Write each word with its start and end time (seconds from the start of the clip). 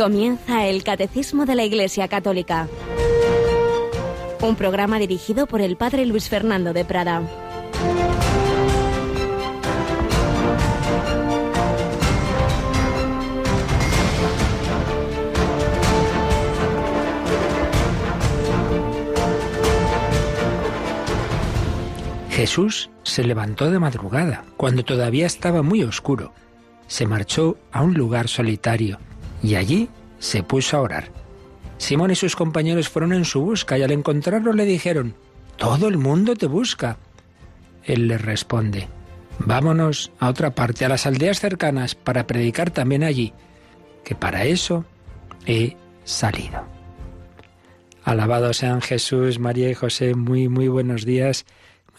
Comienza 0.00 0.66
el 0.66 0.82
Catecismo 0.82 1.44
de 1.44 1.54
la 1.54 1.62
Iglesia 1.62 2.08
Católica, 2.08 2.68
un 4.40 4.56
programa 4.56 4.98
dirigido 4.98 5.46
por 5.46 5.60
el 5.60 5.76
Padre 5.76 6.06
Luis 6.06 6.30
Fernando 6.30 6.72
de 6.72 6.86
Prada. 6.86 7.22
Jesús 22.30 22.88
se 23.02 23.22
levantó 23.22 23.70
de 23.70 23.78
madrugada, 23.78 24.44
cuando 24.56 24.82
todavía 24.82 25.26
estaba 25.26 25.60
muy 25.60 25.82
oscuro. 25.82 26.32
Se 26.86 27.06
marchó 27.06 27.58
a 27.70 27.82
un 27.82 27.92
lugar 27.92 28.28
solitario 28.28 28.98
y 29.42 29.54
allí 29.54 29.88
se 30.20 30.44
puso 30.44 30.76
a 30.76 30.82
orar. 30.82 31.10
Simón 31.78 32.12
y 32.12 32.14
sus 32.14 32.36
compañeros 32.36 32.88
fueron 32.88 33.12
en 33.12 33.24
su 33.24 33.40
busca 33.40 33.76
y 33.76 33.82
al 33.82 33.90
encontrarlo 33.90 34.52
le 34.52 34.64
dijeron, 34.64 35.16
Todo 35.56 35.88
el 35.88 35.98
mundo 35.98 36.36
te 36.36 36.46
busca. 36.46 36.98
Él 37.82 38.06
les 38.06 38.20
responde, 38.20 38.88
Vámonos 39.40 40.12
a 40.20 40.28
otra 40.28 40.54
parte, 40.54 40.84
a 40.84 40.88
las 40.88 41.06
aldeas 41.06 41.40
cercanas, 41.40 41.96
para 41.96 42.28
predicar 42.28 42.70
también 42.70 43.02
allí, 43.02 43.32
que 44.04 44.14
para 44.14 44.44
eso 44.44 44.84
he 45.46 45.76
salido. 46.04 46.64
Alabado 48.04 48.52
sean 48.52 48.82
Jesús, 48.82 49.38
María 49.38 49.70
y 49.70 49.74
José, 49.74 50.14
muy, 50.14 50.48
muy 50.48 50.68
buenos 50.68 51.04
días 51.04 51.46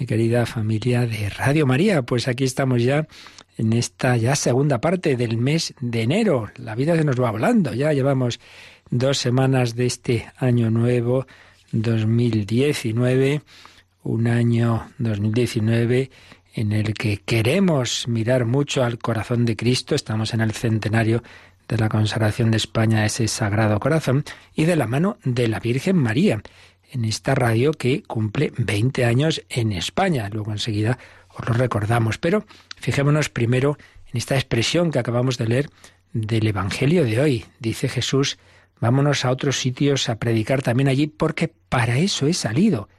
mi 0.02 0.08
querida 0.08 0.48
familia 0.48 1.06
de 1.06 1.30
Radio 1.30 1.68
María. 1.68 2.02
Pues 2.02 2.28
aquí 2.28 2.44
estamos 2.44 2.82
ya 2.82 3.08
en 3.58 3.74
esta 3.74 4.18
ya 4.18 4.36
segunda 4.36 4.82
parte 4.82 5.16
del 5.16 5.38
mes 5.38 5.74
de 5.80 6.02
enero. 6.02 6.50
La 6.58 6.76
vida 6.76 6.96
se 6.96 7.04
nos 7.04 7.20
va 7.20 7.32
volando. 7.32 7.74
Ya 7.74 7.94
llevamos 7.94 8.40
dos 8.90 9.18
semanas 9.18 9.76
de 9.76 9.86
este 9.86 10.32
año 10.38 10.70
nuevo, 10.72 11.28
2019, 11.72 13.42
un 14.04 14.28
año 14.28 14.90
2019 14.98 16.12
en 16.54 16.72
el 16.74 16.94
que 16.94 17.18
queremos 17.18 18.08
mirar 18.08 18.46
mucho 18.46 18.84
al 18.84 18.98
corazón 18.98 19.46
de 19.46 19.56
Cristo. 19.56 19.96
Estamos 19.96 20.34
en 20.34 20.42
el 20.42 20.52
centenario 20.52 21.24
de 21.68 21.78
la 21.78 21.88
consagración 21.88 22.52
de 22.52 22.58
España 22.58 23.00
a 23.00 23.06
ese 23.06 23.28
sagrado 23.28 23.80
corazón 23.80 24.26
y 24.54 24.66
de 24.66 24.76
la 24.76 24.88
mano 24.88 25.18
de 25.24 25.48
la 25.48 25.60
Virgen 25.60 25.96
María 25.96 26.42
en 26.92 27.06
esta 27.06 27.36
radio 27.36 27.72
que 27.72 28.04
cumple 28.04 28.52
20 28.58 29.06
años 29.06 29.42
en 29.50 29.72
España. 29.72 30.30
Luego 30.30 30.52
enseguida 30.52 30.98
os 31.30 31.48
lo 31.48 31.54
recordamos. 31.54 32.18
Pero 32.18 32.46
fijémonos 32.82 33.30
primero 33.30 33.78
en 34.08 34.18
esta 34.18 34.36
expresión 34.36 34.92
que 34.92 35.00
acabamos 35.00 35.38
de 35.38 35.48
leer 35.48 35.70
del 36.14 36.48
Evangelio 36.48 37.06
de 37.06 37.22
hoy. 37.22 37.46
Dice 37.60 37.88
Jesús, 37.88 38.38
vámonos 38.80 39.24
a 39.24 39.32
otros 39.32 39.60
sitios 39.60 40.10
a 40.10 40.18
predicar 40.20 40.62
también 40.62 40.90
allí 40.90 41.08
porque 41.08 41.54
para 41.70 41.98
eso 42.00 42.28
he 42.28 42.34
salido. 42.34 42.90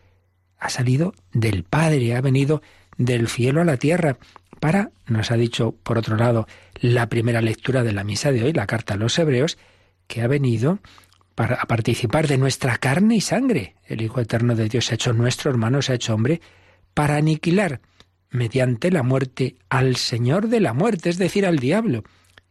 Ha 0.59 0.71
salido 0.71 1.15
del 1.33 1.65
Padre, 1.65 2.15
ha 2.15 2.21
venido 2.21 2.63
del 2.97 3.29
cielo 3.29 3.61
a 3.61 3.65
la 3.65 3.77
tierra 3.77 4.19
para, 4.61 4.93
nos 5.07 5.33
ha 5.33 5.37
dicho 5.37 5.75
por 5.83 5.99
otro 5.99 6.17
lado 6.17 6.47
la 6.81 7.09
primera 7.09 7.41
lectura 7.41 7.83
de 7.83 7.93
la 7.93 8.05
misa 8.05 8.31
de 8.31 8.45
hoy, 8.45 8.53
la 8.53 8.67
carta 8.67 8.95
a 8.95 8.97
los 8.97 9.19
hebreos, 9.19 9.59
que 10.07 10.23
ha 10.23 10.29
venido 10.29 10.79
para 11.35 11.57
participar 11.65 12.29
de 12.29 12.39
nuestra 12.39 12.79
carne 12.79 13.17
y 13.17 13.21
sangre. 13.21 13.75
El 13.85 14.03
Hijo 14.03 14.21
Eterno 14.21 14.55
de 14.55 14.69
Dios 14.69 14.87
se 14.87 14.93
ha 14.93 14.95
hecho 14.95 15.13
nuestro 15.13 15.51
hermano, 15.51 15.83
se 15.83 15.93
ha 15.93 15.97
hecho 15.97 16.15
hombre, 16.15 16.41
para 16.95 17.17
aniquilar 17.17 17.81
mediante 18.33 18.91
la 18.91 19.03
muerte 19.03 19.57
al 19.69 19.97
Señor 19.97 20.49
de 20.49 20.61
la 20.61 20.73
muerte, 20.73 21.11
es 21.11 21.19
decir, 21.19 21.47
al 21.47 21.59
diablo, 21.59 22.03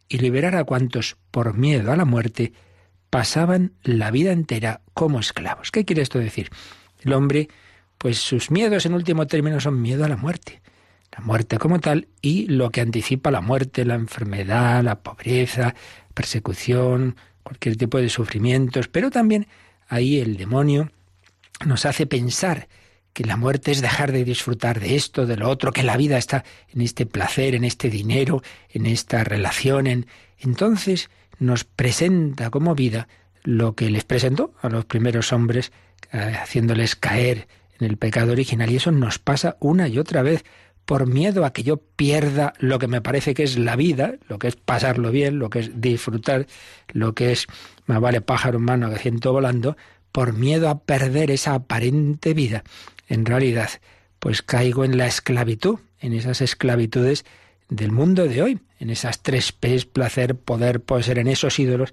y 0.08 0.18
liberar 0.18 0.56
a 0.56 0.64
cuantos, 0.64 1.16
por 1.30 1.54
miedo 1.54 1.92
a 1.92 1.96
la 1.96 2.04
muerte, 2.04 2.52
pasaban 3.10 3.72
la 3.82 4.10
vida 4.10 4.32
entera 4.32 4.80
como 4.94 5.20
esclavos. 5.20 5.70
¿Qué 5.70 5.84
quiere 5.84 6.02
esto 6.02 6.18
decir? 6.18 6.50
El 7.00 7.12
hombre, 7.12 7.48
pues 7.98 8.18
sus 8.18 8.50
miedos 8.50 8.86
en 8.86 8.94
último 8.94 9.26
término 9.26 9.60
son 9.60 9.82
miedo 9.82 10.04
a 10.04 10.08
la 10.08 10.16
muerte. 10.16 10.62
La 11.10 11.22
muerte 11.22 11.58
como 11.58 11.78
tal 11.78 12.08
y 12.22 12.46
lo 12.46 12.70
que 12.70 12.80
anticipa 12.80 13.30
la 13.30 13.42
muerte, 13.42 13.84
la 13.84 13.96
enfermedad, 13.96 14.82
la 14.82 15.00
pobreza, 15.00 15.74
persecución, 16.14 17.16
cualquier 17.42 17.76
tipo 17.76 17.98
de 17.98 18.08
sufrimientos, 18.08 18.88
pero 18.88 19.10
también 19.10 19.46
ahí 19.88 20.20
el 20.20 20.36
demonio 20.36 20.90
nos 21.66 21.84
hace 21.84 22.06
pensar 22.06 22.68
que 23.12 23.24
la 23.24 23.36
muerte 23.36 23.70
es 23.70 23.80
dejar 23.80 24.12
de 24.12 24.24
disfrutar 24.24 24.80
de 24.80 24.96
esto, 24.96 25.26
de 25.26 25.36
lo 25.36 25.48
otro, 25.48 25.72
que 25.72 25.82
la 25.82 25.96
vida 25.96 26.18
está 26.18 26.44
en 26.72 26.80
este 26.80 27.06
placer, 27.06 27.54
en 27.54 27.64
este 27.64 27.90
dinero, 27.90 28.42
en 28.70 28.86
esta 28.86 29.24
relación, 29.24 29.86
en... 29.86 30.06
entonces 30.38 31.10
nos 31.38 31.64
presenta 31.64 32.50
como 32.50 32.74
vida 32.74 33.08
lo 33.42 33.74
que 33.74 33.90
les 33.90 34.04
presentó 34.04 34.54
a 34.62 34.68
los 34.68 34.84
primeros 34.84 35.32
hombres, 35.32 35.72
eh, 36.12 36.36
haciéndoles 36.40 36.96
caer 36.96 37.48
en 37.78 37.86
el 37.88 37.96
pecado 37.96 38.32
original, 38.32 38.70
y 38.70 38.76
eso 38.76 38.92
nos 38.92 39.18
pasa 39.18 39.56
una 39.60 39.88
y 39.88 39.98
otra 39.98 40.22
vez 40.22 40.44
por 40.84 41.06
miedo 41.06 41.44
a 41.44 41.52
que 41.52 41.62
yo 41.62 41.76
pierda 41.76 42.54
lo 42.58 42.78
que 42.78 42.88
me 42.88 43.00
parece 43.00 43.34
que 43.34 43.44
es 43.44 43.58
la 43.58 43.76
vida, 43.76 44.14
lo 44.28 44.38
que 44.38 44.48
es 44.48 44.56
pasarlo 44.56 45.10
bien, 45.10 45.38
lo 45.38 45.50
que 45.50 45.60
es 45.60 45.80
disfrutar, 45.80 46.46
lo 46.88 47.14
que 47.14 47.32
es 47.32 47.46
más 47.86 48.00
vale 48.00 48.20
pájaro 48.20 48.58
en 48.58 48.64
mano 48.64 48.90
que 48.90 48.98
ciento 48.98 49.32
volando, 49.32 49.76
por 50.10 50.34
miedo 50.34 50.68
a 50.68 50.80
perder 50.80 51.30
esa 51.30 51.54
aparente 51.54 52.34
vida. 52.34 52.64
En 53.12 53.26
realidad, 53.26 53.68
pues 54.20 54.40
caigo 54.40 54.86
en 54.86 54.96
la 54.96 55.06
esclavitud, 55.06 55.80
en 56.00 56.14
esas 56.14 56.40
esclavitudes 56.40 57.26
del 57.68 57.92
mundo 57.92 58.26
de 58.26 58.40
hoy, 58.40 58.60
en 58.78 58.88
esas 58.88 59.22
tres 59.22 59.52
P's, 59.52 59.84
placer, 59.84 60.34
poder, 60.34 60.80
poseer, 60.80 61.18
en 61.18 61.28
esos 61.28 61.58
ídolos 61.58 61.92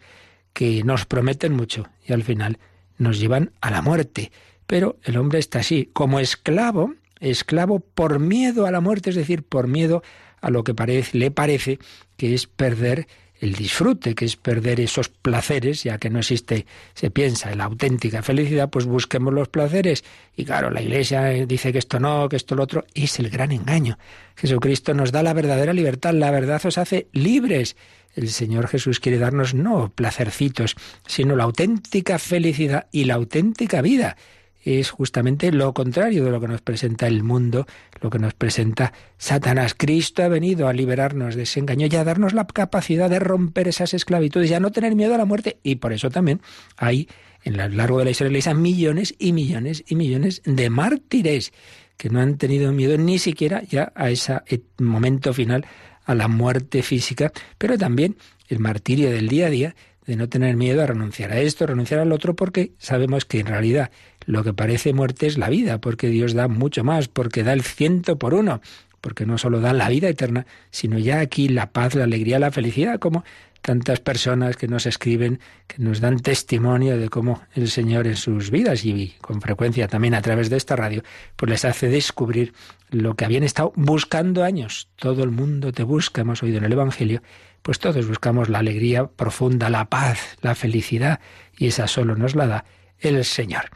que 0.53 0.81
nos 0.85 1.05
prometen 1.05 1.51
mucho 1.51 1.89
y 2.07 2.13
al 2.13 2.23
final 2.23 2.57
nos 2.97 3.19
llevan 3.19 3.51
a 3.59 3.69
la 3.69 3.81
muerte. 3.81 4.31
Pero 4.65 4.95
el 5.03 5.17
hombre 5.17 5.39
está 5.39 5.59
así, 5.59 5.89
como 5.91 6.21
esclavo 6.21 6.93
esclavo 7.19 7.81
por 7.81 8.19
miedo 8.19 8.65
a 8.65 8.71
la 8.71 8.79
muerte, 8.79 9.09
es 9.09 9.17
decir, 9.17 9.43
por 9.43 9.67
miedo 9.67 10.01
a 10.39 10.49
lo 10.49 10.63
que 10.63 10.73
parece, 10.73 11.17
le 11.17 11.31
parece 11.31 11.79
que 12.15 12.33
es 12.33 12.47
perder 12.47 13.09
el 13.39 13.53
disfrute, 13.53 14.15
que 14.15 14.25
es 14.25 14.35
perder 14.35 14.79
esos 14.79 15.09
placeres, 15.09 15.83
ya 15.83 15.97
que 15.97 16.09
no 16.09 16.19
existe, 16.19 16.65
se 16.93 17.09
piensa, 17.09 17.51
en 17.51 17.59
la 17.59 17.65
auténtica 17.65 18.21
felicidad, 18.21 18.69
pues 18.69 18.85
busquemos 18.85 19.33
los 19.33 19.47
placeres. 19.47 20.03
Y 20.35 20.45
claro, 20.45 20.69
la 20.69 20.81
Iglesia 20.81 21.23
dice 21.45 21.71
que 21.71 21.79
esto 21.79 21.99
no, 21.99 22.27
que 22.27 22.35
esto 22.35 22.55
lo 22.55 22.63
otro, 22.63 22.85
es 22.93 23.19
el 23.19 23.29
gran 23.29 23.51
engaño. 23.51 23.97
Jesucristo 24.35 24.93
nos 24.93 25.11
da 25.11 25.23
la 25.23 25.33
verdadera 25.33 25.73
libertad, 25.73 26.13
la 26.13 26.31
verdad 26.31 26.61
os 26.65 26.77
hace 26.77 27.07
libres. 27.13 27.75
El 28.15 28.29
Señor 28.29 28.67
Jesús 28.67 28.99
quiere 28.99 29.19
darnos 29.19 29.53
no 29.53 29.91
placercitos, 29.93 30.75
sino 31.07 31.35
la 31.35 31.43
auténtica 31.45 32.19
felicidad 32.19 32.87
y 32.91 33.05
la 33.05 33.15
auténtica 33.15 33.81
vida 33.81 34.17
es 34.63 34.91
justamente 34.91 35.51
lo 35.51 35.73
contrario 35.73 36.25
de 36.25 36.31
lo 36.31 36.41
que 36.41 36.47
nos 36.47 36.61
presenta 36.61 37.07
el 37.07 37.23
mundo, 37.23 37.65
lo 38.01 38.09
que 38.09 38.19
nos 38.19 38.33
presenta 38.33 38.93
Satanás. 39.17 39.73
Cristo 39.77 40.23
ha 40.23 40.27
venido 40.27 40.67
a 40.67 40.73
liberarnos 40.73 41.35
de 41.35 41.43
ese 41.43 41.59
engaño 41.59 41.87
y 41.89 41.95
a 41.95 42.03
darnos 42.03 42.33
la 42.33 42.45
capacidad 42.45 43.09
de 43.09 43.19
romper 43.19 43.67
esas 43.67 43.93
esclavitudes 43.93 44.51
y 44.51 44.53
a 44.53 44.59
no 44.59 44.71
tener 44.71 44.95
miedo 44.95 45.15
a 45.15 45.17
la 45.17 45.25
muerte. 45.25 45.59
Y 45.63 45.75
por 45.75 45.93
eso 45.93 46.09
también 46.09 46.41
hay 46.77 47.07
en 47.43 47.57
lo 47.57 47.67
largo 47.69 47.99
de 47.99 48.05
la 48.05 48.11
historia 48.11 48.29
de 48.29 48.33
la 48.33 48.39
Iglesia 48.39 48.53
millones 48.53 49.15
y 49.17 49.31
millones 49.31 49.83
y 49.87 49.95
millones 49.95 50.41
de 50.45 50.69
mártires 50.69 51.53
que 51.97 52.09
no 52.09 52.21
han 52.21 52.37
tenido 52.37 52.71
miedo 52.71 52.97
ni 52.97 53.19
siquiera 53.19 53.61
ya 53.63 53.91
a 53.95 54.09
ese 54.09 54.41
momento 54.77 55.33
final, 55.33 55.65
a 56.05 56.15
la 56.15 56.27
muerte 56.27 56.81
física, 56.81 57.31
pero 57.57 57.77
también 57.77 58.15
el 58.47 58.59
martirio 58.59 59.11
del 59.11 59.27
día 59.27 59.47
a 59.47 59.49
día 59.49 59.75
de 60.05 60.15
no 60.15 60.27
tener 60.27 60.55
miedo 60.55 60.81
a 60.81 60.87
renunciar 60.87 61.31
a 61.31 61.39
esto, 61.39 61.67
renunciar 61.67 61.99
al 61.99 62.11
otro, 62.11 62.35
porque 62.35 62.71
sabemos 62.79 63.25
que 63.25 63.41
en 63.41 63.47
realidad 63.47 63.91
lo 64.25 64.43
que 64.43 64.53
parece 64.53 64.93
muerte 64.93 65.27
es 65.27 65.37
la 65.37 65.49
vida, 65.49 65.79
porque 65.79 66.07
Dios 66.07 66.33
da 66.33 66.47
mucho 66.47 66.83
más, 66.83 67.07
porque 67.07 67.43
da 67.43 67.53
el 67.53 67.63
ciento 67.63 68.17
por 68.17 68.33
uno, 68.33 68.61
porque 69.01 69.25
no 69.25 69.37
solo 69.37 69.59
da 69.59 69.73
la 69.73 69.89
vida 69.89 70.09
eterna, 70.09 70.45
sino 70.71 70.97
ya 70.97 71.19
aquí 71.19 71.47
la 71.47 71.71
paz, 71.71 71.95
la 71.95 72.03
alegría, 72.03 72.39
la 72.39 72.51
felicidad, 72.51 72.99
como 72.99 73.23
tantas 73.61 73.99
personas 73.99 74.55
que 74.55 74.67
nos 74.67 74.85
escriben, 74.85 75.39
que 75.67 75.81
nos 75.81 75.99
dan 75.99 76.19
testimonio 76.19 76.97
de 76.97 77.09
cómo 77.09 77.41
el 77.55 77.69
Señor 77.69 78.07
en 78.07 78.15
sus 78.15 78.51
vidas 78.51 78.85
y 78.85 79.15
con 79.21 79.41
frecuencia 79.41 79.87
también 79.87 80.13
a 80.13 80.21
través 80.21 80.49
de 80.49 80.57
esta 80.57 80.75
radio, 80.75 81.03
pues 81.35 81.49
les 81.49 81.65
hace 81.65 81.89
descubrir 81.89 82.53
lo 82.89 83.15
que 83.15 83.25
habían 83.25 83.43
estado 83.43 83.73
buscando 83.75 84.43
años. 84.43 84.89
Todo 84.95 85.23
el 85.23 85.31
mundo 85.31 85.71
te 85.71 85.83
busca, 85.83 86.21
hemos 86.21 86.41
oído 86.41 86.57
en 86.57 86.65
el 86.65 86.71
Evangelio, 86.71 87.21
pues 87.61 87.79
todos 87.79 88.07
buscamos 88.07 88.49
la 88.49 88.59
alegría 88.59 89.07
profunda, 89.07 89.69
la 89.69 89.85
paz, 89.85 90.37
la 90.41 90.55
felicidad, 90.55 91.19
y 91.57 91.67
esa 91.67 91.87
solo 91.87 92.15
nos 92.15 92.35
la 92.35 92.47
da 92.47 92.65
el 92.99 93.23
Señor. 93.25 93.69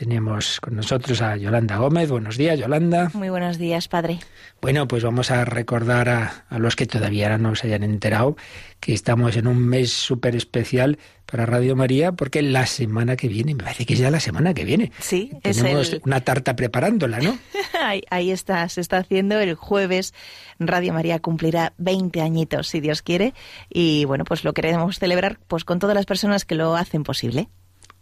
Tenemos 0.00 0.62
con 0.62 0.76
nosotros 0.76 1.20
a 1.20 1.36
Yolanda 1.36 1.76
Gómez. 1.76 2.08
Buenos 2.08 2.38
días, 2.38 2.58
Yolanda. 2.58 3.10
Muy 3.12 3.28
buenos 3.28 3.58
días, 3.58 3.86
padre. 3.86 4.18
Bueno, 4.62 4.88
pues 4.88 5.04
vamos 5.04 5.30
a 5.30 5.44
recordar 5.44 6.08
a, 6.08 6.58
los 6.58 6.74
que 6.74 6.86
todavía 6.86 7.36
no 7.36 7.54
se 7.54 7.66
hayan 7.66 7.82
enterado 7.82 8.34
que 8.80 8.94
estamos 8.94 9.36
en 9.36 9.46
un 9.46 9.58
mes 9.58 9.92
súper 9.92 10.36
especial 10.36 10.98
para 11.26 11.44
Radio 11.44 11.76
María, 11.76 12.12
porque 12.12 12.40
la 12.40 12.64
semana 12.64 13.14
que 13.14 13.28
viene, 13.28 13.54
me 13.54 13.62
parece 13.62 13.84
que 13.84 13.92
es 13.92 13.98
ya 13.98 14.10
la 14.10 14.20
semana 14.20 14.54
que 14.54 14.64
viene. 14.64 14.90
Sí, 15.00 15.32
Tenemos 15.42 15.94
una 16.06 16.22
tarta 16.22 16.56
preparándola, 16.56 17.18
¿no? 17.18 17.36
ahí, 17.78 18.00
ahí, 18.08 18.30
está, 18.30 18.66
se 18.70 18.80
está 18.80 18.96
haciendo 18.96 19.38
el 19.38 19.54
jueves. 19.54 20.14
Radio 20.58 20.94
María 20.94 21.18
cumplirá 21.18 21.74
20 21.76 22.22
añitos, 22.22 22.68
si 22.68 22.80
Dios 22.80 23.02
quiere, 23.02 23.34
y 23.68 24.06
bueno, 24.06 24.24
pues 24.24 24.44
lo 24.44 24.54
queremos 24.54 24.98
celebrar 24.98 25.40
pues 25.46 25.64
con 25.64 25.78
todas 25.78 25.94
las 25.94 26.06
personas 26.06 26.46
que 26.46 26.54
lo 26.54 26.74
hacen 26.74 27.02
posible 27.02 27.50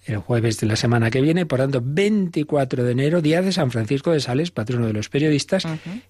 el 0.09 0.19
jueves 0.19 0.59
de 0.59 0.67
la 0.67 0.77
semana 0.77 1.11
que 1.11 1.21
viene, 1.21 1.45
por 1.45 1.59
tanto, 1.59 1.83
24 1.85 2.83
de 2.83 2.93
enero, 2.93 3.21
día 3.21 3.43
de 3.43 3.53
San 3.53 3.71
Francisco 3.71 4.11
de 4.11 4.21
Sales, 4.21 4.51
patrono 4.51 4.87
de 4.87 4.95
los 4.95 5.09
periodistas. 5.09 5.67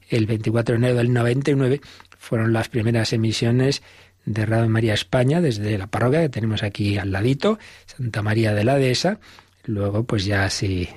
El 0.09 0.27
24 0.27 0.75
de 0.75 0.79
enero 0.79 0.97
del 0.97 1.13
99 1.13 1.81
fueron 2.17 2.53
las 2.53 2.69
primeras 2.69 3.13
emisiones 3.13 3.83
de 4.25 4.47
Radio 4.47 4.69
María 4.69 4.95
España 4.95 5.41
desde 5.41 5.77
la 5.79 5.89
parroquia 5.89 6.23
que 6.23 6.29
tenemos 6.29 6.63
aquí 6.63 6.97
al 6.97 7.11
ladito, 7.11 7.59
Santa 7.87 8.23
María 8.23 8.55
de 8.55 8.65
la 8.65 8.77
Dehesa. 8.77 9.19
Luego, 9.69 10.05
pues 10.05 10.25
ya 10.25 10.49
se, 10.49 10.89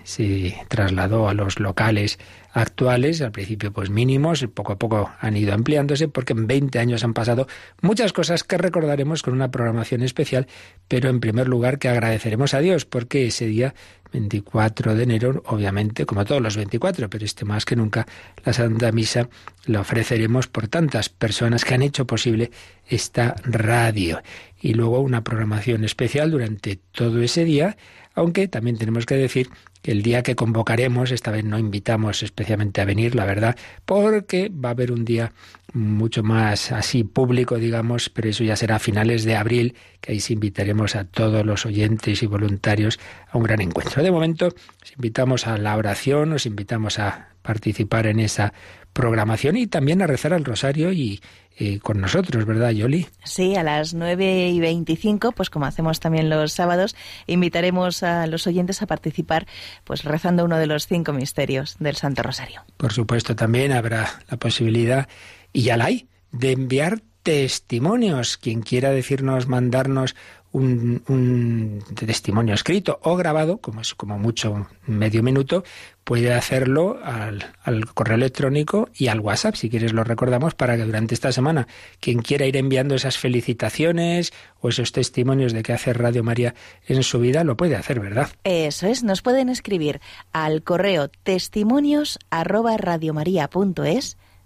trasladó 0.69 1.27
a 1.27 1.33
los 1.33 1.59
locales 1.59 2.19
actuales, 2.53 3.21
al 3.21 3.33
principio 3.33 3.73
pues 3.73 3.89
mínimos, 3.89 4.47
poco 4.53 4.71
a 4.71 4.79
poco 4.79 5.11
han 5.19 5.35
ido 5.35 5.53
ampliándose 5.53 6.07
porque 6.07 6.31
en 6.31 6.47
20 6.47 6.79
años 6.79 7.03
han 7.03 7.13
pasado 7.13 7.47
muchas 7.81 8.13
cosas 8.13 8.45
que 8.45 8.57
recordaremos 8.57 9.23
con 9.23 9.33
una 9.33 9.51
programación 9.51 10.03
especial, 10.03 10.47
pero 10.87 11.09
en 11.09 11.19
primer 11.19 11.49
lugar 11.49 11.79
que 11.79 11.89
agradeceremos 11.89 12.53
a 12.53 12.59
Dios 12.59 12.85
porque 12.85 13.27
ese 13.27 13.45
día 13.45 13.75
24 14.13 14.95
de 14.95 15.03
enero, 15.03 15.43
obviamente, 15.47 16.05
como 16.05 16.23
todos 16.23 16.41
los 16.41 16.55
24, 16.55 17.09
pero 17.09 17.25
este 17.25 17.43
más 17.43 17.65
que 17.65 17.75
nunca, 17.75 18.07
la 18.45 18.53
Santa 18.53 18.93
Misa 18.93 19.27
la 19.65 19.81
ofreceremos 19.81 20.47
por 20.47 20.69
tantas 20.69 21.09
personas 21.09 21.65
que 21.65 21.73
han 21.73 21.81
hecho 21.81 22.07
posible 22.07 22.51
esta 22.87 23.35
radio. 23.43 24.21
Y 24.61 24.73
luego 24.73 24.99
una 24.99 25.23
programación 25.23 25.83
especial 25.83 26.31
durante 26.31 26.77
todo 26.91 27.21
ese 27.21 27.45
día, 27.45 27.77
aunque 28.13 28.47
también 28.47 28.77
tenemos 28.77 29.05
que 29.05 29.15
decir 29.15 29.49
el 29.83 30.03
día 30.03 30.21
que 30.21 30.35
convocaremos, 30.35 31.11
esta 31.11 31.31
vez 31.31 31.43
no 31.43 31.57
invitamos 31.57 32.21
especialmente 32.23 32.81
a 32.81 32.85
venir, 32.85 33.15
la 33.15 33.25
verdad, 33.25 33.55
porque 33.85 34.49
va 34.49 34.69
a 34.69 34.71
haber 34.73 34.91
un 34.91 35.05
día 35.05 35.33
mucho 35.73 36.21
más 36.21 36.71
así 36.71 37.03
público, 37.03 37.57
digamos, 37.57 38.09
pero 38.09 38.29
eso 38.29 38.43
ya 38.43 38.55
será 38.55 38.75
a 38.75 38.79
finales 38.79 39.23
de 39.23 39.35
abril, 39.35 39.75
que 40.01 40.11
ahí 40.11 40.19
sí 40.19 40.33
invitaremos 40.33 40.95
a 40.95 41.05
todos 41.05 41.45
los 41.45 41.65
oyentes 41.65 42.21
y 42.21 42.25
voluntarios 42.27 42.99
a 43.31 43.37
un 43.37 43.43
gran 43.43 43.61
encuentro. 43.61 44.03
De 44.03 44.11
momento, 44.11 44.47
os 44.47 44.91
invitamos 44.95 45.47
a 45.47 45.57
la 45.57 45.75
oración, 45.77 46.33
os 46.33 46.45
invitamos 46.45 46.99
a 46.99 47.29
participar 47.41 48.05
en 48.05 48.19
esa 48.19 48.53
programación 48.93 49.57
y 49.57 49.67
también 49.67 50.01
a 50.01 50.07
rezar 50.07 50.33
al 50.33 50.45
rosario 50.45 50.91
y 50.91 51.21
eh, 51.57 51.79
con 51.79 51.99
nosotros, 52.01 52.45
¿verdad, 52.45 52.71
Yoli? 52.71 53.07
Sí, 53.23 53.55
a 53.55 53.63
las 53.63 53.93
9 53.93 54.49
y 54.49 54.59
25, 54.59 55.31
pues 55.33 55.49
como 55.49 55.65
hacemos 55.65 55.99
también 55.99 56.29
los 56.29 56.53
sábados, 56.53 56.95
invitaremos 57.27 58.03
a 58.03 58.25
los 58.27 58.47
oyentes 58.47 58.81
a 58.81 58.87
participar 58.87 59.45
pues 59.83 60.03
rezando 60.03 60.45
uno 60.45 60.57
de 60.57 60.67
los 60.67 60.87
cinco 60.87 61.13
misterios 61.13 61.75
del 61.79 61.95
Santo 61.97 62.23
Rosario. 62.23 62.63
Por 62.77 62.93
supuesto, 62.93 63.35
también 63.35 63.73
habrá 63.73 64.21
la 64.29 64.37
posibilidad, 64.37 65.07
y 65.53 65.63
ya 65.63 65.77
la 65.77 65.85
hay, 65.85 66.07
de 66.31 66.51
enviar 66.53 67.01
testimonios. 67.23 68.37
Quien 68.37 68.61
quiera 68.61 68.91
decirnos, 68.91 69.47
mandarnos 69.47 70.15
un, 70.51 71.83
testimonio 71.95 72.53
escrito 72.53 72.99
o 73.03 73.15
grabado, 73.15 73.59
como 73.59 73.81
es 73.81 73.95
como 73.95 74.17
mucho 74.17 74.67
medio 74.85 75.23
minuto, 75.23 75.63
puede 76.03 76.33
hacerlo 76.33 76.99
al, 77.03 77.45
correo 77.93 78.15
electrónico 78.15 78.89
y 78.93 79.07
al 79.07 79.19
WhatsApp, 79.19 79.55
si 79.55 79.69
quieres 79.69 79.93
lo 79.93 80.03
recordamos, 80.03 80.55
para 80.55 80.75
que 80.77 80.83
durante 80.83 81.13
esta 81.13 81.31
semana 81.31 81.67
quien 81.99 82.21
quiera 82.21 82.45
ir 82.45 82.57
enviando 82.57 82.95
esas 82.95 83.17
felicitaciones 83.17 84.33
o 84.59 84.69
esos 84.69 84.91
testimonios 84.91 85.53
de 85.53 85.63
que 85.63 85.73
hace 85.73 85.93
Radio 85.93 86.23
María 86.23 86.55
en 86.87 87.03
su 87.03 87.19
vida, 87.19 87.43
lo 87.43 87.57
puede 87.57 87.75
hacer, 87.75 87.99
¿verdad? 87.99 88.29
Eso 88.43 88.87
es, 88.87 89.03
nos 89.03 89.21
pueden 89.21 89.49
escribir 89.49 90.01
al 90.33 90.63
correo 90.63 91.09
testimonios 91.09 92.19
arroba 92.29 92.77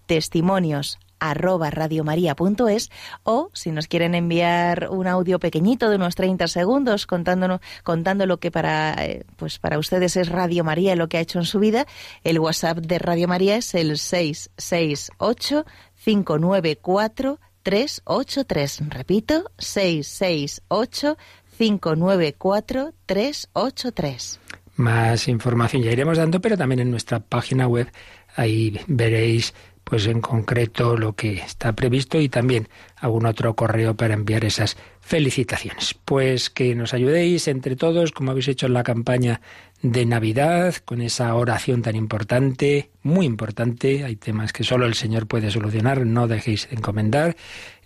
testimonios 0.06 1.00
arroba 1.30 1.70
radiomaria.es 1.72 2.92
o 3.24 3.50
si 3.54 3.72
nos 3.72 3.88
quieren 3.88 4.16
enviar 4.16 4.90
un 4.90 5.08
audio 5.08 5.40
pequeñito 5.40 5.90
de 5.90 5.96
unos 5.96 6.16
30 6.16 6.48
segundos 6.48 7.06
contándonos, 7.06 7.62
contando 7.84 8.26
lo 8.26 8.38
que 8.38 8.52
para, 8.52 8.94
eh, 9.06 9.26
pues 9.38 9.60
para 9.60 9.80
ustedes 9.80 10.18
es 10.18 10.30
Radio 10.30 10.64
María 10.64 10.94
y 10.94 10.96
lo 10.96 11.10
que 11.10 11.18
ha 11.18 11.22
hecho 11.22 11.40
en 11.40 11.46
su 11.46 11.60
vida, 11.60 11.86
el 12.24 12.40
WhatsApp 12.40 12.78
de 12.80 13.00
Radio 13.00 13.28
María 13.28 13.58
es 13.58 13.74
el 13.76 13.98
668 13.98 15.66
594 16.04 17.40
383. 17.64 18.90
Repito, 18.90 19.52
668 19.58 21.18
594 21.58 22.94
383. 23.06 24.40
Más 24.76 25.28
información 25.28 25.82
ya 25.82 25.92
iremos 25.92 26.18
dando, 26.18 26.42
pero 26.42 26.58
también 26.58 26.82
en 26.82 26.92
nuestra 26.92 27.20
página 27.20 27.68
web 27.68 27.88
ahí 28.36 28.80
veréis 28.88 29.54
pues 29.86 30.08
en 30.08 30.20
concreto 30.20 30.98
lo 30.98 31.14
que 31.14 31.36
está 31.36 31.74
previsto 31.74 32.20
y 32.20 32.28
también 32.28 32.68
algún 32.98 33.26
otro 33.28 33.56
correo 33.56 33.96
para 33.96 34.16
enviar 34.16 34.44
esas 34.44 34.78
felicitaciones. 35.00 35.94
Pues 36.04 36.50
que 36.50 36.74
nos 36.74 36.94
ayudéis 36.94 37.48
entre 37.48 37.76
todos, 37.76 38.12
como 38.12 38.32
habéis 38.32 38.48
hecho 38.48 38.66
en 38.66 38.74
la 38.74 38.84
campaña 38.84 39.42
de 39.84 40.06
Navidad, 40.06 40.74
con 40.84 41.02
esa 41.02 41.36
oración 41.36 41.84
tan 41.84 41.96
importante, 41.96 42.90
muy 43.04 43.28
importante. 43.28 44.04
Hay 44.04 44.16
temas 44.16 44.52
que 44.52 44.64
solo 44.64 44.88
el 44.88 44.96
Señor 44.96 45.28
puede 45.28 45.52
solucionar, 45.52 46.06
no 46.08 46.28
dejéis 46.28 46.68
de 46.68 46.78
encomendar. 46.78 47.36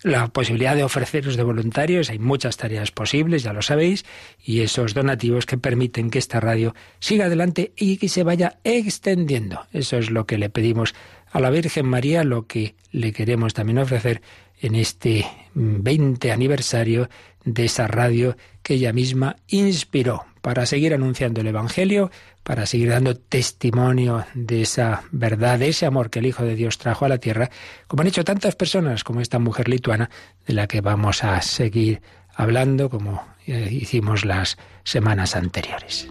La 0.01 0.29
posibilidad 0.29 0.77
de 0.77 0.85
ofreceros 0.85 1.35
de 1.35 1.43
voluntarios, 1.43 2.09
hay 2.09 2.19
muchas 2.19 2.55
tareas 2.55 2.91
posibles, 2.91 3.43
ya 3.43 3.51
lo 3.51 3.61
sabéis, 3.61 4.05
y 4.41 4.61
esos 4.61 4.93
donativos 4.93 5.45
que 5.45 5.57
permiten 5.57 6.09
que 6.09 6.19
esta 6.19 6.39
radio 6.39 6.73
siga 6.99 7.25
adelante 7.25 7.73
y 7.75 7.97
que 7.97 8.07
se 8.07 8.23
vaya 8.23 8.59
extendiendo. 8.63 9.67
Eso 9.73 9.97
es 9.97 10.09
lo 10.09 10.25
que 10.25 10.37
le 10.37 10.49
pedimos 10.49 10.95
a 11.31 11.39
la 11.39 11.49
Virgen 11.49 11.85
María 11.85 12.23
lo 12.23 12.47
que 12.47 12.75
le 12.91 13.11
queremos 13.13 13.53
también 13.53 13.79
ofrecer 13.79 14.21
en 14.61 14.75
este 14.75 15.25
20 15.53 16.31
aniversario 16.31 17.09
de 17.45 17.65
esa 17.65 17.87
radio 17.87 18.35
que 18.61 18.75
ella 18.75 18.93
misma 18.93 19.37
inspiró 19.47 20.25
para 20.41 20.65
seguir 20.65 20.93
anunciando 20.93 21.41
el 21.41 21.47
Evangelio, 21.47 22.11
para 22.43 22.65
seguir 22.65 22.89
dando 22.89 23.15
testimonio 23.15 24.25
de 24.33 24.61
esa 24.61 25.03
verdad, 25.11 25.59
de 25.59 25.69
ese 25.69 25.85
amor 25.85 26.09
que 26.09 26.19
el 26.19 26.25
Hijo 26.25 26.43
de 26.43 26.55
Dios 26.55 26.77
trajo 26.77 27.05
a 27.05 27.09
la 27.09 27.17
tierra, 27.17 27.49
como 27.87 28.01
han 28.01 28.07
hecho 28.07 28.23
tantas 28.23 28.55
personas 28.55 29.03
como 29.03 29.21
esta 29.21 29.39
mujer 29.39 29.69
lituana, 29.69 30.09
de 30.47 30.53
la 30.53 30.67
que 30.67 30.81
vamos 30.81 31.23
a 31.23 31.41
seguir 31.41 32.01
hablando 32.33 32.89
como 32.89 33.25
eh, 33.45 33.67
hicimos 33.71 34.23
las 34.25 34.57
semanas 34.83 35.35
anteriores. 35.35 36.09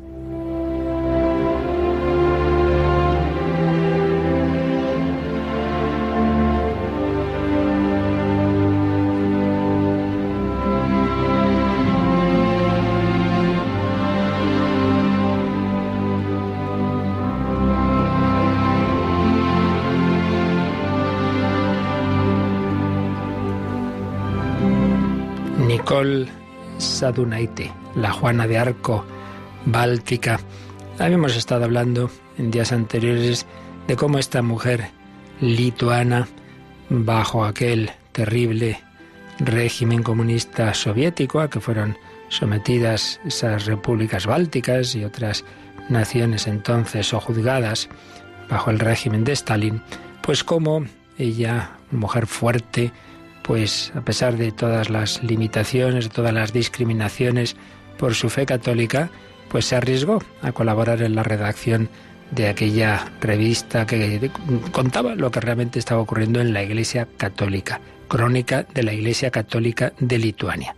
Nicole 25.99 26.29
Sadunaite, 26.79 27.73
la 27.97 28.13
Juana 28.13 28.47
de 28.47 28.57
Arco 28.57 29.05
báltica. 29.67 30.39
Habíamos 31.01 31.35
estado 31.35 31.65
hablando 31.65 32.09
en 32.39 32.53
días 32.53 32.71
anteriores 32.71 33.47
de 33.89 33.97
cómo 33.97 34.19
esta 34.19 34.41
mujer 34.41 34.91
lituana, 35.41 36.29
bajo 36.89 37.45
aquel 37.45 37.91
terrible 38.13 38.81
régimen 39.41 40.05
comunista 40.05 40.73
soviético 40.73 41.41
a 41.41 41.51
que 41.51 41.59
fueron 41.59 41.99
sometidas 42.29 43.19
esas 43.25 43.67
repúblicas 43.67 44.27
bálticas 44.27 44.95
y 44.95 45.05
otras 45.05 45.45
naciones 45.89 46.47
entonces 46.47 47.13
o 47.13 47.19
juzgadas 47.21 47.89
bajo 48.49 48.71
el 48.71 48.79
régimen 48.79 49.25
de 49.25 49.33
Stalin, 49.33 49.83
pues 50.23 50.45
como 50.45 50.85
ella, 51.19 51.73
mujer 51.91 52.29
fuerte, 52.29 52.93
pues 53.49 53.91
a 53.97 54.03
pesar 54.03 54.37
de 54.37 54.53
todas 54.53 54.91
las 54.91 55.23
limitaciones, 55.25 56.05
de 56.05 56.11
todas 56.11 56.35
las 56.35 56.53
discriminaciones 56.53 57.57
por 57.97 58.15
su 58.15 58.29
fe 58.29 58.45
católica, 58.45 59.11
pues 59.49 59.65
se 59.65 59.75
arriesgó 59.75 60.23
a 60.43 60.53
colaborar 60.53 61.01
en 61.01 61.15
la 61.15 61.23
redacción 61.23 61.89
de 62.31 62.49
aquella 62.49 63.11
revista 63.23 63.87
que 63.87 64.31
contaba 64.71 65.15
lo 65.15 65.31
que 65.31 65.41
realmente 65.41 65.79
estaba 65.79 66.03
ocurriendo 66.03 66.43
en 66.43 66.53
la 66.53 66.63
Iglesia 66.63 67.09
Católica, 67.17 67.81
Crónica 68.07 68.67
de 68.75 68.83
la 68.83 68.93
Iglesia 68.93 69.31
Católica 69.31 69.95
de 69.99 70.19
Lituania. 70.19 70.77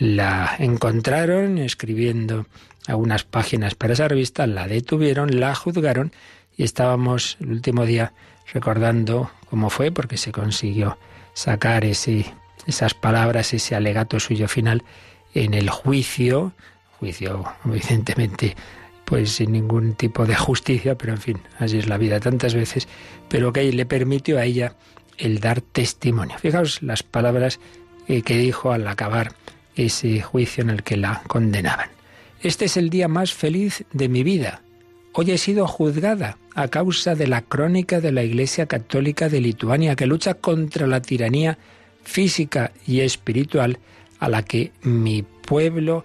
La 0.00 0.56
encontraron 0.58 1.58
escribiendo 1.58 2.46
algunas 2.88 3.22
páginas 3.22 3.76
para 3.76 3.92
esa 3.92 4.08
revista, 4.08 4.48
la 4.48 4.66
detuvieron, 4.66 5.38
la 5.38 5.54
juzgaron 5.54 6.10
y 6.56 6.64
estábamos 6.64 7.36
el 7.40 7.52
último 7.52 7.86
día 7.86 8.14
recordando 8.52 9.30
cómo 9.48 9.70
fue, 9.70 9.92
porque 9.92 10.16
se 10.16 10.32
consiguió 10.32 10.98
sacar 11.34 11.84
ese, 11.84 12.26
esas 12.66 12.94
palabras, 12.94 13.52
ese 13.52 13.74
alegato 13.74 14.20
suyo 14.20 14.48
final 14.48 14.82
en 15.34 15.54
el 15.54 15.70
juicio, 15.70 16.52
juicio 16.98 17.44
evidentemente 17.64 18.56
pues 19.10 19.32
sin 19.32 19.50
ningún 19.50 19.94
tipo 19.94 20.24
de 20.24 20.36
justicia, 20.36 20.96
pero 20.96 21.12
en 21.12 21.20
fin, 21.20 21.38
así 21.58 21.78
es 21.78 21.88
la 21.88 21.98
vida 21.98 22.20
tantas 22.20 22.54
veces, 22.54 22.86
pero 23.28 23.52
que 23.52 23.72
le 23.72 23.84
permitió 23.84 24.38
a 24.38 24.44
ella 24.44 24.76
el 25.18 25.40
dar 25.40 25.60
testimonio. 25.60 26.38
Fijaos 26.38 26.80
las 26.80 27.02
palabras 27.02 27.58
eh, 28.06 28.22
que 28.22 28.38
dijo 28.38 28.70
al 28.70 28.86
acabar 28.86 29.32
ese 29.74 30.22
juicio 30.22 30.62
en 30.62 30.70
el 30.70 30.84
que 30.84 30.96
la 30.96 31.22
condenaban. 31.26 31.90
Este 32.40 32.66
es 32.66 32.76
el 32.76 32.88
día 32.88 33.08
más 33.08 33.34
feliz 33.34 33.84
de 33.92 34.08
mi 34.08 34.22
vida. 34.22 34.62
Hoy 35.12 35.32
he 35.32 35.38
sido 35.38 35.66
juzgada 35.66 36.38
a 36.62 36.68
causa 36.68 37.14
de 37.14 37.26
la 37.26 37.42
crónica 37.42 38.00
de 38.00 38.12
la 38.12 38.22
Iglesia 38.22 38.66
Católica 38.66 39.28
de 39.28 39.40
Lituania 39.40 39.96
que 39.96 40.06
lucha 40.06 40.34
contra 40.34 40.86
la 40.86 41.00
tiranía 41.00 41.58
física 42.02 42.72
y 42.86 43.00
espiritual 43.00 43.78
a 44.18 44.28
la 44.28 44.42
que 44.42 44.72
mi 44.82 45.22
pueblo 45.22 46.04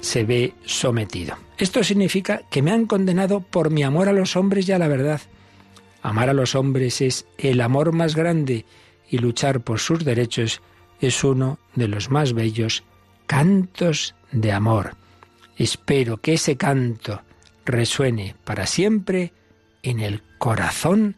se 0.00 0.24
ve 0.24 0.54
sometido. 0.64 1.36
Esto 1.58 1.84
significa 1.84 2.42
que 2.50 2.62
me 2.62 2.72
han 2.72 2.86
condenado 2.86 3.40
por 3.40 3.70
mi 3.70 3.82
amor 3.82 4.08
a 4.08 4.12
los 4.12 4.36
hombres 4.36 4.68
y 4.68 4.72
a 4.72 4.78
la 4.78 4.88
verdad. 4.88 5.20
Amar 6.00 6.30
a 6.30 6.34
los 6.34 6.54
hombres 6.54 7.00
es 7.02 7.26
el 7.36 7.60
amor 7.60 7.92
más 7.92 8.16
grande 8.16 8.64
y 9.08 9.18
luchar 9.18 9.60
por 9.60 9.80
sus 9.80 10.04
derechos 10.04 10.62
es 11.00 11.22
uno 11.24 11.58
de 11.74 11.88
los 11.88 12.10
más 12.10 12.32
bellos 12.32 12.84
cantos 13.26 14.14
de 14.32 14.50
amor. 14.50 14.96
Espero 15.58 16.16
que 16.16 16.34
ese 16.34 16.56
canto 16.56 17.20
resuene 17.64 18.34
para 18.44 18.66
siempre 18.66 19.32
en 19.82 20.00
el 20.00 20.22
corazón 20.38 21.16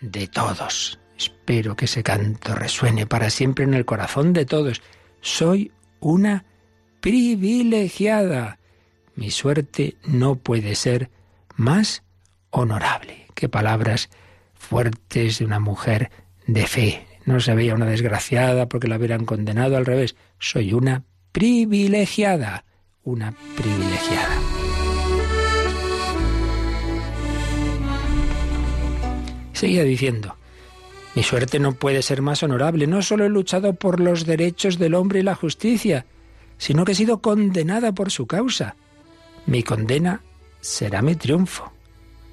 de 0.00 0.26
todos. 0.26 0.98
Espero 1.16 1.76
que 1.76 1.84
ese 1.84 2.02
canto 2.02 2.54
resuene 2.54 3.06
para 3.06 3.30
siempre 3.30 3.64
en 3.64 3.74
el 3.74 3.84
corazón 3.84 4.32
de 4.32 4.44
todos. 4.44 4.82
Soy 5.20 5.72
una 6.00 6.44
privilegiada. 7.00 8.58
Mi 9.14 9.30
suerte 9.30 9.96
no 10.04 10.36
puede 10.36 10.74
ser 10.74 11.10
más 11.54 12.02
honorable. 12.50 13.26
Qué 13.34 13.48
palabras 13.48 14.10
fuertes 14.54 15.38
de 15.38 15.44
una 15.44 15.60
mujer 15.60 16.10
de 16.46 16.66
fe. 16.66 17.06
No 17.24 17.40
se 17.40 17.54
veía 17.54 17.74
una 17.74 17.86
desgraciada 17.86 18.68
porque 18.68 18.88
la 18.88 18.96
hubieran 18.96 19.24
condenado 19.24 19.76
al 19.76 19.86
revés. 19.86 20.16
Soy 20.38 20.72
una 20.72 21.04
privilegiada, 21.32 22.64
una 23.04 23.34
privilegiada. 23.56 24.61
Seguía 29.62 29.84
diciendo, 29.84 30.34
mi 31.14 31.22
suerte 31.22 31.60
no 31.60 31.74
puede 31.74 32.02
ser 32.02 32.20
más 32.20 32.42
honorable. 32.42 32.88
No 32.88 33.00
solo 33.00 33.24
he 33.24 33.28
luchado 33.28 33.74
por 33.74 34.00
los 34.00 34.26
derechos 34.26 34.76
del 34.76 34.92
hombre 34.92 35.20
y 35.20 35.22
la 35.22 35.36
justicia, 35.36 36.04
sino 36.58 36.84
que 36.84 36.90
he 36.90 36.94
sido 36.96 37.20
condenada 37.20 37.92
por 37.92 38.10
su 38.10 38.26
causa. 38.26 38.74
Mi 39.46 39.62
condena 39.62 40.20
será 40.60 41.00
mi 41.00 41.14
triunfo. 41.14 41.72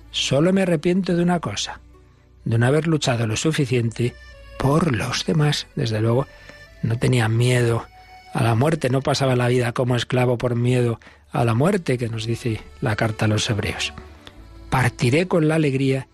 Solo 0.09 0.51
me 0.53 0.63
arrepiento 0.63 1.15
de 1.15 1.21
una 1.21 1.39
cosa, 1.39 1.81
de 2.45 2.57
no 2.57 2.65
haber 2.65 2.87
luchado 2.87 3.27
lo 3.27 3.35
suficiente 3.35 4.15
por 4.57 4.95
los 4.95 5.23
demás. 5.23 5.67
Desde 5.75 6.01
luego, 6.01 6.25
no 6.81 6.97
tenía 6.97 7.29
miedo 7.29 7.85
a 8.33 8.41
la 8.41 8.55
muerte, 8.55 8.89
no 8.89 9.03
pasaba 9.03 9.35
la 9.35 9.49
vida 9.49 9.71
como 9.71 9.95
esclavo 9.95 10.39
por 10.39 10.55
miedo 10.55 10.99
a 11.31 11.45
la 11.45 11.53
muerte 11.53 11.99
que 11.99 12.09
nos 12.09 12.25
dice 12.25 12.59
la 12.81 12.95
carta 12.95 13.25
a 13.25 13.27
los 13.27 13.47
hebreos. 13.51 13.93
Partiré 14.71 15.27
con 15.27 15.47
la 15.47 15.53
alegría 15.53 16.07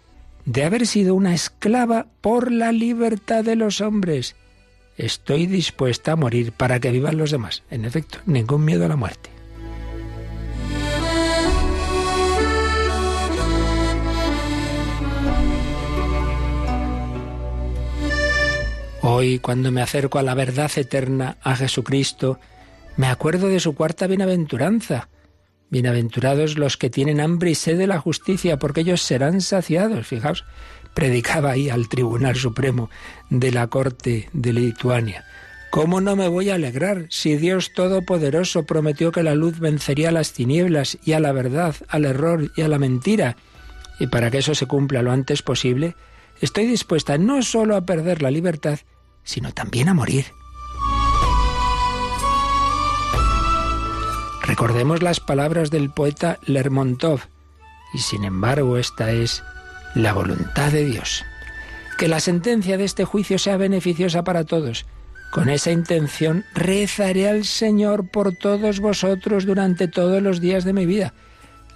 de 0.45 0.63
haber 0.63 0.87
sido 0.87 1.15
una 1.15 1.33
esclava 1.33 2.07
por 2.21 2.51
la 2.51 2.71
libertad 2.71 3.43
de 3.43 3.55
los 3.55 3.81
hombres 3.81 4.35
Estoy 4.97 5.45
dispuesta 5.45 6.13
a 6.13 6.15
morir 6.15 6.53
para 6.53 6.79
que 6.79 6.91
vivan 6.91 7.17
los 7.17 7.31
demás. 7.31 7.63
En 7.69 7.83
efecto, 7.83 8.19
ningún 8.25 8.63
miedo 8.63 8.85
a 8.85 8.87
la 8.87 8.95
muerte. 8.95 9.29
Hoy, 19.01 19.39
cuando 19.39 19.71
me 19.71 19.81
acerco 19.81 20.17
a 20.17 20.23
la 20.23 20.33
verdad 20.33 20.71
eterna, 20.77 21.37
a 21.41 21.55
Jesucristo, 21.55 22.39
me 22.95 23.07
acuerdo 23.07 23.49
de 23.49 23.59
su 23.59 23.75
cuarta 23.75 24.07
bienaventuranza. 24.07 25.09
Bienaventurados 25.69 26.57
los 26.57 26.77
que 26.77 26.89
tienen 26.89 27.19
hambre 27.19 27.51
y 27.51 27.55
sed 27.55 27.77
de 27.77 27.87
la 27.87 27.99
justicia, 27.99 28.57
porque 28.59 28.81
ellos 28.81 29.01
serán 29.01 29.41
saciados. 29.41 30.07
Fijaos, 30.07 30.45
predicaba 30.93 31.51
ahí 31.51 31.69
al 31.69 31.89
Tribunal 31.89 32.35
Supremo 32.35 32.89
de 33.29 33.51
la 33.51 33.67
Corte 33.67 34.29
de 34.33 34.53
Lituania. 34.53 35.25
¿Cómo 35.71 35.99
no 35.99 36.15
me 36.15 36.29
voy 36.29 36.49
a 36.49 36.55
alegrar 36.55 37.07
si 37.09 37.35
Dios 37.35 37.73
Todopoderoso 37.73 38.63
prometió 38.63 39.11
que 39.11 39.23
la 39.23 39.35
luz 39.35 39.59
vencería 39.59 40.09
a 40.09 40.13
las 40.13 40.31
tinieblas 40.31 40.97
y 41.03 41.11
a 41.11 41.19
la 41.19 41.33
verdad, 41.33 41.75
al 41.89 42.05
error 42.05 42.49
y 42.55 42.61
a 42.61 42.69
la 42.69 42.79
mentira? 42.79 43.35
Y 43.99 44.07
para 44.07 44.31
que 44.31 44.37
eso 44.37 44.55
se 44.55 44.67
cumpla 44.67 45.01
lo 45.01 45.11
antes 45.11 45.41
posible, 45.41 45.95
estoy 46.39 46.65
dispuesta 46.65 47.17
no 47.17 47.41
solo 47.41 47.75
a 47.75 47.85
perder 47.85 48.21
la 48.21 48.31
libertad, 48.31 48.79
sino 49.23 49.51
también 49.51 49.89
a 49.89 49.93
morir. 49.93 50.25
Recordemos 54.57 55.03
las 55.03 55.19
palabras 55.19 55.69
del 55.69 55.89
poeta 55.89 56.39
Lermontov, 56.45 57.19
y 57.93 57.97
sin 57.97 58.23
embargo 58.23 58.77
esta 58.77 59.11
es 59.11 59.43
la 59.95 60.13
voluntad 60.13 60.71
de 60.71 60.85
Dios. 60.85 61.25
Que 61.97 62.07
la 62.07 62.21
sentencia 62.21 62.77
de 62.77 62.85
este 62.85 63.03
juicio 63.03 63.37
sea 63.37 63.57
beneficiosa 63.57 64.23
para 64.23 64.45
todos. 64.45 64.85
Con 65.33 65.49
esa 65.49 65.71
intención 65.71 66.45
rezaré 66.53 67.27
al 67.27 67.43
Señor 67.43 68.09
por 68.09 68.33
todos 68.33 68.79
vosotros 68.79 69.45
durante 69.45 69.89
todos 69.89 70.23
los 70.23 70.39
días 70.39 70.63
de 70.63 70.71
mi 70.71 70.85
vida. 70.85 71.13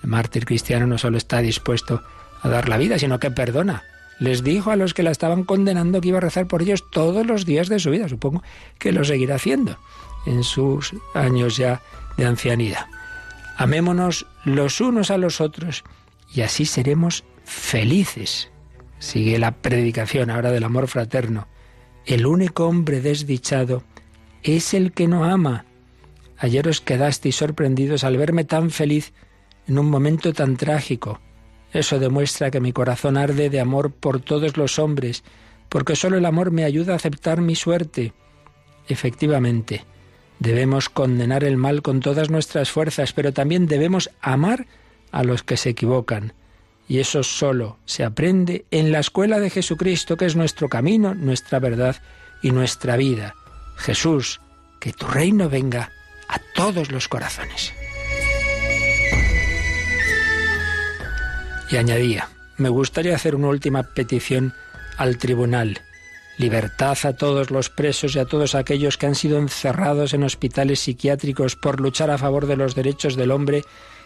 El 0.02 0.10
mártir 0.10 0.46
cristiano 0.46 0.88
no 0.88 0.98
solo 0.98 1.18
está 1.18 1.40
dispuesto 1.40 2.02
a 2.42 2.48
dar 2.48 2.70
la 2.70 2.78
vida, 2.78 2.98
sino 2.98 3.20
que 3.20 3.30
perdona. 3.30 3.84
Les 4.22 4.42
dijo 4.42 4.72
a 4.72 4.78
los 4.78 4.94
que 4.94 5.04
la 5.04 5.12
estaban 5.12 5.44
condenando 5.44 6.00
que 6.00 6.08
iba 6.08 6.20
a 6.20 6.22
rezar 6.22 6.48
por 6.48 6.62
ellos 6.62 6.90
todos 6.90 7.28
los 7.28 7.46
días 7.46 7.68
de 7.68 7.80
su 7.80 7.90
vida. 7.90 8.08
Supongo 8.08 8.42
que 8.78 8.94
lo 8.94 9.04
seguirá 9.04 9.36
haciendo 9.36 9.78
en 10.30 10.44
sus 10.44 10.94
años 11.14 11.58
ya 11.58 11.82
de 12.16 12.26
ancianidad. 12.26 12.86
Amémonos 13.58 14.26
los 14.46 14.80
unos 14.80 15.12
a 15.12 15.18
los 15.18 15.42
otros 15.42 15.84
y 16.34 16.42
así 16.42 16.66
seremos 16.66 17.26
felices. 17.44 18.52
Sigue 19.00 19.40
la 19.40 19.52
predicación 19.52 20.30
ahora 20.30 20.52
del 20.52 20.64
amor 20.64 20.88
fraterno. 20.88 21.48
El 22.06 22.26
único 22.26 22.68
hombre 22.68 23.02
desdichado 23.02 23.84
es 24.44 24.74
el 24.74 24.92
que 24.92 25.08
no 25.08 25.26
ama. 25.26 25.66
Ayer 26.38 26.68
os 26.68 26.80
quedasteis 26.80 27.36
sorprendidos 27.36 28.04
al 28.04 28.18
verme 28.18 28.46
tan 28.46 28.70
feliz 28.70 29.14
en 29.68 29.80
un 29.80 29.90
momento 29.90 30.32
tan 30.32 30.56
trágico. 30.56 31.20
Eso 31.74 32.00
demuestra 32.00 32.52
que 32.52 32.62
mi 32.62 32.72
corazón 32.72 33.18
arde 33.18 33.50
de 33.50 33.60
amor 33.60 33.92
por 33.92 34.22
todos 34.22 34.58
los 34.58 34.80
hombres, 34.80 35.24
porque 35.70 35.96
solo 35.96 36.18
el 36.18 36.26
amor 36.26 36.52
me 36.52 36.64
ayuda 36.64 36.94
a 36.94 36.96
aceptar 36.96 37.42
mi 37.42 37.56
suerte. 37.56 38.14
Efectivamente, 38.88 39.86
debemos 40.40 40.90
condenar 40.90 41.44
el 41.44 41.58
mal 41.58 41.82
con 41.82 42.00
todas 42.00 42.30
nuestras 42.30 42.72
fuerzas, 42.72 43.14
pero 43.14 43.34
también 43.34 43.68
debemos 43.68 44.10
amar 44.22 44.66
a 45.12 45.24
los 45.24 45.44
que 45.44 45.58
se 45.58 45.70
equivocan. 45.70 46.34
Y 46.88 47.00
eso 47.00 47.22
solo 47.24 47.78
se 47.86 48.04
aprende 48.04 48.66
en 48.72 48.92
la 48.92 49.00
escuela 49.00 49.40
de 49.40 49.52
Jesucristo, 49.52 50.18
que 50.18 50.26
es 50.26 50.36
nuestro 50.36 50.70
camino, 50.70 51.14
nuestra 51.14 51.60
verdad 51.60 51.98
y 52.42 52.52
nuestra 52.52 52.98
vida. 52.98 53.36
Jesús, 53.78 54.42
que 54.80 54.94
tu 54.94 55.06
reino 55.06 55.50
venga 55.50 55.92
a 56.28 56.40
todos 56.56 56.92
los 56.92 57.08
corazones. 57.08 57.74
Y 61.70 61.78
añadía, 61.78 62.30
me 62.58 62.70
gustaría 62.70 63.16
hacer 63.16 63.36
una 63.36 63.50
última 63.50 63.84
petición 63.84 64.54
al 64.98 65.18
tribunal. 65.18 65.82
Libertad 66.40 66.98
a 67.04 67.14
todos 67.14 67.52
los 67.52 67.70
presos 67.70 68.16
y 68.16 68.20
a 68.20 68.26
todos 68.26 68.56
aquellos 68.56 68.98
que 68.98 69.06
han 69.06 69.14
sido 69.14 69.38
encerrados 69.38 70.16
en 70.16 70.24
hospitales 70.24 70.80
psiquiátricos 70.80 71.56
por 71.56 71.80
luchar 71.80 72.10
a 72.10 72.18
favor 72.18 72.48
de 72.48 72.56
los 72.56 72.74
derechos 72.74 73.16
del 73.16 73.30
hombre 73.30 73.64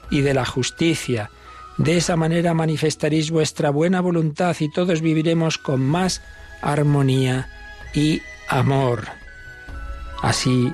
y 0.10 0.20
de 0.20 0.34
la 0.34 0.44
justicia 0.44 1.30
de 1.78 1.98
esa 1.98 2.16
manera 2.16 2.54
manifestaréis 2.54 3.32
vuestra 3.32 3.72
buena 3.72 4.00
voluntad 4.00 4.56
y 4.60 4.70
todos 4.70 5.02
viviremos 5.02 5.58
con 5.58 5.82
más 5.82 6.22
armonía 6.62 7.50
y 7.94 8.22
amor. 8.48 9.08
Así, 10.22 10.74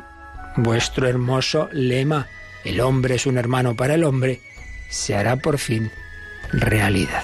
vuestro 0.57 1.07
hermoso 1.07 1.69
lema, 1.71 2.27
el 2.65 2.81
hombre 2.81 3.15
es 3.15 3.25
un 3.25 3.37
hermano 3.37 3.75
para 3.75 3.95
el 3.95 4.03
hombre, 4.03 4.41
se 4.89 5.15
hará 5.15 5.37
por 5.37 5.57
fin 5.57 5.89
realidad. 6.51 7.23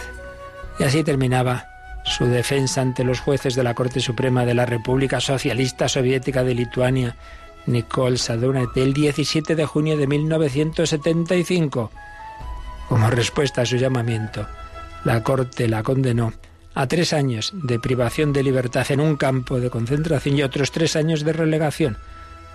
Y 0.80 0.84
así 0.84 1.04
terminaba 1.04 1.68
su 2.06 2.26
defensa 2.26 2.82
ante 2.82 3.04
los 3.04 3.20
jueces 3.20 3.56
de 3.56 3.64
la 3.64 3.74
Corte 3.74 4.00
Suprema 4.00 4.46
de 4.46 4.54
la 4.54 4.66
República 4.66 5.20
Socialista 5.20 5.90
Soviética 5.90 6.44
de 6.44 6.54
Lituania, 6.54 7.18
Nicole 7.66 8.18
Sadonet 8.18 8.70
el 8.76 8.94
17 8.94 9.56
de 9.56 9.66
junio 9.66 9.98
de 9.98 10.08
1975. 10.08 11.92
Como 12.88 13.10
respuesta 13.10 13.64
a 13.64 13.66
su 13.66 13.78
llamamiento, 13.78 14.48
la 15.04 15.24
Corte 15.24 15.68
la 15.68 15.82
condenó 15.82 16.32
a 16.76 16.88
tres 16.88 17.14
años 17.14 17.52
de 17.54 17.80
privación 17.80 18.34
de 18.34 18.44
libertad 18.44 18.86
en 18.90 19.00
un 19.00 19.16
campo 19.16 19.60
de 19.60 19.70
concentración 19.70 20.38
y 20.38 20.44
otros 20.44 20.72
tres 20.72 20.96
años 20.96 21.24
de 21.24 21.34
relegación. 21.34 21.98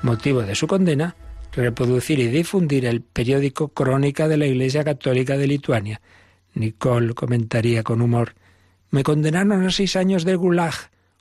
Motivo 0.02 0.42
de 0.42 0.54
su 0.54 0.66
condena, 0.66 1.16
reproducir 1.52 2.20
y 2.20 2.28
difundir 2.28 2.86
el 2.86 3.00
periódico 3.00 3.68
Crónica 3.68 4.28
de 4.28 4.36
la 4.36 4.46
Iglesia 4.46 4.84
Católica 4.84 5.36
de 5.36 5.46
Lituania. 5.48 6.00
Nicole 6.54 7.14
comentaría 7.14 7.82
con 7.82 8.00
humor, 8.00 8.34
me 8.90 9.02
condenaron 9.02 9.64
a 9.64 9.70
seis 9.70 9.96
años 9.96 10.24
de 10.24 10.36
gulag, 10.36 10.74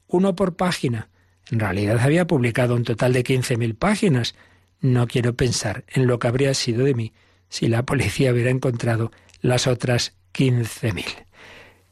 uno 0.08 0.36
por 0.36 0.56
página. 0.56 1.10
En 1.52 1.60
realidad 1.60 2.00
había 2.00 2.28
publicado 2.28 2.76
un 2.76 2.84
total 2.84 3.14
de 3.14 3.24
quince 3.24 3.58
mil 3.58 3.76
páginas. 3.76 4.36
No 4.82 5.08
quiero 5.08 5.36
pensar 5.36 5.84
en 5.88 6.08
lo 6.08 6.20
que 6.20 6.28
habría 6.28 6.54
sido 6.54 6.86
de 6.86 6.94
mí 6.94 7.14
si 7.50 7.68
la 7.68 7.84
policía 7.84 8.32
hubiera 8.32 8.52
encontrado 8.52 9.12
las 9.42 9.68
otras 9.68 10.14
quince 10.32 10.94
mil. 10.94 11.06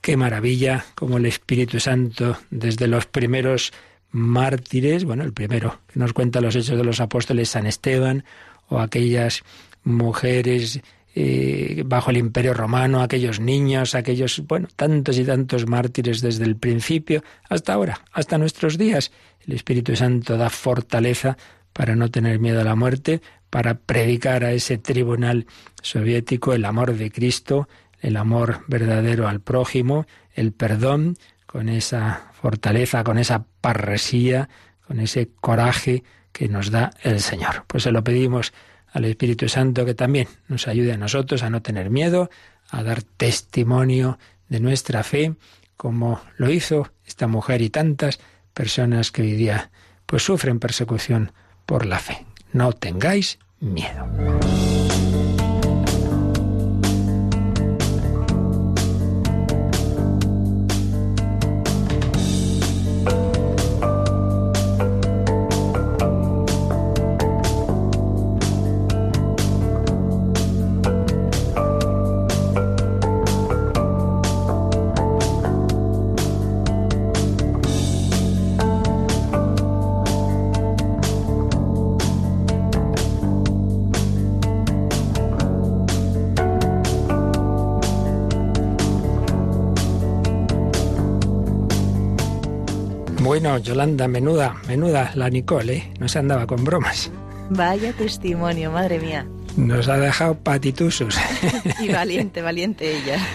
Qué 0.01 0.15
maravilla 0.15 0.85
como 0.95 1.17
el 1.17 1.25
Espíritu 1.25 1.79
Santo, 1.79 2.37
desde 2.49 2.87
los 2.87 3.07
primeros 3.07 3.73
mártires, 4.11 5.03
bueno, 5.03 5.23
el 5.23 5.33
primero 5.33 5.81
que 5.87 5.99
nos 5.99 6.13
cuenta 6.13 6.39
los 6.39 6.55
hechos 6.55 6.77
de 6.77 6.83
los 6.83 6.99
apóstoles, 6.99 7.49
San 7.49 7.67
Esteban, 7.67 8.23
o 8.69 8.79
aquellas 8.79 9.43
mujeres 9.83 10.81
eh, 11.19 11.81
bajo 11.83 12.11
el 12.11 12.17
imperio 12.17 12.53
romano, 12.53 13.01
aquellos 13.01 13.39
niños, 13.39 13.95
aquellos, 13.95 14.43
bueno, 14.45 14.67
tantos 14.75 15.17
y 15.17 15.23
tantos 15.23 15.65
mártires 15.65 16.21
desde 16.21 16.45
el 16.45 16.57
principio 16.57 17.23
hasta 17.49 17.73
ahora, 17.73 18.01
hasta 18.11 18.37
nuestros 18.37 18.77
días. 18.77 19.11
El 19.39 19.55
Espíritu 19.55 19.95
Santo 19.95 20.37
da 20.37 20.51
fortaleza 20.51 21.35
para 21.73 21.95
no 21.95 22.11
tener 22.11 22.37
miedo 22.37 22.61
a 22.61 22.63
la 22.63 22.75
muerte, 22.75 23.23
para 23.49 23.79
predicar 23.79 24.43
a 24.43 24.51
ese 24.51 24.77
tribunal 24.77 25.47
soviético 25.81 26.53
el 26.53 26.65
amor 26.65 26.93
de 26.93 27.09
Cristo, 27.09 27.67
el 27.99 28.15
amor 28.15 28.63
verdadero 28.67 29.27
al 29.27 29.41
prójimo, 29.41 30.05
el 30.35 30.51
perdón, 30.51 31.17
con 31.47 31.67
esa 31.67 32.29
fortaleza, 32.39 33.03
con 33.03 33.17
esa 33.17 33.47
parresía, 33.59 34.49
con 34.85 34.99
ese 34.99 35.29
coraje 35.41 36.03
que 36.31 36.47
nos 36.47 36.69
da 36.69 36.91
el 37.01 37.21
Señor. 37.21 37.63
Pues 37.65 37.81
se 37.81 37.91
lo 37.91 38.03
pedimos 38.03 38.53
al 38.97 39.05
Espíritu 39.05 39.47
Santo 39.47 39.85
que 39.85 39.93
también 39.93 40.27
nos 40.47 40.67
ayude 40.67 40.93
a 40.93 40.97
nosotros 40.97 41.43
a 41.43 41.51
no 41.51 41.61
tener 41.61 41.91
miedo, 41.91 42.31
a 42.69 42.81
dar 42.81 43.03
testimonio 43.03 44.17
de 44.49 44.59
nuestra 44.59 45.03
fe, 45.03 45.35
como 45.77 46.19
lo 46.37 46.49
hizo 46.49 46.91
esta 47.05 47.27
mujer 47.27 47.61
y 47.61 47.69
tantas 47.69 48.19
personas 48.55 49.11
que 49.11 49.21
hoy 49.21 49.33
día 49.33 49.69
pues 50.07 50.23
sufren 50.23 50.59
persecución 50.59 51.31
por 51.67 51.85
la 51.85 51.99
fe. 51.99 52.25
No 52.53 52.73
tengáis 52.73 53.37
miedo. 53.59 54.07
Bueno, 93.47 93.63
Yolanda, 93.63 94.09
menuda, 94.09 94.57
menuda 94.67 95.13
la 95.15 95.29
Nicole, 95.29 95.73
¿eh? 95.77 95.93
No 96.01 96.09
se 96.09 96.19
andaba 96.19 96.45
con 96.45 96.65
bromas. 96.65 97.09
Vaya 97.49 97.93
testimonio, 97.93 98.71
madre 98.73 98.99
mía. 98.99 99.25
Nos 99.55 99.87
ha 99.87 99.95
dejado 99.95 100.35
patitusos. 100.35 101.17
y 101.79 101.87
valiente, 101.87 102.41
valiente 102.41 102.97
ella. 102.97 103.25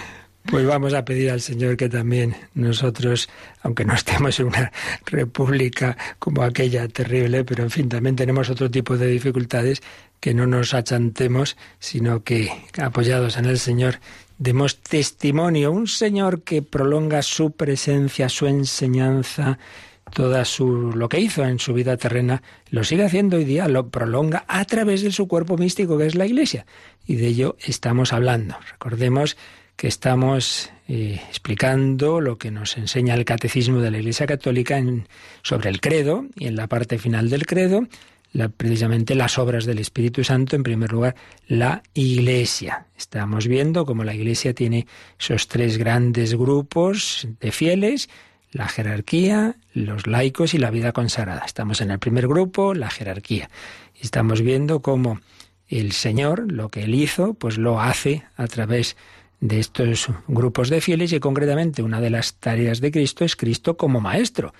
Pues 0.45 0.67
vamos 0.67 0.93
a 0.93 1.03
pedir 1.03 1.31
al 1.31 1.41
Señor 1.41 1.77
que 1.77 1.89
también 1.89 2.35
nosotros, 2.53 3.27
aunque 3.63 3.85
no 3.85 3.95
estemos 3.95 4.39
en 4.39 4.45
una 4.45 4.71
república 5.07 5.97
como 6.19 6.43
aquella 6.43 6.87
terrible, 6.87 7.43
pero 7.43 7.63
en 7.63 7.71
fin, 7.71 7.89
también 7.89 8.15
tenemos 8.15 8.51
otro 8.51 8.69
tipo 8.69 8.95
de 8.95 9.07
dificultades, 9.07 9.81
que 10.19 10.35
no 10.35 10.45
nos 10.45 10.75
achantemos, 10.75 11.57
sino 11.79 12.23
que 12.23 12.51
apoyados 12.79 13.37
en 13.37 13.45
el 13.45 13.57
Señor 13.57 13.95
demos 14.37 14.79
testimonio, 14.79 15.71
un 15.71 15.87
Señor 15.87 16.43
que 16.43 16.61
prolonga 16.61 17.23
su 17.23 17.49
presencia, 17.53 18.29
su 18.29 18.45
enseñanza, 18.45 19.57
toda 20.13 20.45
su 20.45 20.91
lo 20.93 21.09
que 21.09 21.19
hizo 21.19 21.43
en 21.43 21.59
su 21.59 21.73
vida 21.73 21.97
terrena, 21.97 22.41
lo 22.69 22.83
sigue 22.83 23.03
haciendo 23.03 23.37
hoy 23.37 23.45
día, 23.45 23.67
lo 23.67 23.89
prolonga 23.89 24.45
a 24.47 24.63
través 24.65 25.01
de 25.01 25.11
su 25.11 25.27
cuerpo 25.27 25.57
místico 25.57 25.97
que 25.97 26.05
es 26.05 26.15
la 26.15 26.25
Iglesia. 26.25 26.65
Y 27.05 27.15
de 27.15 27.27
ello 27.27 27.57
estamos 27.59 28.13
hablando. 28.13 28.55
Recordemos 28.71 29.37
que 29.75 29.87
estamos 29.87 30.71
eh, 30.87 31.19
explicando 31.29 32.21
lo 32.21 32.37
que 32.37 32.51
nos 32.51 32.77
enseña 32.77 33.15
el 33.15 33.25
catecismo 33.25 33.81
de 33.81 33.91
la 33.91 33.97
Iglesia 33.97 34.27
Católica 34.27 34.81
sobre 35.41 35.69
el 35.69 35.81
credo 35.81 36.25
y 36.35 36.47
en 36.47 36.55
la 36.55 36.67
parte 36.67 36.99
final 36.99 37.29
del 37.29 37.45
credo 37.45 37.87
precisamente 38.57 39.15
las 39.15 39.37
obras 39.37 39.65
del 39.65 39.79
Espíritu 39.79 40.23
Santo, 40.23 40.55
en 40.55 40.63
primer 40.63 40.91
lugar, 40.91 41.15
la 41.47 41.83
Iglesia. 41.93 42.87
Estamos 42.97 43.47
viendo 43.47 43.85
cómo 43.85 44.03
la 44.03 44.15
Iglesia 44.15 44.53
tiene 44.53 44.87
esos 45.19 45.47
tres 45.47 45.77
grandes 45.77 46.33
grupos 46.35 47.27
de 47.39 47.51
fieles, 47.51 48.09
la 48.53 48.67
jerarquía, 48.67 49.55
los 49.73 50.07
laicos 50.07 50.53
y 50.53 50.57
la 50.57 50.71
vida 50.71 50.91
consagrada. 50.91 51.43
Estamos 51.45 51.81
en 51.81 51.91
el 51.91 51.99
primer 51.99 52.27
grupo, 52.27 52.73
la 52.73 52.89
jerarquía. 52.89 53.49
Estamos 53.99 54.41
viendo 54.41 54.81
cómo 54.81 55.19
el 55.67 55.91
Señor, 55.91 56.51
lo 56.51 56.69
que 56.69 56.83
Él 56.83 56.93
hizo, 56.95 57.33
pues 57.33 57.57
lo 57.57 57.81
hace 57.81 58.23
a 58.37 58.47
través 58.47 58.95
de 59.39 59.59
estos 59.59 60.07
grupos 60.27 60.69
de 60.69 60.81
fieles 60.81 61.11
y 61.11 61.19
concretamente 61.19 61.81
una 61.81 61.99
de 61.99 62.11
las 62.11 62.35
tareas 62.35 62.79
de 62.79 62.91
Cristo 62.91 63.25
es 63.25 63.35
Cristo 63.35 63.75
como 63.75 63.99
Maestro. 63.99 64.53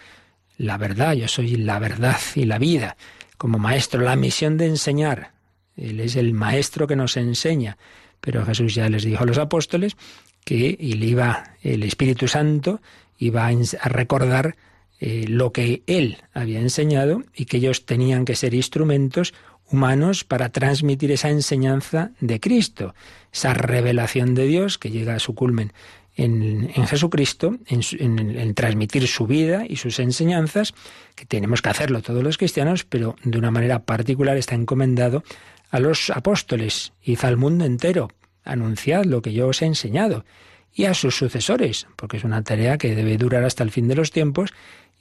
La 0.58 0.78
verdad, 0.78 1.14
yo 1.14 1.28
soy 1.28 1.56
la 1.56 1.80
verdad 1.80 2.20
y 2.36 2.46
la 2.46 2.58
vida 2.58 2.98
como 3.38 3.60
maestro, 3.60 4.02
la 4.02 4.16
misión 4.16 4.58
de 4.58 4.68
enseñar. 4.68 5.34
Él 5.76 6.00
es 6.00 6.16
el 6.16 6.34
maestro 6.34 6.88
que 6.88 6.96
nos 6.96 7.18
enseña. 7.18 7.78
Pero 8.22 8.46
Jesús 8.46 8.74
ya 8.74 8.88
les 8.88 9.04
dijo 9.04 9.24
a 9.24 9.28
los 9.28 9.38
apóstoles 9.38 9.98
que 10.44 10.78
iba, 10.80 11.56
el 11.62 11.84
Espíritu 11.84 12.28
Santo 12.28 12.82
iba 13.18 13.48
a 13.48 13.90
recordar 13.90 14.56
eh, 15.00 15.26
lo 15.28 15.52
que 15.52 15.84
él 15.88 16.18
había 16.34 16.60
enseñado 16.60 17.24
y 17.36 17.46
que 17.46 17.58
ellos 17.58 17.86
tenían 17.86 18.26
que 18.26 18.36
ser 18.36 18.54
instrumentos 18.54 19.34
humanos 19.70 20.24
para 20.24 20.50
transmitir 20.50 21.12
esa 21.12 21.30
enseñanza 21.30 22.12
de 22.20 22.40
Cristo, 22.40 22.94
esa 23.32 23.54
revelación 23.54 24.36
de 24.36 24.46
Dios 24.46 24.78
que 24.78 24.92
llega 24.92 25.16
a 25.16 25.20
su 25.20 25.36
culmen 25.36 25.74
en, 26.16 26.70
Jesucristo, 26.86 27.58
en, 27.68 28.54
transmitir 28.54 29.08
su 29.08 29.26
vida 29.26 29.66
y 29.68 29.78
sus 29.78 30.00
enseñanzas, 30.00 30.74
que 31.16 31.26
tenemos 31.26 31.62
que 31.62 31.70
hacerlo 31.70 32.02
todos 32.02 32.24
los 32.24 32.38
cristianos, 32.38 32.84
pero 32.84 33.16
de 33.24 33.38
una 33.38 33.52
manera 33.52 33.80
particular 33.80 34.38
está 34.38 34.54
encomendado 34.56 35.24
a 35.72 35.80
los 35.80 36.12
apóstoles, 36.12 36.94
y 37.04 37.18
al 37.26 37.38
mundo 37.38 37.66
entero, 37.66 38.10
anunciad 38.44 39.06
lo 39.06 39.22
que 39.22 39.34
yo 39.34 39.48
os 39.48 39.62
he 39.62 39.66
enseñado, 39.66 40.26
y 40.74 40.86
a 40.86 40.94
sus 40.94 41.16
sucesores, 41.16 41.88
porque 41.96 42.18
es 42.18 42.24
una 42.24 42.44
tarea 42.44 42.78
que 42.78 42.96
debe 42.96 43.18
durar 43.18 43.44
hasta 43.44 43.64
el 43.64 43.72
fin 43.72 43.88
de 43.88 43.96
los 43.96 44.12
tiempos 44.12 44.52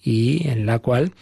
y 0.03 0.49
en 0.49 0.67
la 0.67 0.79
cual 0.81 1.13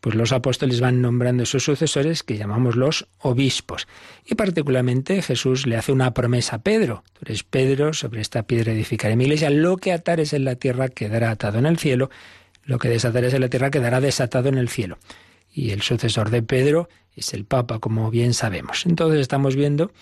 pues 0.00 0.14
los 0.14 0.32
apóstoles 0.32 0.80
van 0.80 1.02
nombrando 1.02 1.44
sus 1.44 1.64
sucesores 1.64 2.22
que 2.22 2.38
llamamos 2.38 2.74
los 2.74 3.06
obispos. 3.18 3.86
Y 4.24 4.34
particularmente 4.34 5.20
Jesús 5.20 5.66
le 5.66 5.76
hace 5.76 5.92
una 5.92 6.14
promesa 6.14 6.56
a 6.56 6.62
Pedro. 6.62 7.04
Tú 7.12 7.20
eres 7.26 7.42
Pedro, 7.42 7.92
sobre 7.92 8.22
esta 8.22 8.44
piedra 8.44 8.72
edificaré 8.72 9.14
mi 9.14 9.24
iglesia, 9.24 9.50
lo 9.50 9.76
que 9.76 9.92
atares 9.92 10.32
en 10.32 10.44
la 10.44 10.54
tierra 10.54 10.88
quedará 10.88 11.30
atado 11.30 11.58
en 11.58 11.66
el 11.66 11.78
cielo, 11.78 12.10
lo 12.64 12.78
que 12.78 12.88
desatares 12.88 13.34
en 13.34 13.42
la 13.42 13.48
tierra 13.48 13.70
quedará 13.70 14.00
desatado 14.00 14.48
en 14.48 14.56
el 14.56 14.70
cielo. 14.70 14.98
Y 15.52 15.70
el 15.70 15.82
sucesor 15.82 16.30
de 16.30 16.42
Pedro 16.42 16.88
es 17.14 17.34
el 17.34 17.44
Papa, 17.44 17.78
como 17.78 18.10
bien 18.10 18.32
sabemos. 18.32 18.86
Entonces 18.86 19.20
estamos 19.20 19.54
viendo 19.54 19.92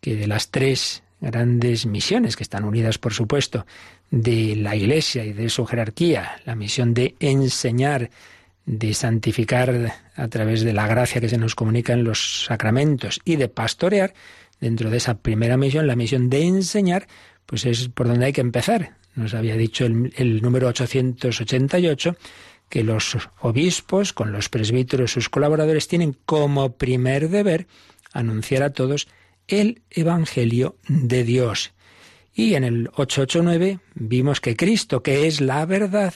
que 0.00 0.14
de 0.14 0.28
las 0.28 0.50
tres 0.50 1.02
grandes 1.20 1.86
misiones 1.86 2.36
que 2.36 2.42
están 2.42 2.64
unidas, 2.64 2.98
por 2.98 3.12
supuesto, 3.12 3.66
de 4.10 4.56
la 4.56 4.76
Iglesia 4.76 5.24
y 5.24 5.32
de 5.32 5.48
su 5.48 5.66
jerarquía, 5.66 6.40
la 6.44 6.54
misión 6.54 6.94
de 6.94 7.14
enseñar, 7.20 8.10
de 8.66 8.94
santificar 8.94 9.94
a 10.14 10.28
través 10.28 10.62
de 10.62 10.72
la 10.72 10.86
gracia 10.86 11.20
que 11.20 11.28
se 11.28 11.38
nos 11.38 11.54
comunica 11.54 11.92
en 11.92 12.04
los 12.04 12.44
sacramentos 12.44 13.20
y 13.24 13.36
de 13.36 13.48
pastorear, 13.48 14.14
dentro 14.60 14.90
de 14.90 14.96
esa 14.96 15.18
primera 15.18 15.56
misión, 15.56 15.86
la 15.86 15.96
misión 15.96 16.30
de 16.30 16.42
enseñar, 16.42 17.06
pues 17.46 17.64
es 17.64 17.88
por 17.88 18.08
donde 18.08 18.26
hay 18.26 18.32
que 18.32 18.40
empezar. 18.40 18.94
Nos 19.14 19.34
había 19.34 19.56
dicho 19.56 19.86
el, 19.86 20.42
número 20.42 20.68
888 20.68 22.16
que 22.68 22.84
los 22.84 23.16
obispos, 23.40 24.12
con 24.12 24.30
los 24.30 24.48
presbíteros, 24.48 25.12
sus 25.12 25.28
colaboradores, 25.28 25.88
tienen 25.88 26.14
como 26.26 26.72
primer 26.72 27.30
deber 27.30 27.66
anunciar 28.12 28.62
a 28.62 28.70
todos 28.70 29.08
el 29.48 29.82
Evangelio 29.90 30.76
de 30.88 31.24
Dios. 31.24 31.72
Y 32.34 32.54
en 32.54 32.64
el 32.64 32.88
889 32.94 33.80
vimos 33.94 34.40
que 34.40 34.54
Cristo, 34.54 35.02
que 35.02 35.26
es 35.26 35.40
la 35.40 35.66
verdad, 35.66 36.14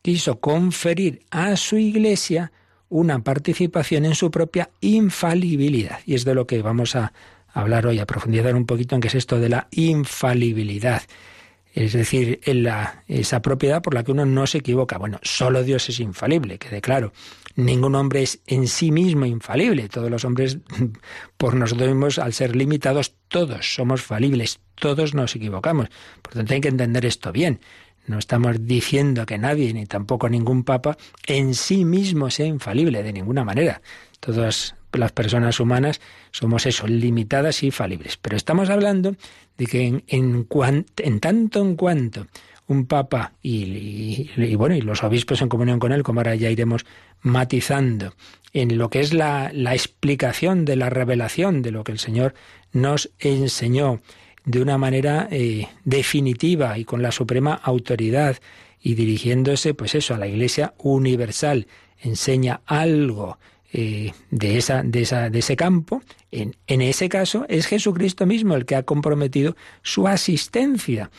quiso 0.00 0.40
conferir 0.40 1.20
a 1.30 1.56
su 1.56 1.76
Iglesia 1.76 2.52
una 2.88 3.18
participación 3.22 4.06
en 4.06 4.14
su 4.14 4.30
propia 4.30 4.70
infalibilidad. 4.80 6.00
Y 6.06 6.14
es 6.14 6.24
de 6.24 6.34
lo 6.34 6.46
que 6.46 6.62
vamos 6.62 6.96
a 6.96 7.12
hablar 7.52 7.86
hoy, 7.86 7.98
a 7.98 8.06
profundizar 8.06 8.54
un 8.54 8.64
poquito 8.64 8.94
en 8.94 9.02
qué 9.02 9.08
es 9.08 9.14
esto 9.14 9.38
de 9.38 9.50
la 9.50 9.68
infalibilidad. 9.72 11.02
Es 11.74 11.92
decir, 11.92 12.40
esa 13.06 13.42
propiedad 13.42 13.82
por 13.82 13.94
la 13.94 14.02
que 14.02 14.12
uno 14.12 14.24
no 14.24 14.46
se 14.46 14.58
equivoca. 14.58 14.98
Bueno, 14.98 15.20
solo 15.22 15.62
Dios 15.62 15.88
es 15.88 16.00
infalible, 16.00 16.58
quede 16.58 16.80
claro. 16.80 17.12
Ningún 17.58 17.96
hombre 17.96 18.22
es 18.22 18.40
en 18.46 18.68
sí 18.68 18.92
mismo 18.92 19.26
infalible. 19.26 19.88
Todos 19.88 20.08
los 20.12 20.24
hombres, 20.24 20.58
por 21.36 21.54
nosotros 21.54 21.88
mismos, 21.88 22.20
al 22.20 22.32
ser 22.32 22.54
limitados, 22.54 23.16
todos 23.26 23.74
somos 23.74 24.00
falibles, 24.00 24.60
todos 24.76 25.12
nos 25.12 25.34
equivocamos. 25.34 25.88
Por 26.22 26.34
tanto, 26.34 26.54
hay 26.54 26.60
que 26.60 26.68
entender 26.68 27.04
esto 27.04 27.32
bien. 27.32 27.58
No 28.06 28.20
estamos 28.20 28.64
diciendo 28.64 29.26
que 29.26 29.38
nadie, 29.38 29.74
ni 29.74 29.86
tampoco 29.86 30.28
ningún 30.28 30.62
papa, 30.62 30.96
en 31.26 31.52
sí 31.56 31.84
mismo 31.84 32.30
sea 32.30 32.46
infalible, 32.46 33.02
de 33.02 33.12
ninguna 33.12 33.42
manera. 33.42 33.82
Todas 34.20 34.76
las 34.92 35.10
personas 35.10 35.58
humanas 35.58 36.00
somos 36.30 36.64
eso, 36.64 36.86
limitadas 36.86 37.64
y 37.64 37.72
falibles. 37.72 38.18
Pero 38.18 38.36
estamos 38.36 38.70
hablando 38.70 39.16
de 39.56 39.66
que 39.66 39.84
en, 39.84 40.04
en, 40.06 41.18
tanto 41.18 41.60
en 41.60 41.74
cuanto 41.74 42.28
un 42.68 42.86
papa 42.86 43.32
y, 43.42 44.30
bueno 44.56 44.76
y 44.76 44.82
los 44.82 45.02
obispos 45.02 45.42
en 45.42 45.48
comunión 45.48 45.80
con 45.80 45.90
él, 45.92 46.02
como 46.02 46.20
ahora 46.20 46.34
ya 46.34 46.50
iremos 46.50 46.86
matizando 47.22 48.14
en 48.52 48.78
lo 48.78 48.90
que 48.90 49.00
es 49.00 49.12
la, 49.12 49.50
la 49.52 49.74
explicación 49.74 50.64
de 50.64 50.76
la 50.76 50.90
revelación 50.90 51.62
de 51.62 51.72
lo 51.72 51.82
que 51.82 51.92
el 51.92 51.98
Señor 51.98 52.34
nos 52.72 53.10
enseñó 53.18 54.00
de 54.44 54.62
una 54.62 54.78
manera 54.78 55.28
eh, 55.30 55.66
definitiva 55.84 56.78
y 56.78 56.84
con 56.84 57.02
la 57.02 57.12
suprema 57.12 57.54
autoridad 57.54 58.36
y 58.80 58.94
dirigiéndose, 58.94 59.74
pues 59.74 59.94
eso, 59.94 60.14
a 60.14 60.18
la 60.18 60.28
Iglesia 60.28 60.74
universal, 60.78 61.66
enseña 62.00 62.60
algo 62.64 63.38
eh, 63.72 64.12
de, 64.30 64.56
esa, 64.56 64.82
de, 64.82 65.02
esa, 65.02 65.28
de 65.28 65.40
ese 65.40 65.56
campo, 65.56 66.02
en, 66.30 66.56
en 66.66 66.80
ese 66.80 67.08
caso 67.08 67.44
es 67.48 67.66
Jesucristo 67.66 68.24
mismo 68.24 68.54
el 68.54 68.64
que 68.64 68.76
ha 68.76 68.84
comprometido 68.84 69.56
su 69.82 70.06
asistencia 70.08 71.10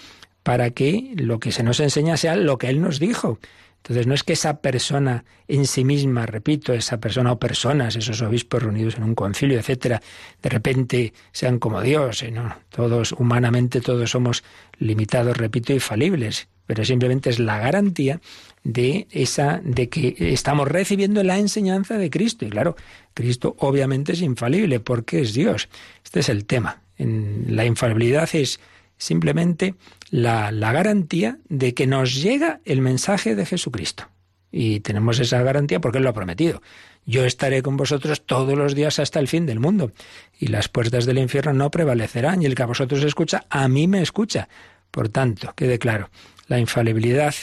para 0.43 0.71
que 0.71 1.13
lo 1.15 1.39
que 1.39 1.51
se 1.51 1.63
nos 1.63 1.79
enseña 1.79 2.17
sea 2.17 2.35
lo 2.35 2.57
que 2.57 2.67
Él 2.67 2.81
nos 2.81 2.99
dijo. 2.99 3.39
Entonces 3.83 4.07
no 4.07 4.13
es 4.13 4.23
que 4.23 4.33
esa 4.33 4.61
persona 4.61 5.23
en 5.47 5.65
sí 5.65 5.85
misma, 5.85 6.25
repito, 6.25 6.73
esa 6.73 6.99
persona 6.99 7.31
o 7.31 7.39
personas, 7.39 7.95
esos 7.95 8.21
obispos 8.21 8.61
reunidos 8.61 8.97
en 8.97 9.03
un 9.03 9.15
concilio, 9.15 9.57
etcétera, 9.57 10.01
de 10.41 10.49
repente 10.49 11.13
sean 11.31 11.59
como 11.59 11.81
Dios, 11.81 12.21
¿eh? 12.23 12.31
¿no? 12.31 12.55
Todos, 12.69 13.13
humanamente 13.13 13.79
todos 13.79 14.11
somos 14.11 14.43
limitados, 14.77 15.37
repito, 15.37 15.73
y 15.73 15.79
falibles, 15.79 16.49
pero 16.67 16.83
simplemente 16.83 17.29
es 17.29 17.39
la 17.39 17.57
garantía 17.57 18.19
de 18.63 19.07
esa, 19.11 19.61
de 19.63 19.89
que 19.89 20.15
estamos 20.19 20.67
recibiendo 20.67 21.23
la 21.23 21.39
enseñanza 21.39 21.97
de 21.97 22.09
Cristo. 22.09 22.45
Y 22.45 22.49
claro, 22.49 22.75
Cristo 23.13 23.55
obviamente 23.59 24.11
es 24.11 24.21
infalible, 24.21 24.79
porque 24.81 25.21
es 25.21 25.33
Dios. 25.33 25.69
Este 26.03 26.19
es 26.19 26.29
el 26.29 26.45
tema. 26.45 26.81
La 26.97 27.65
infalibilidad 27.65 28.29
es 28.33 28.59
simplemente 28.99 29.73
la, 30.11 30.51
garantía 30.51 31.39
de 31.47 31.73
que 31.73 31.87
nos 31.87 32.21
llega 32.21 32.59
el 32.65 32.81
mensaje 32.81 33.33
de 33.33 33.47
Jesucristo. 33.47 34.07
Y 34.51 34.81
tenemos 34.81 35.19
esa 35.19 35.41
garantía 35.41 35.79
porque 35.79 35.97
Él 35.97 36.03
lo 36.03 36.11
ha 36.11 36.13
prometido. 36.13 36.61
Yo 37.05 37.25
estaré 37.25 37.63
con 37.63 37.77
vosotros 37.77 38.25
todos 38.25 38.55
los 38.57 38.75
días 38.75 38.99
hasta 38.99 39.19
el 39.19 39.27
fin 39.27 39.45
del 39.47 39.59
mundo, 39.59 39.91
y 40.37 40.47
las 40.47 40.67
puertas 40.69 41.05
del 41.05 41.17
infierno 41.17 41.53
no 41.53 41.71
prevalecerán, 41.71 42.41
y 42.41 42.45
el 42.45 42.55
que 42.55 42.63
a 42.63 42.67
vosotros 42.67 43.03
escucha, 43.03 43.45
a 43.49 43.67
mí 43.67 43.87
me 43.87 44.01
escucha. 44.01 44.49
Por 44.91 45.09
tanto, 45.09 45.53
quede 45.55 45.79
claro, 45.79 46.09
la 46.47 46.59
infalibilidad 46.59 47.33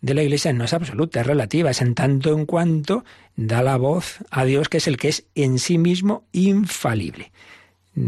de 0.00 0.14
la 0.14 0.22
Iglesia 0.22 0.52
no 0.52 0.64
es 0.64 0.74
absoluta, 0.74 1.20
es 1.20 1.26
relativa, 1.26 1.70
es 1.70 1.80
en 1.80 1.94
tanto 1.94 2.36
en 2.36 2.44
cuanto 2.44 3.04
da 3.36 3.62
la 3.62 3.76
voz 3.76 4.18
a 4.30 4.44
Dios, 4.44 4.68
que 4.68 4.78
es 4.78 4.86
el 4.88 4.96
que 4.96 5.08
es 5.08 5.26
en 5.34 5.58
sí 5.58 5.78
mismo 5.78 6.26
infalible. 6.32 7.32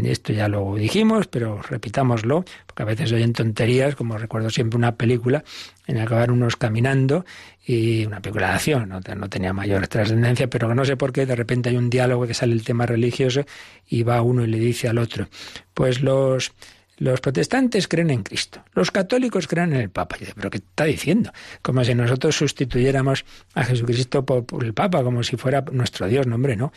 Esto 0.03 0.33
ya 0.33 0.49
lo 0.49 0.75
dijimos, 0.75 1.27
pero 1.27 1.61
repitámoslo, 1.61 2.43
porque 2.65 2.83
a 2.83 2.85
veces 2.85 3.11
oyen 3.13 3.31
tonterías, 3.31 3.95
como 3.95 4.17
recuerdo 4.17 4.49
siempre 4.49 4.77
una 4.77 4.95
película 4.95 5.45
en 5.87 6.03
van 6.03 6.31
unos 6.31 6.57
caminando 6.57 7.25
y 7.65 8.05
una 8.05 8.21
película 8.21 8.49
de 8.49 8.53
acción, 8.53 8.89
no, 8.89 8.99
no 8.99 9.29
tenía 9.29 9.53
mayor 9.53 9.87
trascendencia, 9.87 10.49
pero 10.49 10.75
no 10.75 10.83
sé 10.83 10.97
por 10.97 11.13
qué 11.13 11.25
de 11.25 11.35
repente 11.35 11.69
hay 11.69 11.77
un 11.77 11.89
diálogo 11.89 12.27
que 12.27 12.33
sale 12.33 12.53
el 12.53 12.65
tema 12.65 12.85
religioso 12.85 13.45
y 13.87 14.03
va 14.03 14.21
uno 14.21 14.43
y 14.43 14.47
le 14.47 14.59
dice 14.59 14.89
al 14.89 14.97
otro, 14.97 15.29
pues 15.73 16.01
los 16.01 16.51
los 16.97 17.21
protestantes 17.21 17.87
creen 17.87 18.09
en 18.09 18.23
Cristo, 18.23 18.63
los 18.73 18.91
católicos 18.91 19.47
creen 19.47 19.73
en 19.73 19.81
el 19.81 19.89
Papa. 19.89 20.17
¿pero 20.35 20.49
qué 20.49 20.57
está 20.57 20.85
diciendo? 20.85 21.31
Como 21.61 21.83
si 21.83 21.93
nosotros 21.93 22.35
sustituyéramos 22.35 23.25
a 23.53 23.63
Jesucristo 23.63 24.25
por, 24.25 24.45
el 24.63 24.73
Papa, 24.73 25.03
como 25.03 25.23
si 25.23 25.37
fuera 25.37 25.63
nuestro 25.71 26.07
Dios. 26.07 26.25
No, 26.27 26.35
hombre, 26.35 26.55
no. 26.55 26.71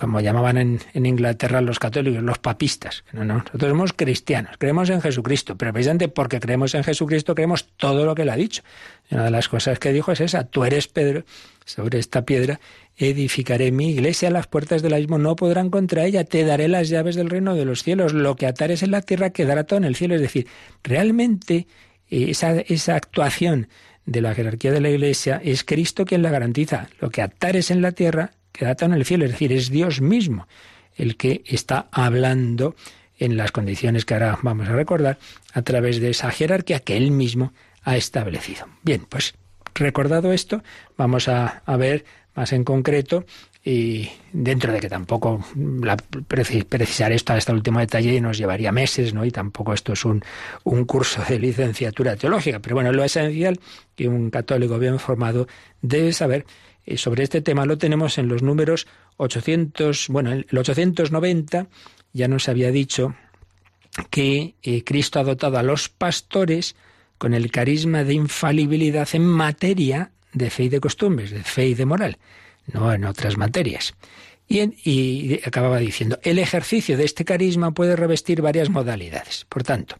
Como 0.00 0.20
llamaban 0.20 0.56
en, 0.56 0.80
en, 0.94 1.06
Inglaterra 1.06 1.60
los 1.60 1.78
católicos, 1.78 2.22
los 2.22 2.38
papistas. 2.38 3.04
No, 3.12 3.24
no. 3.24 3.34
Nosotros 3.34 3.70
somos 3.70 3.92
cristianos, 3.92 4.56
creemos 4.58 4.90
en 4.90 5.00
Jesucristo, 5.00 5.56
pero 5.56 5.72
precisamente 5.72 6.08
porque 6.08 6.40
creemos 6.40 6.74
en 6.74 6.82
Jesucristo 6.82 7.34
creemos 7.34 7.68
todo 7.76 8.04
lo 8.04 8.14
que 8.14 8.22
él 8.22 8.30
ha 8.30 8.36
dicho. 8.36 8.62
Y 9.10 9.14
una 9.14 9.24
de 9.24 9.30
las 9.30 9.48
cosas 9.48 9.78
que 9.78 9.92
dijo 9.92 10.12
es 10.12 10.20
esa, 10.20 10.44
tú 10.44 10.64
eres 10.64 10.88
Pedro, 10.88 11.24
sobre 11.64 11.98
esta 11.98 12.24
piedra 12.24 12.60
edificaré 12.96 13.72
mi 13.72 13.90
iglesia, 13.90 14.30
las 14.30 14.46
puertas 14.46 14.82
del 14.82 14.94
abismo 14.94 15.18
no 15.18 15.34
podrán 15.36 15.70
contra 15.70 16.04
ella, 16.04 16.24
te 16.24 16.44
daré 16.44 16.68
las 16.68 16.88
llaves 16.88 17.16
del 17.16 17.30
reino 17.30 17.54
de 17.54 17.64
los 17.64 17.82
cielos, 17.82 18.12
lo 18.12 18.36
que 18.36 18.46
atares 18.46 18.82
en 18.82 18.90
la 18.90 19.00
tierra 19.00 19.30
quedará 19.30 19.64
todo 19.64 19.78
en 19.78 19.84
el 19.84 19.96
cielo. 19.96 20.14
Es 20.14 20.20
decir, 20.20 20.46
realmente 20.82 21.66
eh, 22.08 22.26
esa, 22.28 22.52
esa 22.60 22.96
actuación 22.96 23.68
de 24.06 24.20
la 24.20 24.34
jerarquía 24.34 24.70
de 24.70 24.80
la 24.80 24.90
iglesia 24.90 25.40
es 25.42 25.64
Cristo 25.64 26.04
quien 26.04 26.22
la 26.22 26.30
garantiza. 26.30 26.88
Lo 27.00 27.10
que 27.10 27.22
atares 27.22 27.70
en 27.70 27.82
la 27.82 27.92
tierra 27.92 28.32
quedará 28.52 28.76
todo 28.76 28.90
en 28.90 28.96
el 28.96 29.04
cielo, 29.04 29.24
es 29.24 29.32
decir, 29.32 29.52
es 29.52 29.70
Dios 29.70 30.00
mismo 30.00 30.46
el 30.96 31.16
que 31.16 31.42
está 31.46 31.88
hablando 31.90 32.76
en 33.18 33.36
las 33.36 33.52
condiciones 33.52 34.04
que 34.04 34.14
ahora 34.14 34.38
vamos 34.42 34.68
a 34.68 34.72
recordar 34.72 35.18
a 35.52 35.62
través 35.62 36.00
de 36.00 36.10
esa 36.10 36.30
jerarquía 36.30 36.80
que 36.80 36.96
él 36.96 37.10
mismo 37.10 37.52
ha 37.82 37.96
establecido. 37.96 38.66
Bien, 38.82 39.04
pues 39.08 39.34
recordado 39.74 40.32
esto, 40.32 40.62
vamos 40.96 41.28
a, 41.28 41.62
a 41.64 41.76
ver 41.76 42.04
más 42.34 42.52
en 42.52 42.64
concreto 42.64 43.24
y 43.66 44.10
dentro 44.32 44.72
de 44.72 44.80
que 44.80 44.90
tampoco 44.90 45.42
precisar 46.28 47.12
esto 47.12 47.32
a 47.32 47.38
este 47.38 47.52
último 47.52 47.80
detalle 47.80 48.20
nos 48.20 48.36
llevaría 48.36 48.72
meses, 48.72 49.14
¿no? 49.14 49.24
Y 49.24 49.30
tampoco 49.30 49.72
esto 49.72 49.94
es 49.94 50.04
un, 50.04 50.22
un 50.64 50.84
curso 50.84 51.22
de 51.26 51.38
licenciatura 51.38 52.14
teológica, 52.16 52.58
pero 52.58 52.74
bueno, 52.76 52.92
lo 52.92 53.02
esencial 53.04 53.58
que 53.96 54.06
un 54.06 54.30
católico 54.30 54.78
bien 54.78 54.98
formado 54.98 55.48
debe 55.80 56.12
saber 56.12 56.44
eh, 56.84 56.98
sobre 56.98 57.24
este 57.24 57.40
tema 57.40 57.64
lo 57.64 57.78
tenemos 57.78 58.18
en 58.18 58.28
los 58.28 58.42
números 58.42 58.86
800, 59.16 60.08
bueno, 60.08 60.32
el 60.32 60.46
890 60.58 61.66
ya 62.12 62.28
nos 62.28 62.48
había 62.50 62.70
dicho 62.70 63.14
que 64.10 64.56
eh, 64.62 64.84
Cristo 64.84 65.20
ha 65.20 65.24
dotado 65.24 65.56
a 65.56 65.62
los 65.62 65.88
pastores 65.88 66.76
con 67.18 67.34
el 67.34 67.50
carisma 67.50 68.04
de 68.04 68.14
infalibilidad 68.14 69.08
en 69.12 69.24
materia 69.24 70.10
de 70.32 70.50
fe 70.50 70.64
y 70.64 70.68
de 70.68 70.80
costumbres, 70.80 71.30
de 71.30 71.42
fe 71.42 71.68
y 71.68 71.74
de 71.74 71.86
moral, 71.86 72.18
no 72.72 72.92
en 72.92 73.04
otras 73.04 73.36
materias. 73.36 73.94
Y, 74.46 75.40
acababa 75.46 75.78
diciendo, 75.78 76.18
el 76.22 76.38
ejercicio 76.38 76.98
de 76.98 77.04
este 77.04 77.24
carisma 77.24 77.72
puede 77.72 77.96
revestir 77.96 78.42
varias 78.42 78.68
modalidades. 78.68 79.46
Por 79.48 79.62
tanto, 79.62 79.96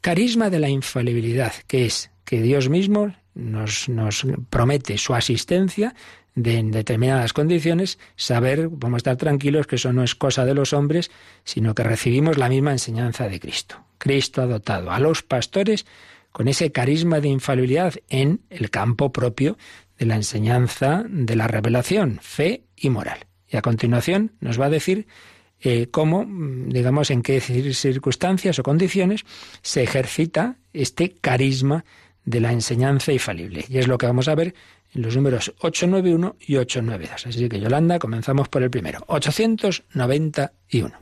carisma 0.00 0.48
de 0.48 0.60
la 0.60 0.68
infalibilidad, 0.68 1.52
que 1.66 1.86
es 1.86 2.10
que 2.24 2.40
Dios 2.40 2.68
mismo 2.68 3.14
nos, 3.34 3.88
nos 3.88 4.24
promete 4.48 4.96
su 4.96 5.14
asistencia 5.14 5.94
de, 6.34 6.58
en 6.58 6.70
determinadas 6.70 7.32
condiciones, 7.32 7.98
saber, 8.14 8.68
vamos 8.70 8.98
a 8.98 8.98
estar 8.98 9.16
tranquilos 9.16 9.66
que 9.66 9.76
eso 9.76 9.92
no 9.92 10.04
es 10.04 10.14
cosa 10.14 10.44
de 10.44 10.54
los 10.54 10.72
hombres, 10.72 11.10
sino 11.42 11.74
que 11.74 11.82
recibimos 11.82 12.38
la 12.38 12.48
misma 12.48 12.72
enseñanza 12.72 13.28
de 13.28 13.40
Cristo. 13.40 13.84
Cristo 13.98 14.42
ha 14.42 14.46
dotado 14.46 14.92
a 14.92 15.00
los 15.00 15.22
pastores 15.22 15.84
con 16.32 16.48
ese 16.48 16.72
carisma 16.72 17.20
de 17.20 17.28
infalibilidad 17.28 17.94
en 18.08 18.40
el 18.50 18.70
campo 18.70 19.12
propio 19.12 19.58
de 19.98 20.06
la 20.06 20.16
enseñanza 20.16 21.04
de 21.08 21.36
la 21.36 21.46
revelación, 21.46 22.18
fe 22.22 22.64
y 22.76 22.90
moral. 22.90 23.26
Y 23.48 23.56
a 23.56 23.62
continuación 23.62 24.32
nos 24.40 24.60
va 24.60 24.66
a 24.66 24.70
decir 24.70 25.06
eh, 25.60 25.88
cómo, 25.90 26.24
mm, 26.24 26.70
digamos, 26.70 27.10
en 27.10 27.22
qué 27.22 27.40
circunstancias 27.40 28.58
o 28.58 28.62
condiciones 28.62 29.24
se 29.62 29.82
ejercita 29.82 30.56
este 30.72 31.10
carisma 31.10 31.84
de 32.24 32.40
la 32.40 32.52
enseñanza 32.52 33.12
infalible. 33.12 33.64
Y 33.68 33.78
es 33.78 33.88
lo 33.88 33.98
que 33.98 34.06
vamos 34.06 34.28
a 34.28 34.34
ver 34.34 34.54
en 34.94 35.02
los 35.02 35.16
números 35.16 35.52
891 35.60 36.36
y 36.40 36.56
892. 36.56 37.26
Así 37.26 37.48
que, 37.48 37.60
Yolanda, 37.60 37.98
comenzamos 37.98 38.48
por 38.48 38.62
el 38.62 38.70
primero, 38.70 39.04
891. 39.08 40.92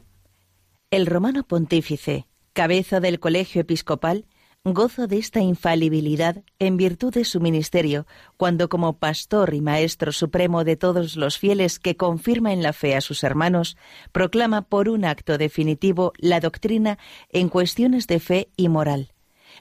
El 0.91 1.07
romano 1.07 1.45
pontífice, 1.45 2.27
cabeza 2.53 2.99
del 3.01 3.21
colegio 3.21 3.61
episcopal, 3.61 4.25
gozo 4.75 5.07
de 5.07 5.19
esta 5.19 5.41
infalibilidad 5.41 6.43
en 6.59 6.77
virtud 6.77 7.13
de 7.13 7.25
su 7.25 7.41
ministerio, 7.41 8.07
cuando 8.37 8.69
como 8.69 8.99
pastor 8.99 9.55
y 9.55 9.61
maestro 9.61 10.13
supremo 10.13 10.65
de 10.65 10.77
todos 10.77 11.17
los 11.17 11.39
fieles 11.39 11.79
que 11.79 11.97
confirma 11.97 12.53
en 12.53 12.63
la 12.63 12.73
fe 12.73 12.97
a 12.97 13.01
sus 13.01 13.25
hermanos, 13.25 13.77
proclama 14.13 14.63
por 14.63 14.89
un 14.89 15.05
acto 15.05 15.39
definitivo 15.39 16.13
la 16.17 16.41
doctrina 16.41 16.99
en 17.31 17.49
cuestiones 17.49 18.07
de 18.07 18.21
fe 18.21 18.51
y 18.57 18.69
moral. 18.69 19.13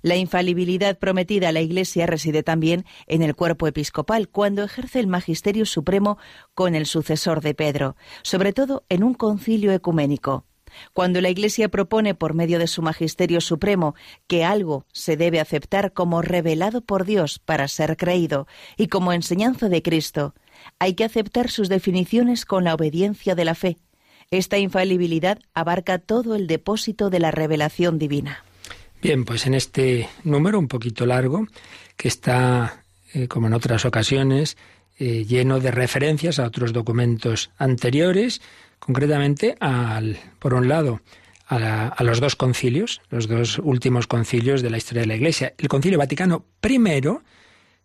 La 0.01 0.15
infalibilidad 0.15 0.97
prometida 0.97 1.49
a 1.49 1.51
la 1.51 1.61
Iglesia 1.61 2.05
reside 2.05 2.43
también 2.43 2.85
en 3.07 3.21
el 3.21 3.35
cuerpo 3.35 3.67
episcopal, 3.67 4.29
cuando 4.29 4.63
ejerce 4.63 4.99
el 4.99 5.07
magisterio 5.07 5.65
supremo 5.65 6.17
con 6.53 6.75
el 6.75 6.85
sucesor 6.85 7.41
de 7.41 7.53
Pedro, 7.53 7.95
sobre 8.21 8.53
todo 8.53 8.85
en 8.89 9.03
un 9.03 9.13
concilio 9.13 9.71
ecuménico. 9.71 10.45
Cuando 10.93 11.21
la 11.21 11.29
Iglesia 11.29 11.69
propone 11.69 12.15
por 12.15 12.33
medio 12.33 12.59
de 12.59 12.67
su 12.67 12.81
Magisterio 12.81 13.41
Supremo 13.41 13.95
que 14.27 14.43
algo 14.43 14.85
se 14.91 15.17
debe 15.17 15.39
aceptar 15.39 15.93
como 15.93 16.21
revelado 16.21 16.81
por 16.81 17.05
Dios 17.05 17.39
para 17.39 17.67
ser 17.67 17.97
creído 17.97 18.47
y 18.77 18.87
como 18.87 19.13
enseñanza 19.13 19.69
de 19.69 19.81
Cristo, 19.81 20.33
hay 20.79 20.93
que 20.93 21.03
aceptar 21.03 21.49
sus 21.49 21.69
definiciones 21.69 22.45
con 22.45 22.63
la 22.63 22.73
obediencia 22.73 23.35
de 23.35 23.45
la 23.45 23.55
fe. 23.55 23.77
Esta 24.31 24.57
infalibilidad 24.57 25.39
abarca 25.53 25.99
todo 25.99 26.35
el 26.35 26.47
depósito 26.47 27.09
de 27.09 27.19
la 27.19 27.31
revelación 27.31 27.97
divina. 27.97 28.43
Bien, 29.01 29.25
pues 29.25 29.45
en 29.45 29.53
este 29.53 30.09
número 30.23 30.59
un 30.59 30.67
poquito 30.67 31.05
largo, 31.05 31.47
que 31.95 32.07
está, 32.07 32.83
eh, 33.13 33.27
como 33.27 33.47
en 33.47 33.53
otras 33.53 33.85
ocasiones, 33.85 34.57
eh, 34.99 35.25
lleno 35.25 35.59
de 35.59 35.71
referencias 35.71 36.39
a 36.39 36.45
otros 36.47 36.73
documentos 36.73 37.51
anteriores, 37.57 38.41
concretamente 38.79 39.57
al, 39.59 40.17
por 40.39 40.53
un 40.53 40.67
lado, 40.67 41.01
a, 41.47 41.87
a, 41.87 42.03
los 42.03 42.19
dos 42.19 42.35
concilios, 42.35 43.01
los 43.09 43.27
dos 43.27 43.59
últimos 43.59 44.07
concilios 44.07 44.61
de 44.61 44.69
la 44.69 44.77
historia 44.77 45.01
de 45.01 45.07
la 45.07 45.15
Iglesia. 45.15 45.53
El 45.57 45.67
concilio 45.67 45.97
Vaticano 45.97 46.45
I, 46.61 47.01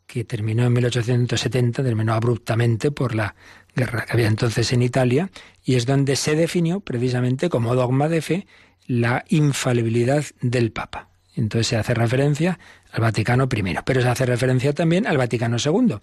que 0.06 0.24
terminó 0.24 0.64
en 0.64 0.72
1870, 0.72 1.82
terminó 1.82 2.14
abruptamente 2.14 2.90
por 2.90 3.14
la 3.14 3.34
guerra 3.74 4.04
que 4.04 4.12
había 4.12 4.28
entonces 4.28 4.72
en 4.72 4.82
Italia, 4.82 5.30
y 5.64 5.76
es 5.76 5.86
donde 5.86 6.16
se 6.16 6.34
definió 6.34 6.80
precisamente 6.80 7.48
como 7.48 7.74
dogma 7.74 8.08
de 8.08 8.20
fe 8.20 8.46
la 8.86 9.24
infalibilidad 9.28 10.24
del 10.40 10.72
Papa. 10.72 11.08
Entonces 11.34 11.68
se 11.68 11.76
hace 11.76 11.94
referencia 11.94 12.58
al 12.90 13.00
Vaticano 13.00 13.48
I, 13.50 13.76
pero 13.84 14.02
se 14.02 14.08
hace 14.08 14.26
referencia 14.26 14.72
también 14.72 15.06
al 15.06 15.16
Vaticano 15.16 15.56
II, 15.64 15.96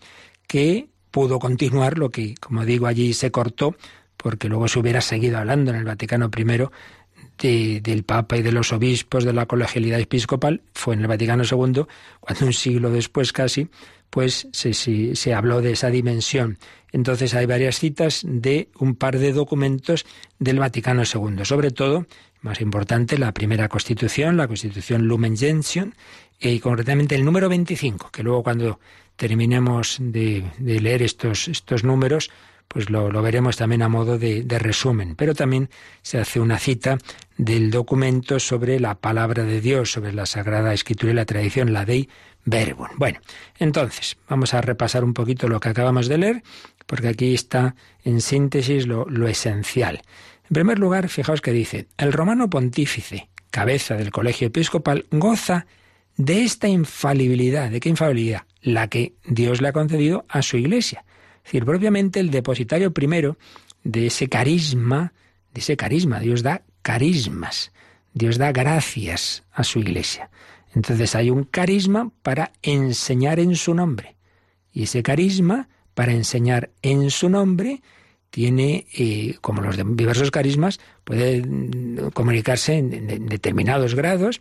que 0.47 0.89
pudo 1.11 1.39
continuar 1.39 1.97
lo 1.97 2.09
que, 2.09 2.35
como 2.35 2.65
digo, 2.65 2.87
allí 2.87 3.13
se 3.13 3.31
cortó 3.31 3.75
porque 4.21 4.49
luego 4.49 4.67
se 4.67 4.79
hubiera 4.79 4.99
seguido 4.99 5.37
hablando 5.37 5.71
en 5.71 5.77
el 5.77 5.85
Vaticano 5.85 6.29
I 7.41 7.79
del 7.79 8.03
Papa 8.03 8.35
y 8.35 8.41
de 8.41 8.51
los 8.51 8.73
obispos, 8.73 9.23
de 9.23 9.31
la 9.31 9.45
colegialidad 9.45 9.99
episcopal, 9.99 10.61
fue 10.73 10.95
en 10.95 11.01
el 11.01 11.07
Vaticano 11.07 11.43
II, 11.43 11.85
cuando 12.19 12.45
un 12.45 12.53
siglo 12.53 12.91
después 12.91 13.31
casi, 13.31 13.69
pues 14.09 14.49
se, 14.51 14.73
se, 14.73 15.15
se, 15.15 15.33
habló 15.33 15.61
de 15.61 15.71
esa 15.71 15.89
dimensión. 15.89 16.57
Entonces 16.91 17.33
hay 17.33 17.45
varias 17.45 17.79
citas 17.79 18.23
de 18.25 18.67
un 18.77 18.95
par 18.95 19.19
de 19.19 19.31
documentos 19.31 20.05
del 20.37 20.59
Vaticano 20.59 21.03
II, 21.03 21.45
sobre 21.45 21.71
todo, 21.71 22.05
más 22.41 22.59
importante, 22.59 23.17
la 23.17 23.33
primera 23.33 23.69
constitución, 23.69 24.35
la 24.35 24.47
constitución 24.47 25.07
Lumen 25.07 25.37
Gentium, 25.37 25.91
y 26.41 26.59
concretamente 26.59 27.15
el 27.15 27.23
número 27.23 27.47
25, 27.47 28.11
que 28.11 28.23
luego 28.23 28.43
cuando 28.43 28.79
terminemos 29.15 29.97
de, 29.99 30.43
de 30.57 30.81
leer 30.81 31.03
estos, 31.03 31.47
estos 31.47 31.85
números, 31.85 32.31
pues 32.69 32.91
lo, 32.91 33.09
veremos 33.23 33.57
también 33.57 33.81
a 33.81 33.89
modo 33.89 34.19
de, 34.19 34.45
resumen. 34.59 35.15
Pero 35.15 35.33
también 35.33 35.69
se 36.03 36.19
hace 36.19 36.39
una 36.39 36.59
cita 36.59 36.99
del 37.35 37.71
documento 37.71 38.39
sobre 38.39 38.79
la 38.79 38.93
palabra 38.95 39.43
de 39.43 39.59
Dios, 39.59 39.91
sobre 39.91 40.13
la 40.13 40.27
Sagrada 40.27 40.71
Escritura 40.71 41.11
y 41.11 41.15
la 41.15 41.25
tradición, 41.25 41.73
la 41.73 41.83
Dei 41.83 42.09
Verbum. 42.45 42.89
Bueno, 42.97 43.19
entonces, 43.57 44.17
vamos 44.29 44.53
a 44.53 44.61
repasar 44.61 45.03
un 45.03 45.15
poquito 45.15 45.47
lo 45.47 45.59
que 45.59 45.69
acabamos 45.69 46.07
de 46.07 46.19
leer, 46.19 46.43
porque 46.85 47.07
aquí 47.07 47.33
está 47.33 47.75
en 48.03 48.21
síntesis 48.21 48.85
lo, 48.85 49.05
lo 49.09 49.27
esencial. 49.27 50.03
En 50.43 50.53
primer 50.53 50.77
lugar, 50.77 51.09
fijaos 51.09 51.41
que 51.41 51.51
dice, 51.51 51.87
el 51.97 52.13
romano 52.13 52.51
pontífice, 52.51 53.29
cabeza 53.49 53.95
del 53.95 54.11
colegio 54.11 54.47
episcopal, 54.47 55.07
goza 55.09 55.65
de 56.17 56.43
esta 56.43 56.67
infalibilidad. 56.67 57.71
¿De 57.71 57.79
qué 57.79 57.89
infalibilidad? 57.89 58.43
La 58.61 58.89
que 58.89 59.13
Dios 59.25 59.59
le 59.59 59.69
ha 59.69 59.73
concedido 59.73 60.25
a 60.29 60.43
su 60.43 60.57
iglesia 60.57 61.03
es 61.39 61.51
decir, 61.51 61.65
propiamente 61.65 62.19
el 62.19 62.31
depositario 62.31 62.93
primero 62.93 63.37
de 63.83 64.07
ese 64.07 64.29
carisma, 64.29 65.13
de 65.53 65.61
ese 65.61 65.77
carisma, 65.77 66.19
Dios 66.19 66.43
da 66.43 66.63
carismas, 66.81 67.71
Dios 68.13 68.37
da 68.37 68.51
gracias 68.51 69.43
a 69.51 69.63
su 69.63 69.79
iglesia. 69.79 70.29
Entonces 70.75 71.15
hay 71.15 71.29
un 71.29 71.43
carisma 71.43 72.11
para 72.21 72.51
enseñar 72.61 73.39
en 73.39 73.55
su 73.55 73.73
nombre. 73.73 74.15
Y 74.71 74.83
ese 74.83 75.01
carisma 75.03 75.67
para 75.93 76.13
enseñar 76.13 76.69
en 76.81 77.09
su 77.09 77.29
nombre 77.29 77.81
tiene, 78.29 78.85
eh, 78.93 79.37
como 79.41 79.61
los 79.61 79.75
diversos 79.97 80.31
carismas, 80.31 80.79
puede 81.03 81.41
mm, 81.41 82.11
comunicarse 82.13 82.77
en, 82.77 83.27
determinados 83.27 83.95
grados 83.95 84.39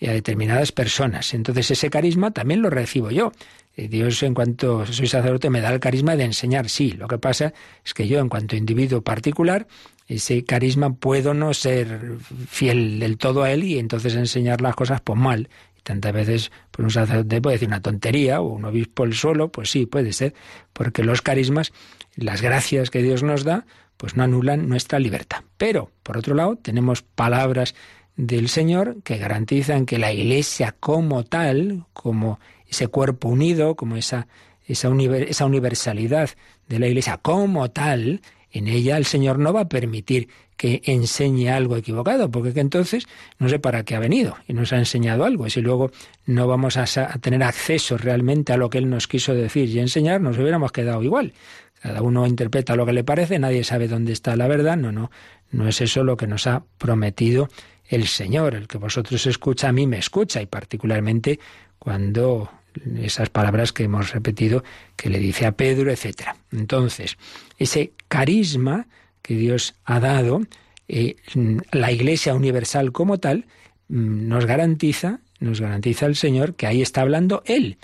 y 0.00 0.08
a 0.08 0.12
determinadas 0.12 0.72
personas. 0.72 1.34
Entonces 1.34 1.70
ese 1.70 1.90
carisma 1.90 2.32
también 2.32 2.62
lo 2.62 2.70
recibo 2.70 3.10
yo. 3.10 3.32
Eh, 3.78 3.86
Dios 3.86 4.24
en 4.24 4.34
cuanto 4.34 4.84
soy 4.86 5.06
sacerdote 5.06 5.50
me 5.50 5.60
da 5.60 5.72
el 5.72 5.78
carisma 5.78 6.16
de 6.16 6.24
enseñar, 6.24 6.68
sí. 6.68 6.90
Lo 6.90 7.06
que 7.06 7.18
pasa 7.18 7.54
es 7.84 7.94
que 7.94 8.08
yo 8.08 8.18
en 8.18 8.28
cuanto 8.28 8.56
individuo 8.56 9.02
particular, 9.02 9.68
ese 10.08 10.42
carisma 10.42 10.94
puedo 10.94 11.32
no 11.32 11.54
ser 11.54 12.16
fiel 12.48 12.98
del 12.98 13.18
todo 13.18 13.44
a 13.44 13.52
él 13.52 13.62
y 13.62 13.78
entonces 13.78 14.16
enseñar 14.16 14.62
las 14.62 14.74
cosas 14.74 15.00
pues 15.00 15.16
mal. 15.16 15.48
Y 15.78 15.82
tantas 15.82 16.12
veces 16.12 16.50
pues 16.72 16.84
un 16.86 16.90
sacerdote 16.90 17.40
puede 17.40 17.54
decir 17.54 17.68
una 17.68 17.80
tontería 17.80 18.40
o 18.40 18.48
un 18.48 18.64
obispo 18.64 19.04
el 19.04 19.14
solo, 19.14 19.52
pues 19.52 19.70
sí, 19.70 19.86
puede 19.86 20.12
ser, 20.12 20.34
porque 20.72 21.04
los 21.04 21.22
carismas, 21.22 21.72
las 22.16 22.42
gracias 22.42 22.90
que 22.90 23.00
Dios 23.00 23.22
nos 23.22 23.44
da, 23.44 23.64
pues 23.96 24.16
no 24.16 24.24
anulan 24.24 24.68
nuestra 24.68 24.98
libertad. 24.98 25.44
Pero, 25.56 25.92
por 26.02 26.16
otro 26.16 26.34
lado, 26.34 26.56
tenemos 26.56 27.02
palabras 27.02 27.76
del 28.16 28.48
Señor 28.48 28.96
que 29.04 29.18
garantizan 29.18 29.86
que 29.86 29.98
la 29.98 30.12
Iglesia 30.12 30.74
como 30.80 31.22
tal, 31.22 31.84
como 31.92 32.40
ese 32.68 32.88
cuerpo 32.88 33.28
unido, 33.28 33.74
como 33.74 33.96
esa, 33.96 34.28
esa, 34.66 34.88
esa 34.88 35.46
universalidad 35.46 36.30
de 36.68 36.78
la 36.78 36.86
Iglesia 36.86 37.18
como 37.18 37.70
tal, 37.70 38.20
en 38.50 38.68
ella 38.68 38.96
el 38.96 39.04
Señor 39.04 39.38
no 39.38 39.52
va 39.52 39.62
a 39.62 39.68
permitir 39.68 40.28
que 40.56 40.82
enseñe 40.86 41.50
algo 41.50 41.76
equivocado, 41.76 42.30
porque 42.30 42.58
entonces 42.58 43.06
no 43.38 43.48
sé 43.48 43.60
para 43.60 43.84
qué 43.84 43.94
ha 43.94 44.00
venido 44.00 44.36
y 44.48 44.54
nos 44.54 44.72
ha 44.72 44.78
enseñado 44.78 45.24
algo. 45.24 45.46
Y 45.46 45.50
si 45.50 45.60
luego 45.60 45.92
no 46.26 46.48
vamos 46.48 46.76
a, 46.76 46.82
a, 46.82 47.18
tener 47.18 47.42
acceso 47.44 47.96
realmente 47.96 48.52
a 48.52 48.56
lo 48.56 48.68
que 48.68 48.78
Él 48.78 48.90
nos 48.90 49.06
quiso 49.06 49.34
decir 49.34 49.68
y 49.68 49.78
enseñar, 49.78 50.20
nos 50.20 50.36
hubiéramos 50.36 50.72
quedado 50.72 51.02
igual. 51.02 51.32
Cada 51.80 52.02
uno 52.02 52.26
interpreta 52.26 52.74
lo 52.74 52.84
que 52.86 52.92
le 52.92 53.04
parece, 53.04 53.38
nadie 53.38 53.62
sabe 53.62 53.86
dónde 53.86 54.12
está 54.12 54.34
la 54.34 54.48
verdad. 54.48 54.76
No, 54.76 54.90
no, 54.90 55.12
no 55.52 55.68
es 55.68 55.80
eso 55.80 56.02
lo 56.02 56.16
que 56.16 56.26
nos 56.26 56.48
ha 56.48 56.64
prometido 56.76 57.48
el 57.88 58.08
Señor. 58.08 58.56
El 58.56 58.66
que 58.66 58.78
vosotros 58.78 59.24
escucha 59.26 59.68
a 59.68 59.72
mí 59.72 59.86
me 59.86 59.98
escucha 59.98 60.42
y 60.42 60.46
particularmente 60.46 61.38
cuando 61.88 62.50
esas 63.02 63.30
palabras 63.30 63.72
que 63.72 63.84
hemos 63.84 64.12
repetido 64.12 64.62
que 64.94 65.08
le 65.08 65.18
dice 65.18 65.46
a 65.46 65.52
Pedro, 65.52 65.90
etc. 65.90 66.34
Entonces, 66.52 67.16
ese 67.56 67.92
carisma 68.08 68.88
que 69.22 69.34
Dios 69.34 69.74
ha 69.86 69.98
dado, 69.98 70.42
eh, 70.86 71.16
la 71.72 71.90
Iglesia 71.90 72.34
universal 72.34 72.92
como 72.92 73.16
tal, 73.16 73.46
mm, 73.88 74.28
nos 74.28 74.44
garantiza, 74.44 75.20
nos 75.40 75.62
garantiza 75.62 76.04
el 76.04 76.14
Señor 76.14 76.56
que 76.56 76.66
ahí 76.66 76.82
está 76.82 77.00
hablando 77.00 77.42
Él. 77.46 77.78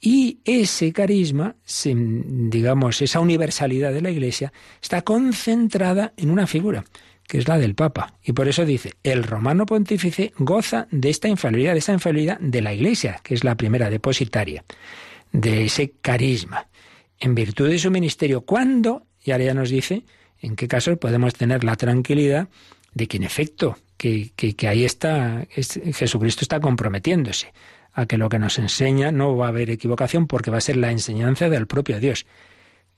Y 0.00 0.38
ese 0.44 0.92
carisma, 0.92 1.54
digamos, 1.94 3.02
esa 3.02 3.20
universalidad 3.20 3.92
de 3.92 4.02
la 4.02 4.10
Iglesia, 4.10 4.52
está 4.82 5.02
concentrada 5.02 6.12
en 6.16 6.30
una 6.30 6.48
figura 6.48 6.84
que 7.26 7.38
es 7.38 7.48
la 7.48 7.58
del 7.58 7.74
Papa. 7.74 8.14
Y 8.22 8.32
por 8.32 8.48
eso 8.48 8.64
dice, 8.64 8.94
el 9.02 9.24
romano 9.24 9.66
pontífice 9.66 10.32
goza 10.38 10.86
de 10.90 11.10
esta 11.10 11.28
infalibilidad, 11.28 11.72
de 11.72 11.78
esta 11.78 11.92
infalibilidad 11.92 12.38
de 12.40 12.62
la 12.62 12.74
Iglesia, 12.74 13.20
que 13.22 13.34
es 13.34 13.44
la 13.44 13.56
primera 13.56 13.90
depositaria, 13.90 14.64
de 15.32 15.64
ese 15.64 15.92
carisma, 16.00 16.68
en 17.18 17.34
virtud 17.34 17.68
de 17.68 17.78
su 17.78 17.90
ministerio. 17.90 18.42
¿Cuándo? 18.42 19.06
Y 19.22 19.30
ahora 19.30 19.44
ya 19.44 19.54
nos 19.54 19.70
dice 19.70 20.04
en 20.40 20.56
qué 20.56 20.68
casos 20.68 20.98
podemos 20.98 21.34
tener 21.34 21.64
la 21.64 21.76
tranquilidad 21.76 22.48
de 22.92 23.08
que 23.08 23.16
en 23.16 23.22
efecto, 23.22 23.78
que, 23.96 24.32
que, 24.36 24.68
ahí 24.68 24.84
está, 24.84 25.46
Jesucristo 25.50 26.42
está 26.42 26.60
comprometiéndose 26.60 27.52
a 27.92 28.06
que 28.06 28.18
lo 28.18 28.28
que 28.28 28.38
nos 28.38 28.58
enseña 28.58 29.12
no 29.12 29.36
va 29.36 29.46
a 29.46 29.48
haber 29.48 29.70
equivocación 29.70 30.26
porque 30.26 30.50
va 30.50 30.58
a 30.58 30.60
ser 30.60 30.76
la 30.76 30.90
enseñanza 30.90 31.48
del 31.48 31.66
propio 31.66 32.00
Dios. 32.00 32.26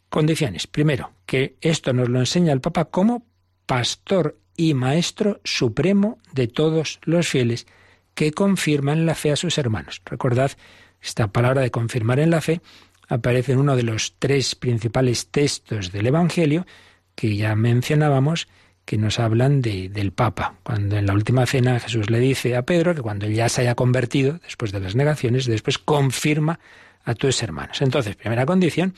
Condiciones. 0.09 0.67
Primero, 0.67 1.12
que 1.27 1.57
esto 1.61 1.93
nos 1.93 2.09
lo 2.09 2.19
enseña 2.19 2.53
el 2.53 2.61
Papa 2.61 2.87
como 2.87 3.25
pastor 3.66 4.38
y 4.57 4.74
maestro 4.74 5.40
supremo 5.44 6.18
de 6.33 6.48
todos 6.48 6.98
los 7.02 7.29
fieles 7.29 7.66
que 8.14 8.33
confirman 8.33 9.05
la 9.05 9.14
fe 9.14 9.33
a 9.33 9.37
sus 9.37 9.59
hermanos. 9.59 10.00
Recordad, 10.07 10.52
esta 11.02 11.29
palabra 11.29 11.61
de 11.61 11.70
confirmar 11.70 12.18
en 12.18 12.31
la 12.31 12.40
fe 12.40 12.62
aparece 13.09 13.52
en 13.52 13.59
uno 13.59 13.76
de 13.76 13.83
los 13.83 14.14
tres 14.18 14.55
principales 14.55 15.29
textos 15.29 15.92
del 15.92 16.07
Evangelio 16.07 16.66
que 17.14 17.37
ya 17.37 17.55
mencionábamos, 17.55 18.48
que 18.85 18.98
nos 18.98 19.18
hablan 19.18 19.62
de, 19.62 19.88
del 19.88 20.12
Papa. 20.12 20.55
Cuando 20.62 20.96
en 20.96 21.07
la 21.07 21.12
última 21.12 21.44
cena 21.46 21.81
Jesús 21.81 22.09
le 22.09 22.20
dice 22.20 22.57
a 22.57 22.62
Pedro 22.62 22.94
que 22.94 23.02
cuando 23.02 23.26
ya 23.29 23.48
se 23.48 23.62
haya 23.62 23.74
convertido, 23.74 24.38
después 24.42 24.72
de 24.72 24.81
las 24.81 24.94
negaciones, 24.94 25.46
después 25.46 25.79
confirma 25.79 26.61
a 27.05 27.14
tus 27.14 27.42
hermanos. 27.42 27.83
Entonces, 27.83 28.16
primera 28.16 28.46
condición 28.46 28.94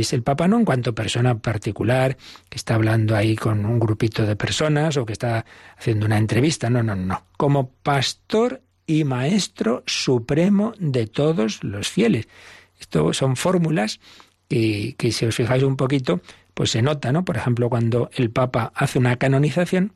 es 0.00 0.12
el 0.12 0.22
Papa 0.22 0.48
no 0.48 0.58
en 0.58 0.64
cuanto 0.64 0.94
persona 0.94 1.38
particular, 1.38 2.16
que 2.48 2.56
está 2.56 2.74
hablando 2.74 3.14
ahí 3.14 3.36
con 3.36 3.64
un 3.64 3.78
grupito 3.78 4.24
de 4.24 4.36
personas 4.36 4.96
o 4.96 5.04
que 5.04 5.12
está 5.12 5.44
haciendo 5.76 6.06
una 6.06 6.18
entrevista, 6.18 6.70
no, 6.70 6.82
no, 6.82 6.96
no. 6.96 7.24
Como 7.36 7.70
pastor 7.82 8.62
y 8.86 9.04
maestro 9.04 9.82
supremo 9.86 10.74
de 10.78 11.06
todos 11.06 11.62
los 11.62 11.88
fieles. 11.88 12.28
Esto 12.78 13.12
son 13.12 13.36
fórmulas 13.36 14.00
que, 14.48 14.94
que 14.98 15.12
si 15.12 15.26
os 15.26 15.34
fijáis 15.34 15.62
un 15.62 15.76
poquito, 15.76 16.20
pues 16.54 16.70
se 16.70 16.82
nota, 16.82 17.12
¿no? 17.12 17.24
Por 17.24 17.36
ejemplo, 17.36 17.68
cuando 17.68 18.10
el 18.14 18.30
Papa 18.30 18.72
hace 18.74 18.98
una 18.98 19.16
canonización, 19.16 19.92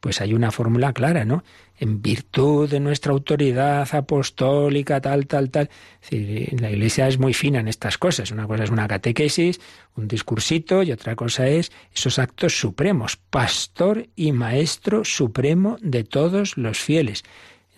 pues 0.00 0.20
hay 0.20 0.32
una 0.34 0.50
fórmula 0.50 0.92
clara, 0.92 1.24
¿no? 1.24 1.44
En 1.78 2.02
virtud 2.02 2.68
de 2.68 2.80
nuestra 2.80 3.12
autoridad 3.12 3.88
apostólica, 3.94 5.00
tal, 5.00 5.26
tal, 5.26 5.50
tal. 5.50 5.70
la 6.10 6.70
Iglesia 6.70 7.08
es 7.08 7.18
muy 7.18 7.34
fina 7.34 7.60
en 7.60 7.68
estas 7.68 7.98
cosas. 7.98 8.30
Una 8.30 8.46
cosa 8.46 8.64
es 8.64 8.70
una 8.70 8.88
catequesis, 8.88 9.60
un 9.96 10.08
discursito, 10.08 10.82
y 10.82 10.92
otra 10.92 11.16
cosa 11.16 11.46
es 11.46 11.72
esos 11.94 12.18
actos 12.18 12.58
supremos, 12.58 13.16
pastor 13.16 14.06
y 14.16 14.32
maestro 14.32 15.04
supremo 15.04 15.76
de 15.80 16.04
todos 16.04 16.56
los 16.56 16.78
fieles. 16.78 17.24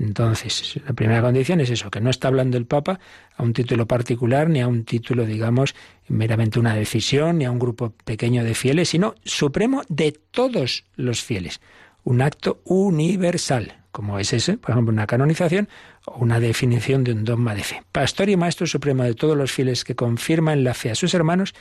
Entonces, 0.00 0.80
la 0.86 0.94
primera 0.94 1.20
condición 1.20 1.60
es 1.60 1.68
eso, 1.68 1.90
que 1.90 2.00
no 2.00 2.08
está 2.08 2.28
hablando 2.28 2.56
el 2.56 2.64
Papa 2.64 2.98
a 3.36 3.42
un 3.42 3.52
título 3.52 3.86
particular, 3.86 4.48
ni 4.48 4.62
a 4.62 4.66
un 4.66 4.84
título, 4.84 5.26
digamos, 5.26 5.74
meramente 6.08 6.58
una 6.58 6.74
decisión, 6.74 7.36
ni 7.36 7.44
a 7.44 7.50
un 7.50 7.58
grupo 7.58 7.92
pequeño 8.06 8.42
de 8.42 8.54
fieles, 8.54 8.88
sino 8.88 9.14
supremo 9.24 9.82
de 9.90 10.12
todos 10.12 10.84
los 10.96 11.22
fieles. 11.22 11.60
Un 12.04 12.22
acto 12.22 12.60
universal, 12.64 13.84
como 13.92 14.18
es 14.18 14.32
ese, 14.32 14.56
por 14.56 14.70
ejemplo, 14.70 14.92
una 14.92 15.06
canonización 15.06 15.68
o 16.06 16.18
una 16.18 16.40
definición 16.40 17.04
de 17.04 17.12
un 17.12 17.24
dogma 17.24 17.54
de 17.54 17.62
fe. 17.62 17.82
Pastor 17.92 18.28
y 18.28 18.36
Maestro 18.36 18.66
Supremo 18.66 19.02
de 19.02 19.14
todos 19.14 19.36
los 19.36 19.52
fieles 19.52 19.84
que 19.84 19.94
confirman 19.94 20.64
la 20.64 20.74
fe 20.74 20.90
a 20.90 20.94
sus 20.94 21.14
hermanos, 21.14 21.54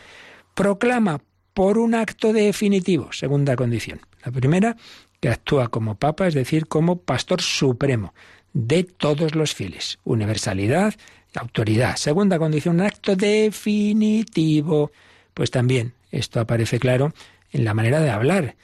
proclama 0.54 1.22
por 1.54 1.78
un 1.78 1.96
acto 1.96 2.34
definitivo, 2.34 3.12
segunda 3.12 3.56
condición. 3.56 4.02
La 4.24 4.32
primera, 4.32 4.78
que 5.20 5.30
actúa 5.30 5.68
como 5.68 5.96
papa, 5.96 6.28
es 6.28 6.34
decir, 6.34 6.68
como 6.68 7.02
pastor 7.02 7.42
supremo 7.42 8.14
de 8.54 8.84
todos 8.84 9.36
los 9.36 9.54
fieles. 9.54 10.00
Universalidad, 10.04 10.96
autoridad. 11.36 11.96
Segunda 11.98 12.40
condición, 12.40 12.76
un 12.76 12.82
acto 12.82 13.16
definitivo. 13.16 14.92
Pues 15.34 15.52
también 15.52 15.94
esto 16.12 16.40
aparece 16.40 16.80
claro 16.80 17.14
en 17.52 17.66
la 17.66 17.74
manera 17.74 18.00
de 18.00 18.10
hablar. 18.10 18.56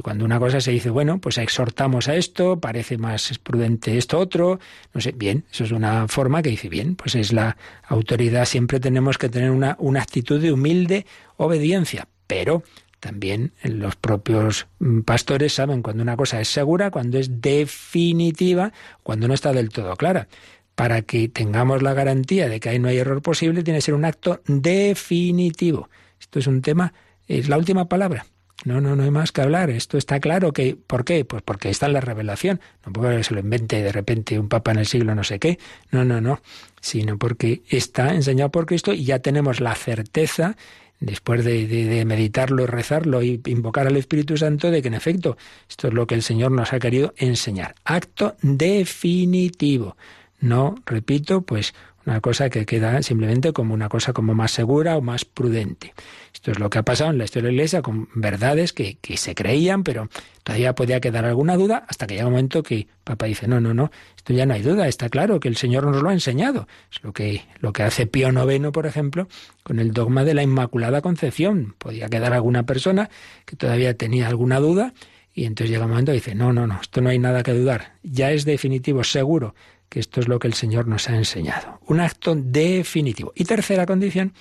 Cuando 0.00 0.24
una 0.24 0.38
cosa 0.38 0.60
se 0.62 0.70
dice, 0.70 0.88
bueno, 0.88 1.18
pues 1.18 1.36
exhortamos 1.36 2.08
a 2.08 2.16
esto, 2.16 2.58
parece 2.58 2.96
más 2.96 3.38
prudente 3.38 3.98
esto 3.98 4.18
otro, 4.18 4.58
no 4.94 5.00
sé, 5.02 5.12
bien, 5.12 5.44
eso 5.52 5.64
es 5.64 5.72
una 5.72 6.08
forma 6.08 6.40
que 6.40 6.48
dice, 6.48 6.70
bien, 6.70 6.96
pues 6.96 7.14
es 7.14 7.32
la 7.34 7.58
autoridad, 7.88 8.46
siempre 8.46 8.80
tenemos 8.80 9.18
que 9.18 9.28
tener 9.28 9.50
una, 9.50 9.76
una 9.78 10.00
actitud 10.00 10.40
de 10.40 10.50
humilde 10.50 11.04
obediencia, 11.36 12.08
pero 12.26 12.62
también 13.02 13.52
los 13.64 13.96
propios 13.96 14.68
mm, 14.78 15.00
pastores 15.00 15.52
saben 15.52 15.82
cuando 15.82 16.04
una 16.04 16.16
cosa 16.16 16.40
es 16.40 16.46
segura, 16.46 16.92
cuando 16.92 17.18
es 17.18 17.42
definitiva, 17.42 18.72
cuando 19.02 19.26
no 19.26 19.34
está 19.34 19.52
del 19.52 19.70
todo 19.70 19.96
clara. 19.96 20.28
Para 20.76 21.02
que 21.02 21.28
tengamos 21.28 21.82
la 21.82 21.94
garantía 21.94 22.48
de 22.48 22.60
que 22.60 22.68
ahí 22.68 22.78
no 22.78 22.86
hay 22.86 22.98
error 22.98 23.20
posible, 23.20 23.64
tiene 23.64 23.78
que 23.78 23.82
ser 23.82 23.94
un 23.94 24.04
acto 24.04 24.40
definitivo. 24.46 25.90
Esto 26.20 26.38
es 26.38 26.46
un 26.46 26.62
tema, 26.62 26.94
es 27.26 27.48
la 27.48 27.58
última 27.58 27.88
palabra. 27.88 28.24
No, 28.64 28.80
no, 28.80 28.94
no 28.94 29.02
hay 29.02 29.10
más 29.10 29.32
que 29.32 29.40
hablar. 29.40 29.70
Esto 29.70 29.98
está 29.98 30.20
claro 30.20 30.52
que, 30.52 30.76
¿por 30.76 31.04
qué? 31.04 31.24
Pues 31.24 31.42
porque 31.42 31.68
está 31.68 31.86
en 31.86 31.94
la 31.94 32.00
revelación. 32.00 32.60
No 32.86 32.92
porque 32.92 33.24
se 33.24 33.34
lo 33.34 33.40
invente 33.40 33.82
de 33.82 33.92
repente 33.92 34.38
un 34.38 34.48
papa 34.48 34.70
en 34.70 34.78
el 34.78 34.86
siglo 34.86 35.14
no 35.14 35.24
sé 35.24 35.38
qué. 35.38 35.58
No, 35.90 36.04
no, 36.04 36.20
no. 36.20 36.40
Sino 36.80 37.18
porque 37.18 37.62
está 37.68 38.14
enseñado 38.14 38.50
por 38.50 38.66
Cristo 38.66 38.92
y 38.92 39.04
ya 39.04 39.18
tenemos 39.18 39.60
la 39.60 39.74
certeza 39.74 40.56
después 41.02 41.44
de, 41.44 42.04
meditarlo, 42.06 42.66
rezarlo 42.66 43.22
y 43.22 43.40
invocar 43.46 43.88
al 43.88 43.96
Espíritu 43.96 44.36
Santo, 44.36 44.70
de 44.70 44.82
que 44.82 44.88
en 44.88 44.94
efecto 44.94 45.36
esto 45.68 45.88
es 45.88 45.94
lo 45.94 46.06
que 46.06 46.14
el 46.14 46.22
Señor 46.22 46.52
nos 46.52 46.72
ha 46.72 46.78
querido 46.78 47.12
enseñar. 47.16 47.74
Acto 47.84 48.36
definitivo. 48.40 49.96
No, 50.40 50.76
repito, 50.86 51.42
pues 51.42 51.74
una 52.06 52.20
cosa 52.20 52.50
que 52.50 52.66
queda 52.66 53.02
simplemente 53.02 53.52
como 53.52 53.74
una 53.74 53.88
cosa 53.88 54.12
como 54.12 54.34
más 54.34 54.50
segura 54.50 54.96
o 54.96 55.02
más 55.02 55.24
prudente. 55.24 55.94
Esto 56.32 56.50
es 56.50 56.58
lo 56.58 56.70
que 56.70 56.78
ha 56.78 56.82
pasado 56.82 57.10
en 57.10 57.18
la 57.18 57.24
historia 57.24 57.46
de 57.46 57.52
la 57.52 57.54
Iglesia 57.54 57.82
con 57.82 58.08
verdades 58.14 58.72
que, 58.72 58.96
que 59.00 59.16
se 59.16 59.34
creían, 59.34 59.84
pero 59.84 60.08
todavía 60.42 60.74
podía 60.74 61.00
quedar 61.00 61.24
alguna 61.24 61.56
duda 61.56 61.84
hasta 61.88 62.06
que 62.06 62.14
llega 62.14 62.26
un 62.26 62.32
momento 62.32 62.62
que 62.62 62.88
Papa 63.04 63.26
dice, 63.26 63.46
no, 63.46 63.60
no, 63.60 63.74
no, 63.74 63.90
esto 64.16 64.32
ya 64.32 64.46
no 64.46 64.54
hay 64.54 64.62
duda, 64.62 64.88
está 64.88 65.08
claro 65.08 65.38
que 65.38 65.48
el 65.48 65.56
Señor 65.56 65.86
nos 65.86 66.02
lo 66.02 66.08
ha 66.08 66.12
enseñado. 66.12 66.66
Es 66.90 67.02
lo 67.02 67.12
que, 67.12 67.42
lo 67.60 67.72
que 67.72 67.82
hace 67.82 68.06
Pío 68.06 68.30
IX, 68.30 68.70
por 68.72 68.86
ejemplo, 68.86 69.28
con 69.62 69.78
el 69.78 69.92
dogma 69.92 70.24
de 70.24 70.34
la 70.34 70.42
Inmaculada 70.42 71.00
Concepción. 71.00 71.74
Podía 71.78 72.08
quedar 72.08 72.32
alguna 72.32 72.64
persona 72.64 73.10
que 73.44 73.56
todavía 73.56 73.96
tenía 73.96 74.26
alguna 74.26 74.58
duda 74.58 74.94
y 75.34 75.44
entonces 75.44 75.70
llega 75.70 75.84
un 75.84 75.90
momento 75.90 76.12
y 76.12 76.16
dice, 76.16 76.34
no, 76.34 76.52
no, 76.52 76.66
no, 76.66 76.80
esto 76.80 77.00
no 77.00 77.10
hay 77.10 77.18
nada 77.18 77.42
que 77.42 77.52
dudar, 77.52 77.94
ya 78.02 78.32
es 78.32 78.44
definitivo, 78.44 79.02
seguro 79.02 79.54
que 79.92 80.00
esto 80.00 80.20
es 80.20 80.28
lo 80.28 80.38
que 80.38 80.48
el 80.48 80.54
Señor 80.54 80.88
nos 80.88 81.10
ha 81.10 81.16
enseñado. 81.16 81.78
Un 81.86 82.00
acto 82.00 82.34
definitivo. 82.34 83.34
Y 83.36 83.44
tercera 83.44 83.84
condición, 83.84 84.32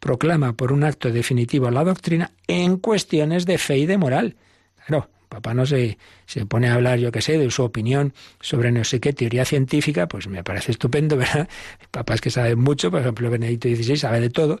proclama 0.00 0.54
por 0.54 0.72
un 0.72 0.82
acto 0.82 1.12
definitivo 1.12 1.70
la 1.70 1.84
doctrina 1.84 2.32
en 2.48 2.76
cuestiones 2.76 3.46
de 3.46 3.58
fe 3.58 3.78
y 3.78 3.86
de 3.86 3.98
moral. 3.98 4.34
Claro, 4.84 5.08
papá 5.28 5.54
no 5.54 5.64
se, 5.64 5.96
se 6.26 6.44
pone 6.44 6.68
a 6.68 6.74
hablar, 6.74 6.98
yo 6.98 7.12
qué 7.12 7.22
sé, 7.22 7.38
de 7.38 7.52
su 7.52 7.62
opinión 7.62 8.14
sobre 8.40 8.72
no 8.72 8.82
sé 8.82 8.98
qué 8.98 9.12
teoría 9.12 9.44
científica, 9.44 10.08
pues 10.08 10.26
me 10.26 10.42
parece 10.42 10.72
estupendo, 10.72 11.16
¿verdad? 11.16 11.48
Papás 11.92 12.20
que 12.20 12.30
saben 12.30 12.58
mucho, 12.58 12.90
por 12.90 13.02
ejemplo, 13.02 13.30
Benedicto 13.30 13.68
XVI 13.68 13.96
sabe 13.96 14.20
de 14.20 14.30
todo, 14.30 14.58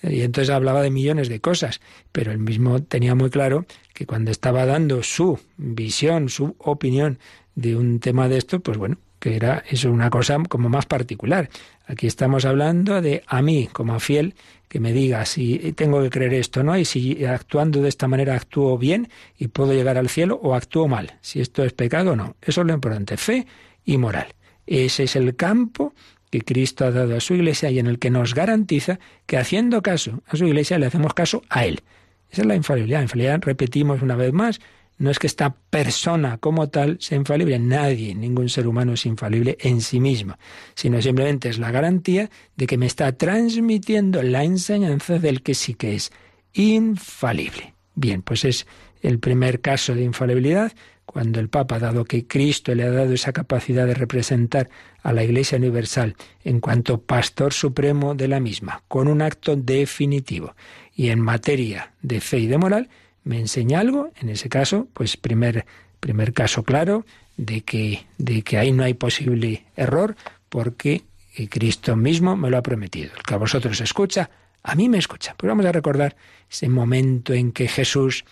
y 0.00 0.20
entonces 0.20 0.54
hablaba 0.54 0.80
de 0.82 0.90
millones 0.90 1.28
de 1.28 1.40
cosas, 1.40 1.80
pero 2.12 2.30
él 2.30 2.38
mismo 2.38 2.80
tenía 2.84 3.16
muy 3.16 3.30
claro 3.30 3.66
que 3.94 4.06
cuando 4.06 4.30
estaba 4.30 4.64
dando 4.64 5.02
su 5.02 5.40
visión, 5.56 6.28
su 6.28 6.54
opinión 6.58 7.18
de 7.56 7.74
un 7.74 7.98
tema 7.98 8.28
de 8.28 8.38
esto, 8.38 8.60
pues 8.60 8.78
bueno, 8.78 8.98
que 9.22 9.36
era 9.36 9.62
eso 9.70 9.88
una 9.92 10.10
cosa 10.10 10.36
como 10.48 10.68
más 10.68 10.86
particular. 10.86 11.48
Aquí 11.86 12.08
estamos 12.08 12.44
hablando 12.44 13.00
de 13.00 13.22
a 13.28 13.40
mí 13.40 13.68
como 13.72 14.00
fiel 14.00 14.34
que 14.68 14.80
me 14.80 14.92
diga 14.92 15.24
si 15.26 15.72
tengo 15.76 16.02
que 16.02 16.10
creer 16.10 16.34
esto, 16.34 16.64
¿no? 16.64 16.76
Y 16.76 16.84
si 16.84 17.24
actuando 17.24 17.80
de 17.80 17.88
esta 17.88 18.08
manera 18.08 18.34
actúo 18.34 18.76
bien 18.78 19.10
y 19.38 19.46
puedo 19.46 19.74
llegar 19.74 19.96
al 19.96 20.08
cielo 20.08 20.40
o 20.42 20.56
actúo 20.56 20.88
mal, 20.88 21.18
si 21.20 21.40
esto 21.40 21.62
es 21.62 21.72
pecado 21.72 22.12
o 22.12 22.16
no. 22.16 22.34
Eso 22.42 22.62
es 22.62 22.66
lo 22.66 22.74
importante, 22.74 23.16
fe 23.16 23.46
y 23.84 23.96
moral. 23.96 24.26
Ese 24.66 25.04
es 25.04 25.14
el 25.14 25.36
campo 25.36 25.94
que 26.28 26.40
Cristo 26.40 26.84
ha 26.84 26.90
dado 26.90 27.16
a 27.16 27.20
su 27.20 27.34
iglesia 27.34 27.70
y 27.70 27.78
en 27.78 27.86
el 27.86 28.00
que 28.00 28.10
nos 28.10 28.34
garantiza 28.34 28.98
que 29.26 29.36
haciendo 29.36 29.82
caso 29.82 30.24
a 30.26 30.36
su 30.36 30.46
iglesia 30.46 30.80
le 30.80 30.86
hacemos 30.86 31.14
caso 31.14 31.42
a 31.48 31.64
Él. 31.64 31.80
Esa 32.28 32.42
es 32.42 32.48
la 32.48 32.56
infalibilidad. 32.56 32.98
La 32.98 33.02
infalibilidad, 33.04 33.40
repetimos 33.40 34.02
una 34.02 34.16
vez 34.16 34.32
más, 34.32 34.58
no 35.02 35.10
es 35.10 35.18
que 35.18 35.26
esta 35.26 35.52
persona 35.52 36.38
como 36.38 36.68
tal 36.68 36.96
sea 37.00 37.18
infalible, 37.18 37.58
nadie, 37.58 38.14
ningún 38.14 38.48
ser 38.48 38.68
humano 38.68 38.92
es 38.92 39.04
infalible 39.04 39.58
en 39.58 39.80
sí 39.80 39.98
mismo, 39.98 40.38
sino 40.76 41.02
simplemente 41.02 41.48
es 41.48 41.58
la 41.58 41.72
garantía 41.72 42.30
de 42.54 42.68
que 42.68 42.78
me 42.78 42.86
está 42.86 43.10
transmitiendo 43.10 44.22
la 44.22 44.44
enseñanza 44.44 45.18
del 45.18 45.42
que 45.42 45.54
sí 45.54 45.74
que 45.74 45.96
es 45.96 46.12
infalible. 46.52 47.74
Bien, 47.96 48.22
pues 48.22 48.44
es 48.44 48.68
el 49.00 49.18
primer 49.18 49.60
caso 49.60 49.92
de 49.96 50.04
infalibilidad 50.04 50.72
cuando 51.04 51.40
el 51.40 51.48
Papa, 51.48 51.80
dado 51.80 52.04
que 52.04 52.28
Cristo 52.28 52.72
le 52.72 52.84
ha 52.84 52.90
dado 52.92 53.12
esa 53.12 53.32
capacidad 53.32 53.88
de 53.88 53.94
representar 53.94 54.70
a 55.02 55.12
la 55.12 55.24
Iglesia 55.24 55.58
Universal 55.58 56.14
en 56.44 56.60
cuanto 56.60 57.00
pastor 57.00 57.52
supremo 57.52 58.14
de 58.14 58.28
la 58.28 58.38
misma, 58.38 58.84
con 58.86 59.08
un 59.08 59.20
acto 59.20 59.56
definitivo, 59.56 60.54
y 60.94 61.08
en 61.08 61.18
materia 61.18 61.92
de 62.02 62.20
fe 62.20 62.38
y 62.38 62.46
de 62.46 62.56
moral, 62.56 62.88
me 63.24 63.38
enseña 63.38 63.80
algo, 63.80 64.10
en 64.20 64.28
ese 64.28 64.48
caso, 64.48 64.88
pues 64.92 65.16
primer, 65.16 65.66
primer 66.00 66.32
caso 66.32 66.62
claro 66.64 67.04
de 67.36 67.62
que, 67.62 68.06
de 68.18 68.42
que 68.42 68.58
ahí 68.58 68.72
no 68.72 68.84
hay 68.84 68.94
posible 68.94 69.64
error, 69.76 70.16
porque 70.48 71.02
Cristo 71.48 71.96
mismo 71.96 72.36
me 72.36 72.50
lo 72.50 72.58
ha 72.58 72.62
prometido. 72.62 73.10
El 73.16 73.22
que 73.22 73.34
a 73.34 73.38
vosotros 73.38 73.80
escucha, 73.80 74.30
a 74.62 74.74
mí 74.74 74.88
me 74.88 74.98
escucha. 74.98 75.34
Pues 75.36 75.48
vamos 75.48 75.66
a 75.66 75.72
recordar 75.72 76.16
ese 76.50 76.68
momento 76.68 77.32
en 77.32 77.52
que 77.52 77.68
Jesús, 77.68 78.24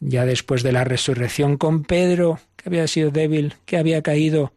ya 0.00 0.24
después 0.24 0.62
de 0.62 0.72
la 0.72 0.84
resurrección 0.84 1.56
con 1.56 1.84
Pedro, 1.84 2.40
que 2.56 2.68
había 2.68 2.86
sido 2.88 3.10
débil, 3.10 3.54
que 3.64 3.76
había 3.76 4.02
caído, 4.02 4.52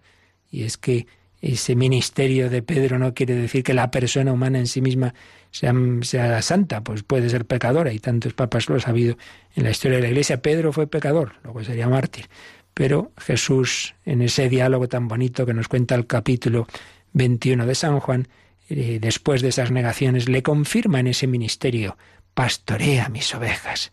y 0.50 0.64
es 0.64 0.78
que 0.78 1.08
ese 1.42 1.76
ministerio 1.76 2.50
de 2.50 2.62
Pedro 2.62 3.00
no 3.00 3.14
quiere 3.14 3.36
decir 3.36 3.64
que 3.64 3.74
la 3.74 3.90
persona 3.90 4.32
humana 4.32 4.60
en 4.60 4.68
sí 4.68 4.82
misma 4.82 5.14
sea, 5.52 6.42
santa, 6.42 6.82
pues 6.82 7.04
puede 7.04 7.30
ser 7.30 7.46
pecadora, 7.46 7.92
y 7.92 8.00
tantos 8.00 8.34
papas 8.34 8.70
lo 8.70 8.76
ha 8.76 8.80
sabido 8.80 9.18
en 9.56 9.64
la 9.64 9.72
historia 9.72 9.98
de 9.98 10.04
la 10.04 10.10
Iglesia. 10.10 10.42
Pedro 10.42 10.72
fue 10.72 10.88
pecador, 10.88 11.34
luego 11.44 11.64
sería 11.64 11.88
mártir. 11.88 12.30
Pero 12.74 13.12
Jesús, 13.18 13.96
en 14.06 14.22
ese 14.22 14.48
diálogo 14.50 14.88
tan 14.88 15.08
bonito 15.08 15.46
que 15.46 15.54
nos 15.54 15.68
cuenta 15.68 15.96
el 15.96 16.08
capítulo 16.08 16.68
21 17.14 17.66
de 17.66 17.76
San 17.76 18.00
Juan, 18.00 18.28
eh, 18.70 19.00
después 19.02 19.42
de 19.42 19.50
esas 19.50 19.72
negaciones, 19.72 20.30
le 20.30 20.44
confirma 20.44 21.02
en 21.02 21.08
ese 21.08 21.28
ministerio, 21.28 21.98
pastorea 22.34 23.10
mis 23.10 23.34
ovejas. 23.36 23.92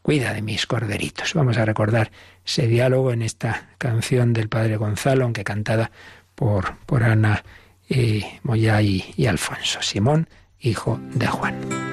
cuida 0.00 0.32
de 0.32 0.40
mis 0.40 0.66
corderitos. 0.66 1.34
Vamos 1.34 1.58
a 1.58 1.64
recordar 1.64 2.12
ese 2.46 2.68
diálogo 2.68 3.12
en 3.12 3.22
esta 3.22 3.70
canción 3.76 4.32
del 4.32 4.48
Padre 4.48 4.76
Gonzalo, 4.76 5.24
aunque 5.24 5.42
cantada 5.42 5.90
por, 6.36 6.76
por 6.86 7.02
Ana 7.02 7.44
eh, 7.88 8.38
Moya 8.44 8.80
y 8.80 9.26
Alfonso. 9.26 9.82
Simón, 9.82 10.28
hijo 10.60 11.00
de 11.14 11.26
Juan. 11.26 11.86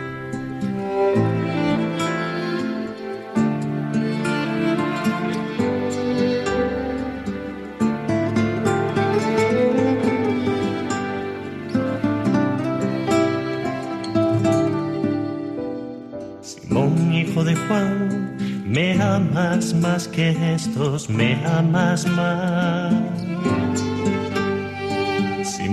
de 17.43 17.55
Juan, 17.55 18.37
me 18.65 19.01
amas 19.01 19.73
más 19.73 20.07
que 20.07 20.53
estos, 20.53 21.09
me 21.09 21.35
amas 21.45 22.05
más. 22.05 23.12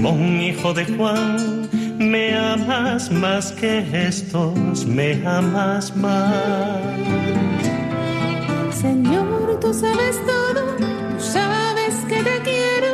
Simón, 0.01 0.41
hijo 0.41 0.73
de 0.73 0.87
Juan, 0.87 1.69
me 1.99 2.35
amas 2.35 3.11
más 3.11 3.53
que 3.53 3.85
estos, 4.09 4.87
me 4.87 5.23
amas 5.27 5.95
más. 5.95 6.81
Señor, 8.81 9.61
tú 9.61 9.75
sabes 9.75 10.19
todo, 10.25 10.63
tú 10.79 11.23
sabes 11.23 11.95
que 12.09 12.17
te 12.23 12.41
quiero. 12.45 12.93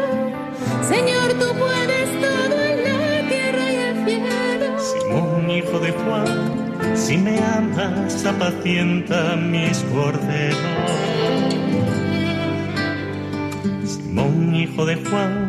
Señor, 0.82 1.28
tú 1.38 1.46
puedes 1.56 2.08
todo 2.20 2.60
en 2.60 2.82
la 2.82 3.28
tierra 3.28 3.72
y 3.72 3.76
el 3.76 4.04
cielo. 4.04 4.76
Simón, 4.80 5.48
hijo 5.48 5.78
de 5.78 5.92
Juan 5.92 6.66
si 6.96 7.18
me 7.18 7.38
amas, 7.38 8.24
apacienta 8.26 9.36
mis 9.36 9.78
corderos. 9.94 10.90
Simón, 13.84 14.56
hijo 14.56 14.84
de 14.84 14.96
Juan, 14.96 15.45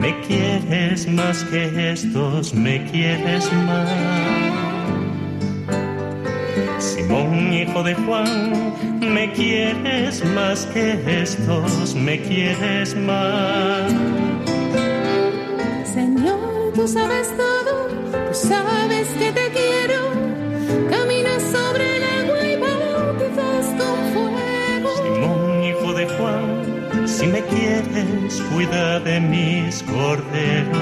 me 0.00 0.18
quieres 0.22 1.06
más 1.06 1.44
que 1.44 1.92
estos, 1.92 2.54
me 2.54 2.84
quieres 2.90 3.52
más. 3.66 3.90
Simón, 6.78 7.52
hijo 7.52 7.82
de 7.82 7.94
Juan, 7.94 8.74
me 9.00 9.30
quieres 9.32 10.24
más 10.34 10.66
que 10.72 11.22
estos, 11.22 11.94
me 11.94 12.20
quieres 12.22 12.96
más. 12.96 13.92
Señor, 15.84 16.72
tú 16.74 16.88
sabes 16.88 17.28
todo, 17.36 17.86
tú 18.28 18.34
sabes 18.34 19.08
que 19.18 19.29
quieres, 28.04 28.42
cuida 28.52 29.00
de 29.00 29.20
mis 29.20 29.82
corderos. 29.82 30.78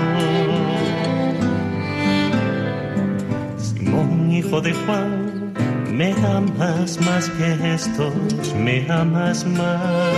Simón, 3.57 4.33
hijo 4.33 4.61
de 4.61 4.73
Juan, 4.73 5.53
me 5.93 6.13
amas 6.13 7.01
más 7.01 7.31
que 7.31 7.75
estos, 7.75 8.55
me 8.55 8.87
amas 8.91 9.45
más. 9.47 10.15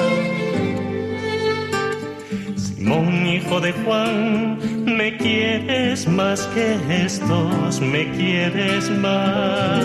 Simón, 2.57 3.27
hijo 3.27 3.61
de 3.61 3.73
Juan, 3.73 4.59
me 4.85 5.17
quieres 5.17 6.07
más 6.07 6.47
que 6.49 6.77
estos, 7.05 7.81
me 7.81 8.11
quieres 8.13 8.91
más. 8.91 9.85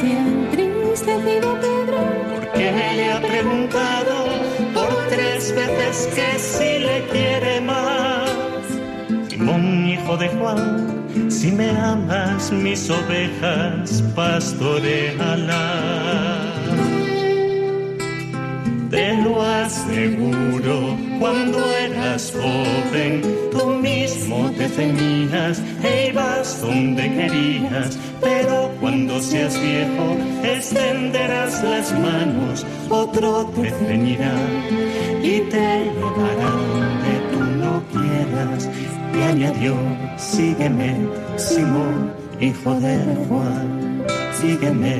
Se 0.00 0.06
ha 0.12 0.26
entristecido 0.26 1.58
Pedro, 1.60 1.98
porque 2.34 2.72
le 2.96 3.12
ha 3.12 3.20
preguntado 3.20 4.17
veces 5.18 6.08
que 6.14 6.38
si 6.38 6.78
le 6.78 7.06
quiere 7.12 7.60
más. 7.60 8.30
Simón, 9.28 9.88
hijo 9.88 10.16
de 10.16 10.28
Juan, 10.28 11.30
si 11.30 11.50
me 11.52 11.70
amas, 11.70 12.52
mis 12.52 12.88
ovejas 12.90 14.02
pastorealas. 14.14 15.58
Te 18.90 19.16
lo 19.22 19.42
aseguro, 19.42 20.96
cuando 21.20 21.58
eras 21.76 22.32
joven, 22.32 23.22
te 24.56 24.68
ceñías 24.68 25.62
e 25.82 26.10
ibas 26.10 26.60
donde 26.60 27.02
querías, 27.02 27.98
pero 28.20 28.70
cuando 28.80 29.20
seas 29.20 29.54
viejo, 29.60 30.16
extenderás 30.44 31.62
las 31.64 31.92
manos, 31.98 32.66
otro 32.88 33.50
te 33.54 33.70
ceñirá 33.70 34.34
y 35.22 35.40
te 35.52 35.92
llevará 35.94 36.50
donde 36.72 37.14
tú 37.32 37.40
no 37.62 37.82
quieras. 37.92 38.68
Y 39.14 39.22
añadió, 39.22 39.74
sígueme, 40.16 40.96
Simón, 41.36 42.12
hijo 42.40 42.74
de 42.80 42.96
Juan, 43.28 44.04
sígueme, 44.40 44.98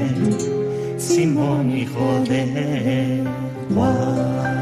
Simón, 0.98 1.76
hijo 1.76 2.24
de 2.28 3.24
Juan. 3.74 4.57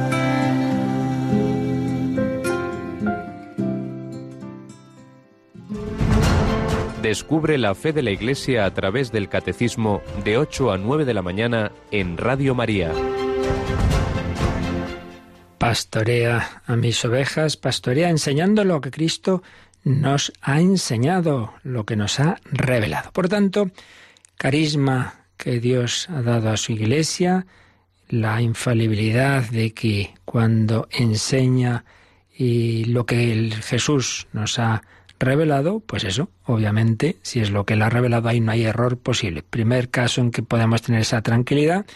Descubre 7.06 7.56
la 7.56 7.76
fe 7.76 7.92
de 7.92 8.02
la 8.02 8.10
Iglesia 8.10 8.64
a 8.64 8.74
través 8.74 9.12
del 9.12 9.28
Catecismo 9.28 10.02
de 10.24 10.38
8 10.38 10.72
a 10.72 10.76
9 10.76 11.04
de 11.04 11.14
la 11.14 11.22
mañana 11.22 11.70
en 11.92 12.18
Radio 12.18 12.56
María. 12.56 12.90
Pastorea 15.56 16.62
a 16.66 16.74
mis 16.74 17.04
ovejas, 17.04 17.56
pastorea 17.56 18.10
enseñando 18.10 18.64
lo 18.64 18.80
que 18.80 18.90
Cristo 18.90 19.44
nos 19.84 20.32
ha 20.42 20.60
enseñado, 20.60 21.54
lo 21.62 21.86
que 21.86 21.94
nos 21.94 22.18
ha 22.18 22.40
revelado. 22.42 23.12
Por 23.12 23.28
tanto, 23.28 23.70
carisma 24.36 25.26
que 25.36 25.60
Dios 25.60 26.10
ha 26.10 26.22
dado 26.22 26.50
a 26.50 26.56
su 26.56 26.72
Iglesia, 26.72 27.46
la 28.08 28.42
infalibilidad 28.42 29.48
de 29.48 29.72
que 29.72 30.12
cuando 30.24 30.88
enseña 30.90 31.84
y 32.36 32.86
lo 32.86 33.06
que 33.06 33.52
Jesús 33.62 34.26
nos 34.32 34.58
ha 34.58 34.82
revelado, 35.18 35.80
pues 35.80 36.04
eso, 36.04 36.30
obviamente, 36.44 37.16
si 37.22 37.40
es 37.40 37.50
lo 37.50 37.64
que 37.64 37.74
él 37.74 37.82
ha 37.82 37.90
revelado, 37.90 38.28
ahí 38.28 38.40
no 38.40 38.52
hay 38.52 38.64
error 38.64 38.98
posible. 38.98 39.42
Primer 39.42 39.88
caso 39.90 40.20
en 40.20 40.30
que 40.30 40.42
podemos 40.42 40.82
tener 40.82 41.00
esa 41.00 41.22
tranquilidad, 41.22 41.86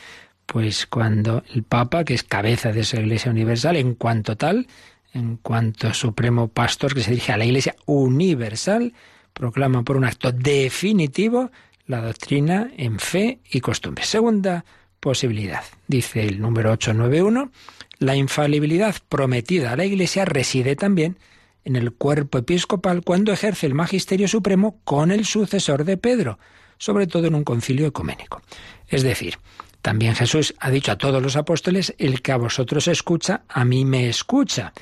pues 0.47 0.87
cuando 0.87 1.45
el 1.55 1.63
Papa, 1.63 2.05
que 2.05 2.15
es 2.15 2.23
cabeza 2.23 2.73
de 2.73 2.81
esa 2.81 2.99
Iglesia 2.99 3.31
Universal, 3.31 3.77
en 3.77 3.95
cuanto 3.95 4.37
tal, 4.37 4.67
en 5.13 5.37
cuanto 5.37 5.93
supremo 5.95 6.49
pastor 6.49 6.95
que 6.95 7.03
se 7.03 7.11
dirige 7.11 7.33
a 7.33 7.37
la 7.37 7.45
Iglesia 7.45 7.77
Universal, 7.87 8.93
proclama 9.33 9.83
por 9.83 9.97
un 9.97 10.05
acto 10.05 10.33
definitivo 10.33 11.51
la 11.87 12.01
doctrina 12.01 12.71
en 12.77 12.99
fe 12.99 13.41
y 13.51 13.61
costumbre. 13.61 14.05
Segunda 14.05 14.65
posibilidad, 15.01 15.63
dice 15.89 16.27
el 16.27 16.41
número 16.41 16.73
891, 16.73 17.51
la 17.99 18.17
infalibilidad 18.17 18.95
prometida 19.09 19.73
a 19.73 19.77
la 19.77 19.85
Iglesia 19.85 20.25
reside 20.25 20.77
también 20.77 21.17
en 21.65 21.77
el 21.77 21.93
cuerpo 21.93 22.39
episcopal 22.39 23.03
cuando 23.03 23.33
ejerce 23.33 23.67
el 23.67 23.75
magisterio 23.75 24.29
supremo 24.29 24.81
con 24.85 25.11
el 25.11 25.25
sucesor 25.25 25.85
de 25.85 25.97
Pedro, 25.97 26.39
sobre 26.79 27.07
todo 27.07 27.27
en 27.27 27.35
un 27.35 27.45
concilio 27.45 27.87
ecuménico. 27.87 28.43
Es 28.89 29.03
decir, 29.03 29.39
también 29.83 30.15
Jesús 30.15 30.55
ha 30.59 30.71
dicho 30.71 30.93
a 30.93 30.99
todos 30.99 31.23
los 31.23 31.37
apóstoles, 31.37 31.95
el 31.99 32.23
que 32.23 32.33
a 32.33 32.37
vosotros 32.37 32.89
escucha, 32.89 33.43
a 33.49 33.65
mí 33.65 33.85
me 33.85 34.09
escucha. 34.09 34.73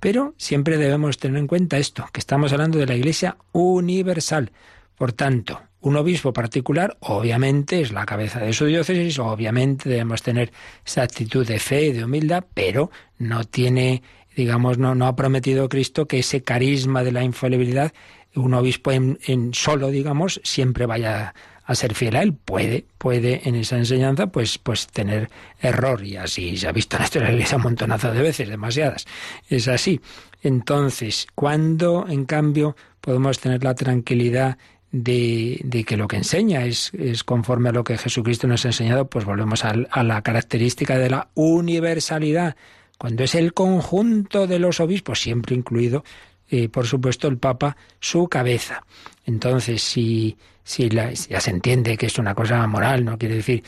Pero 0.00 0.34
siempre 0.36 0.78
debemos 0.78 1.18
tener 1.18 1.38
en 1.38 1.46
cuenta 1.46 1.78
esto, 1.78 2.06
que 2.12 2.20
estamos 2.20 2.52
hablando 2.52 2.78
de 2.78 2.86
la 2.86 2.94
Iglesia 2.94 3.36
universal. 3.52 4.52
Por 4.96 5.12
tanto, 5.12 5.60
un 5.80 5.96
obispo 5.96 6.32
particular 6.32 6.96
obviamente 7.00 7.80
es 7.80 7.92
la 7.92 8.04
cabeza 8.04 8.40
de 8.40 8.52
su 8.52 8.66
diócesis, 8.66 9.18
obviamente 9.20 9.88
debemos 9.88 10.22
tener 10.22 10.52
esa 10.84 11.02
actitud 11.02 11.46
de 11.46 11.60
fe 11.60 11.86
y 11.86 11.92
de 11.92 12.04
humildad, 12.04 12.44
pero 12.52 12.90
no 13.18 13.44
tiene, 13.44 14.02
digamos, 14.38 14.78
no, 14.78 14.94
no 14.94 15.08
ha 15.08 15.16
prometido 15.16 15.68
Cristo 15.68 16.06
que 16.06 16.20
ese 16.20 16.42
carisma 16.44 17.02
de 17.02 17.10
la 17.10 17.24
infalibilidad, 17.24 17.92
un 18.36 18.54
obispo 18.54 18.92
en, 18.92 19.18
en 19.26 19.52
solo, 19.52 19.88
digamos, 19.88 20.40
siempre 20.44 20.86
vaya 20.86 21.34
a 21.64 21.74
ser 21.74 21.92
fiel 21.94 22.14
a 22.14 22.22
él. 22.22 22.34
Puede, 22.34 22.86
puede 22.98 23.48
en 23.48 23.56
esa 23.56 23.76
enseñanza 23.76 24.28
pues, 24.28 24.56
pues 24.58 24.86
tener 24.86 25.28
error 25.60 26.04
y 26.04 26.16
así 26.16 26.56
se 26.56 26.68
ha 26.68 26.72
visto 26.72 26.94
en 26.94 27.00
la 27.00 27.04
historia 27.06 27.26
de 27.26 27.32
la 27.32 27.36
iglesia 27.38 27.56
un 27.56 27.64
montonazo 27.64 28.12
de 28.12 28.22
veces, 28.22 28.48
demasiadas. 28.48 29.06
Es 29.48 29.66
así. 29.66 30.00
Entonces, 30.40 31.26
cuando 31.34 32.06
en 32.08 32.24
cambio 32.24 32.76
podemos 33.00 33.40
tener 33.40 33.64
la 33.64 33.74
tranquilidad 33.74 34.56
de, 34.92 35.60
de, 35.64 35.82
que 35.82 35.96
lo 35.96 36.06
que 36.06 36.16
enseña 36.16 36.64
es, 36.64 36.92
es, 36.94 37.24
conforme 37.24 37.70
a 37.70 37.72
lo 37.72 37.82
que 37.82 37.98
Jesucristo 37.98 38.46
nos 38.46 38.64
ha 38.64 38.68
enseñado, 38.68 39.10
pues 39.10 39.24
volvemos 39.24 39.64
a, 39.64 39.74
a, 39.90 40.04
la 40.04 40.22
característica 40.22 40.96
de 40.96 41.10
la 41.10 41.28
universalidad. 41.34 42.54
Cuando 42.98 43.24
es 43.24 43.34
el 43.34 43.54
conjunto 43.54 44.46
de 44.46 44.58
los 44.58 44.80
obispos, 44.80 45.20
siempre 45.20 45.54
incluido 45.54 46.04
eh, 46.50 46.68
por 46.68 46.86
supuesto, 46.86 47.28
el 47.28 47.38
Papa 47.38 47.76
su 48.00 48.26
cabeza. 48.28 48.84
Entonces, 49.26 49.82
si, 49.82 50.36
si 50.64 50.88
ya 50.88 51.40
se 51.40 51.50
entiende 51.50 51.98
que 51.98 52.06
es 52.06 52.18
una 52.18 52.34
cosa 52.34 52.66
moral, 52.66 53.04
no 53.04 53.18
quiere 53.18 53.36
decir 53.36 53.62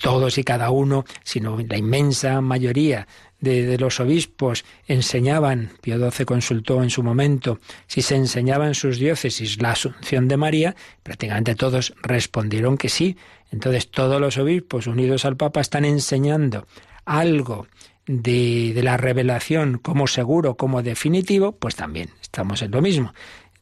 todos 0.00 0.36
y 0.36 0.44
cada 0.44 0.70
uno, 0.70 1.04
sino 1.24 1.58
la 1.58 1.78
inmensa 1.78 2.42
mayoría 2.42 3.06
de, 3.40 3.78
los 3.78 4.00
obispos 4.00 4.64
enseñaban, 4.86 5.70
Pío 5.80 6.10
XII 6.10 6.26
consultó 6.26 6.82
en 6.82 6.90
su 6.90 7.02
momento, 7.02 7.58
si 7.86 8.02
se 8.02 8.16
enseñaba 8.16 8.66
en 8.66 8.74
sus 8.74 8.98
diócesis 8.98 9.60
la 9.60 9.72
Asunción 9.72 10.28
de 10.28 10.36
María, 10.36 10.76
prácticamente 11.02 11.54
todos 11.54 11.94
respondieron 12.02 12.76
que 12.76 12.90
sí. 12.90 13.16
Entonces 13.50 13.90
todos 13.90 14.20
los 14.20 14.36
obispos 14.36 14.86
unidos 14.86 15.24
al 15.24 15.36
Papa 15.36 15.60
están 15.60 15.84
enseñando 15.84 16.66
algo 17.04 17.66
de, 18.06 18.72
de 18.74 18.82
la 18.82 18.96
revelación 18.96 19.78
como 19.78 20.06
seguro, 20.06 20.56
como 20.56 20.82
definitivo, 20.82 21.52
pues 21.52 21.76
también 21.76 22.10
estamos 22.20 22.62
en 22.62 22.70
lo 22.70 22.82
mismo. 22.82 23.14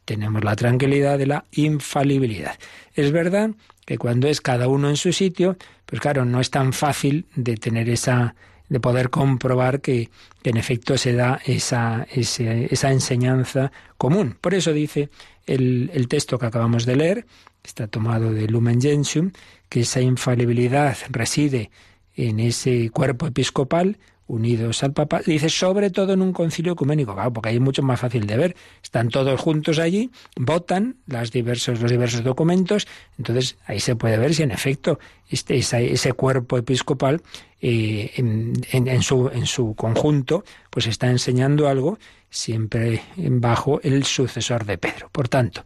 Tenemos 0.05 0.43
la 0.43 0.57
tranquilidad 0.57 1.19
de 1.19 1.27
la 1.27 1.45
infalibilidad. 1.53 2.59
Es 2.95 3.13
verdad 3.13 3.51
que 3.87 3.99
cuando 3.99 4.29
es 4.29 4.41
cada 4.41 4.69
uno 4.69 4.89
en 4.89 4.97
su 4.97 5.13
sitio, 5.13 5.57
pues 5.87 6.01
claro, 6.01 6.25
no 6.25 6.41
es 6.41 6.51
tan 6.51 6.73
fácil 6.73 7.27
de 7.35 7.57
tener 7.57 7.89
esa 7.89 8.35
de 8.71 8.81
poder 8.81 9.11
comprobar 9.11 9.81
que, 9.81 10.09
en 10.45 10.57
efecto 10.57 10.97
se 10.97 11.13
da 11.13 11.41
esa, 11.45 12.07
esa, 12.11 12.91
enseñanza 12.91 13.73
común. 13.99 14.39
Por 14.41 14.55
eso 14.55 14.73
dice 14.73 15.11
el, 15.45 15.91
el, 15.93 16.09
texto 16.09 16.39
que 16.39 16.47
acabamos 16.47 16.87
de 16.87 16.97
leer, 16.97 17.27
está 17.63 17.89
tomado 17.89 18.33
de 18.33 18.47
Lumen 18.47 18.81
Gentium, 18.81 19.33
que 19.69 19.81
esa 19.81 20.01
infalibilidad 20.01 20.97
reside 21.11 21.71
en 22.17 22.41
ese 22.41 22.91
cuerpo 22.91 23.27
episcopal 23.27 23.99
unidos 24.31 24.83
al 24.83 24.93
Papa, 24.93 25.21
dice 25.25 25.49
sobre 25.49 25.91
todo 25.91 26.13
en 26.13 26.23
un 26.23 26.33
concilio 26.33 26.73
ecuménico, 26.73 27.15
claro, 27.15 27.33
porque 27.33 27.51
ahí 27.51 27.57
es 27.57 27.61
mucho 27.61 27.83
más 27.83 28.01
fácil 28.01 28.27
de 28.27 28.37
ver. 28.37 28.57
Están 28.83 29.09
todos 29.09 29.39
juntos 29.41 29.79
allí, 29.79 30.11
votan 30.37 30.97
diversos, 31.33 31.81
los 31.81 31.91
diversos 31.91 32.23
documentos, 32.23 32.87
entonces 33.19 33.57
ahí 33.67 33.81
se 33.81 33.97
puede 33.97 34.17
ver 34.19 34.35
si 34.35 34.43
en 34.43 34.53
efecto 34.53 34.99
este, 35.31 35.57
ese, 35.57 36.13
cuerpo 36.13 36.57
episcopal 36.59 37.23
eh, 37.61 38.13
en, 38.17 39.03
su, 39.03 39.29
en 39.33 39.47
su 39.47 39.75
conjunto 39.75 40.45
pues 40.71 40.87
está 40.87 41.09
enseñando 41.09 41.69
algo 41.69 41.99
siempre 42.31 43.03
bajo 43.17 43.81
el 43.83 44.05
sucesor 44.05 44.65
de 44.65 44.79
Pedro. 44.79 45.09
Por 45.11 45.29
tanto, 45.29 45.65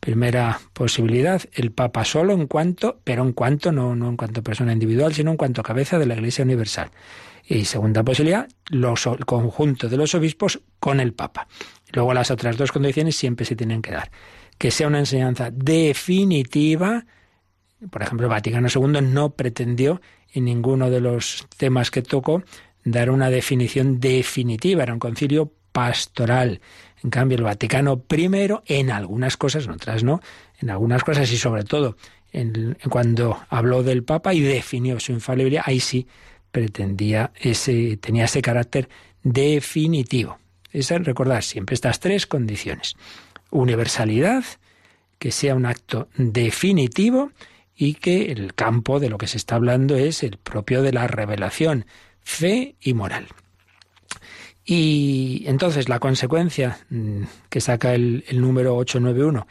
Primera 0.00 0.60
posibilidad, 0.72 1.42
el 1.54 1.72
Papa 1.72 2.04
solo 2.04 2.32
en 2.32 2.46
cuanto, 2.46 3.00
pero 3.02 3.24
en 3.24 3.32
cuanto, 3.32 3.72
no, 3.72 3.96
no 3.96 4.10
en 4.10 4.16
cuanto 4.16 4.40
persona 4.40 4.72
individual, 4.72 5.12
sino 5.12 5.32
en 5.32 5.36
cuanto 5.36 5.64
cabeza 5.64 5.98
de 5.98 6.06
la 6.06 6.14
Iglesia 6.14 6.44
Universal. 6.44 6.90
Y 7.48 7.64
segunda 7.64 8.02
posibilidad, 8.02 8.48
los, 8.70 9.06
el 9.06 9.24
conjunto 9.24 9.88
de 9.88 9.96
los 9.96 10.14
obispos 10.14 10.60
con 10.80 10.98
el 10.98 11.12
Papa. 11.12 11.46
Luego 11.92 12.12
las 12.12 12.30
otras 12.30 12.56
dos 12.56 12.72
condiciones 12.72 13.16
siempre 13.16 13.46
se 13.46 13.54
tienen 13.54 13.82
que 13.82 13.92
dar. 13.92 14.10
Que 14.58 14.70
sea 14.70 14.88
una 14.88 14.98
enseñanza 14.98 15.50
definitiva. 15.52 17.06
Por 17.90 18.02
ejemplo, 18.02 18.26
el 18.26 18.30
Vaticano 18.30 18.68
II 18.74 19.00
no 19.00 19.30
pretendió 19.30 20.00
en 20.32 20.46
ninguno 20.46 20.90
de 20.90 21.00
los 21.00 21.46
temas 21.56 21.90
que 21.90 22.02
tocó 22.02 22.42
dar 22.84 23.10
una 23.10 23.30
definición 23.30 24.00
definitiva. 24.00 24.82
Era 24.82 24.92
un 24.92 24.98
concilio 24.98 25.52
pastoral. 25.70 26.60
En 27.04 27.10
cambio, 27.10 27.38
el 27.38 27.44
Vaticano 27.44 28.02
I, 28.10 28.28
en 28.66 28.90
algunas 28.90 29.36
cosas, 29.36 29.66
en 29.66 29.72
otras 29.72 30.02
no, 30.02 30.20
en 30.60 30.70
algunas 30.70 31.04
cosas 31.04 31.30
y 31.30 31.36
sobre 31.36 31.62
todo 31.62 31.96
en, 32.32 32.76
cuando 32.88 33.38
habló 33.48 33.82
del 33.82 34.02
Papa 34.02 34.34
y 34.34 34.40
definió 34.40 34.98
su 35.00 35.12
infalibilidad, 35.12 35.62
ahí 35.66 35.80
sí 35.80 36.06
pretendía 36.56 37.32
ese, 37.38 37.98
tenía 37.98 38.24
ese 38.24 38.40
carácter 38.40 38.88
definitivo. 39.22 40.38
Es 40.72 40.88
recordar 40.88 41.42
siempre 41.42 41.74
estas 41.74 42.00
tres 42.00 42.26
condiciones. 42.26 42.96
Universalidad, 43.50 44.42
que 45.18 45.32
sea 45.32 45.54
un 45.54 45.66
acto 45.66 46.08
definitivo 46.16 47.30
y 47.76 47.92
que 47.92 48.32
el 48.32 48.54
campo 48.54 49.00
de 49.00 49.10
lo 49.10 49.18
que 49.18 49.26
se 49.26 49.36
está 49.36 49.56
hablando 49.56 49.96
es 49.96 50.22
el 50.22 50.38
propio 50.38 50.80
de 50.80 50.94
la 50.94 51.06
revelación, 51.06 51.84
fe 52.22 52.74
y 52.80 52.94
moral. 52.94 53.26
Y 54.64 55.44
entonces 55.46 55.90
la 55.90 55.98
consecuencia 55.98 56.78
mm, 56.88 57.24
que 57.50 57.60
saca 57.60 57.94
el, 57.94 58.24
el 58.28 58.40
número 58.40 58.76
891 58.76 59.46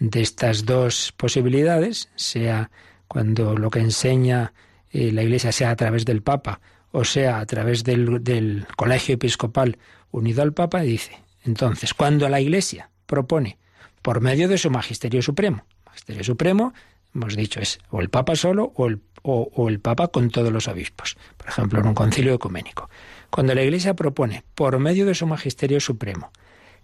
de 0.00 0.20
estas 0.22 0.64
dos 0.64 1.14
posibilidades, 1.16 2.08
sea 2.16 2.72
cuando 3.06 3.56
lo 3.56 3.70
que 3.70 3.78
enseña 3.78 4.52
eh, 4.90 5.12
la 5.12 5.22
Iglesia 5.22 5.52
sea 5.52 5.70
a 5.70 5.76
través 5.76 6.04
del 6.04 6.22
Papa 6.22 6.60
o 6.92 7.04
sea 7.04 7.38
a 7.38 7.46
través 7.46 7.84
del, 7.84 8.22
del 8.24 8.66
colegio 8.76 9.14
episcopal 9.14 9.78
unido 10.10 10.42
al 10.42 10.52
Papa, 10.52 10.80
dice, 10.80 11.18
entonces, 11.44 11.94
cuando 11.94 12.28
la 12.28 12.40
Iglesia 12.40 12.90
propone 13.06 13.58
por 14.02 14.20
medio 14.20 14.48
de 14.48 14.58
su 14.58 14.70
Magisterio 14.70 15.22
Supremo, 15.22 15.64
Magisterio 15.86 16.24
Supremo, 16.24 16.72
hemos 17.14 17.36
dicho, 17.36 17.60
es 17.60 17.78
o 17.90 18.00
el 18.00 18.08
Papa 18.08 18.36
solo 18.36 18.72
o 18.76 18.86
el, 18.86 19.00
o 19.22 19.68
el 19.68 19.80
Papa 19.80 20.08
con 20.08 20.30
todos 20.30 20.52
los 20.52 20.68
obispos, 20.68 21.16
por 21.36 21.48
ejemplo, 21.48 21.80
en 21.80 21.88
un 21.88 21.94
concilio 21.94 22.34
ecuménico. 22.34 22.88
Cuando 23.30 23.54
la 23.54 23.62
Iglesia 23.62 23.94
propone, 23.94 24.44
por 24.54 24.78
medio 24.78 25.04
de 25.04 25.14
su 25.14 25.26
Magisterio 25.26 25.80
Supremo, 25.80 26.30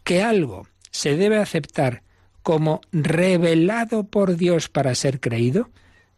que 0.03 0.23
algo 0.23 0.67
se 0.91 1.17
debe 1.17 1.39
aceptar 1.39 2.03
como 2.43 2.83
revelado 2.93 4.05
por 4.05 4.37
Dios 4.37 4.69
para 4.69 4.95
ser 4.95 5.19
creído, 5.21 5.71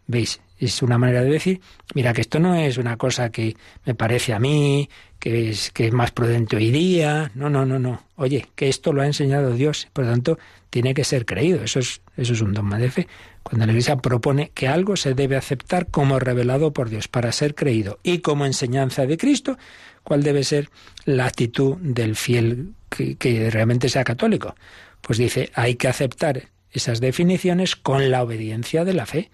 ¿veis? 0.09 0.41
Es 0.59 0.83
una 0.83 0.99
manera 0.99 1.23
de 1.23 1.31
decir, 1.31 1.61
mira 1.95 2.13
que 2.13 2.21
esto 2.21 2.39
no 2.39 2.55
es 2.55 2.79
una 2.79 2.97
cosa 2.97 3.31
que 3.31 3.57
me 3.85 3.95
parece 3.95 4.33
a 4.33 4.39
mí, 4.39 4.89
que 5.19 5.51
es, 5.51 5.71
que 5.71 5.87
es 5.87 5.93
más 5.93 6.11
prudente 6.11 6.57
hoy 6.57 6.71
día, 6.71 7.31
no, 7.35 7.51
no, 7.51 7.67
no, 7.67 7.79
no. 7.79 8.03
Oye, 8.17 8.47
que 8.55 8.69
esto 8.69 8.93
lo 8.93 9.03
ha 9.03 9.07
enseñado 9.07 9.53
Dios, 9.53 9.89
por 9.93 10.05
lo 10.05 10.11
tanto, 10.11 10.39
tiene 10.71 10.95
que 10.95 11.05
ser 11.05 11.27
creído. 11.27 11.63
Eso 11.63 11.81
es, 11.81 12.01
eso 12.17 12.33
es 12.33 12.41
un 12.41 12.53
dogma 12.53 12.79
de 12.79 12.91
fe. 12.91 13.09
Cuando 13.43 13.67
la 13.67 13.73
Iglesia 13.73 13.97
propone 13.97 14.51
que 14.55 14.69
algo 14.69 14.97
se 14.97 15.15
debe 15.15 15.37
aceptar 15.37 15.87
como 15.89 16.19
revelado 16.19 16.73
por 16.73 16.91
Dios 16.91 17.09
para 17.09 17.33
ser 17.33 17.55
creído 17.55 17.99
y 18.03 18.19
como 18.19 18.47
enseñanza 18.47 19.07
de 19.07 19.17
Cristo, 19.17 19.59
¿cuál 20.03 20.23
debe 20.23 20.43
ser 20.43 20.71
la 21.05 21.27
actitud 21.27 21.77
del 21.77 22.17
fiel 22.17 22.75
que, 22.89 23.17
que 23.17 23.51
realmente 23.51 23.89
sea 23.89 24.05
católico? 24.05 24.55
Pues 25.01 25.19
dice, 25.19 25.51
hay 25.55 25.77
que 25.77 25.89
aceptar 25.89 26.49
esas 26.71 27.01
definiciones 27.01 27.77
con 27.77 28.11
la 28.11 28.23
obediencia 28.23 28.85
de 28.85 28.95
la 28.95 29.07
fe. 29.07 29.31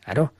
Claro, 0.00 0.32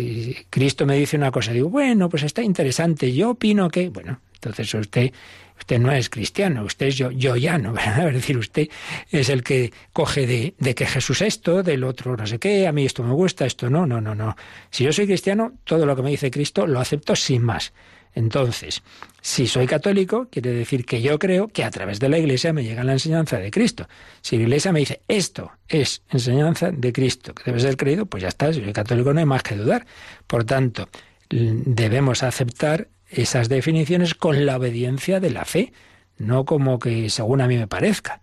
y 0.00 0.46
Cristo 0.50 0.86
me 0.86 0.96
dice 0.96 1.16
una 1.16 1.30
cosa, 1.30 1.52
digo, 1.52 1.68
bueno, 1.68 2.08
pues 2.08 2.22
está 2.22 2.42
interesante, 2.42 3.12
yo 3.12 3.30
opino 3.30 3.68
que, 3.68 3.88
bueno, 3.88 4.20
entonces 4.34 4.72
usted, 4.74 5.12
usted 5.58 5.78
no 5.78 5.92
es 5.92 6.08
cristiano, 6.08 6.64
usted 6.64 6.86
es 6.86 6.96
yo, 6.96 7.10
yo 7.10 7.36
ya 7.36 7.58
no, 7.58 7.72
¿verdad? 7.74 8.08
Es 8.08 8.14
decir, 8.14 8.38
usted 8.38 8.68
es 9.10 9.28
el 9.28 9.42
que 9.42 9.72
coge 9.92 10.26
de, 10.26 10.54
de 10.58 10.74
que 10.74 10.86
Jesús 10.86 11.20
esto, 11.22 11.62
del 11.62 11.84
otro 11.84 12.16
no 12.16 12.26
sé 12.26 12.38
qué, 12.38 12.66
a 12.66 12.72
mí 12.72 12.86
esto 12.86 13.02
me 13.02 13.12
gusta, 13.12 13.44
esto 13.46 13.68
no, 13.68 13.86
no, 13.86 14.00
no, 14.00 14.14
no. 14.14 14.36
Si 14.70 14.84
yo 14.84 14.92
soy 14.92 15.06
cristiano, 15.06 15.52
todo 15.64 15.86
lo 15.86 15.94
que 15.94 16.02
me 16.02 16.10
dice 16.10 16.30
Cristo 16.30 16.66
lo 16.66 16.80
acepto 16.80 17.14
sin 17.14 17.42
más. 17.42 17.72
Entonces, 18.14 18.82
si 19.20 19.46
soy 19.46 19.66
católico, 19.66 20.28
quiere 20.30 20.50
decir 20.52 20.84
que 20.84 21.00
yo 21.00 21.18
creo 21.18 21.48
que 21.48 21.64
a 21.64 21.70
través 21.70 22.00
de 22.00 22.08
la 22.08 22.18
Iglesia 22.18 22.52
me 22.52 22.64
llega 22.64 22.82
la 22.82 22.92
enseñanza 22.92 23.38
de 23.38 23.50
Cristo. 23.50 23.88
Si 24.20 24.36
la 24.36 24.42
Iglesia 24.42 24.72
me 24.72 24.80
dice 24.80 25.00
esto 25.08 25.52
es 25.68 26.02
enseñanza 26.10 26.70
de 26.70 26.92
Cristo, 26.92 27.34
que 27.34 27.44
debe 27.44 27.60
ser 27.60 27.76
creído, 27.76 28.06
pues 28.06 28.22
ya 28.22 28.28
está, 28.28 28.52
si 28.52 28.62
soy 28.62 28.72
católico 28.72 29.12
no 29.12 29.20
hay 29.20 29.26
más 29.26 29.42
que 29.42 29.56
dudar. 29.56 29.86
Por 30.26 30.44
tanto, 30.44 30.88
debemos 31.28 32.22
aceptar 32.22 32.88
esas 33.08 33.48
definiciones 33.48 34.14
con 34.14 34.44
la 34.46 34.56
obediencia 34.56 35.20
de 35.20 35.30
la 35.30 35.44
fe, 35.44 35.72
no 36.18 36.44
como 36.44 36.78
que 36.78 37.10
según 37.10 37.40
a 37.40 37.46
mí 37.46 37.56
me 37.56 37.66
parezca 37.66 38.20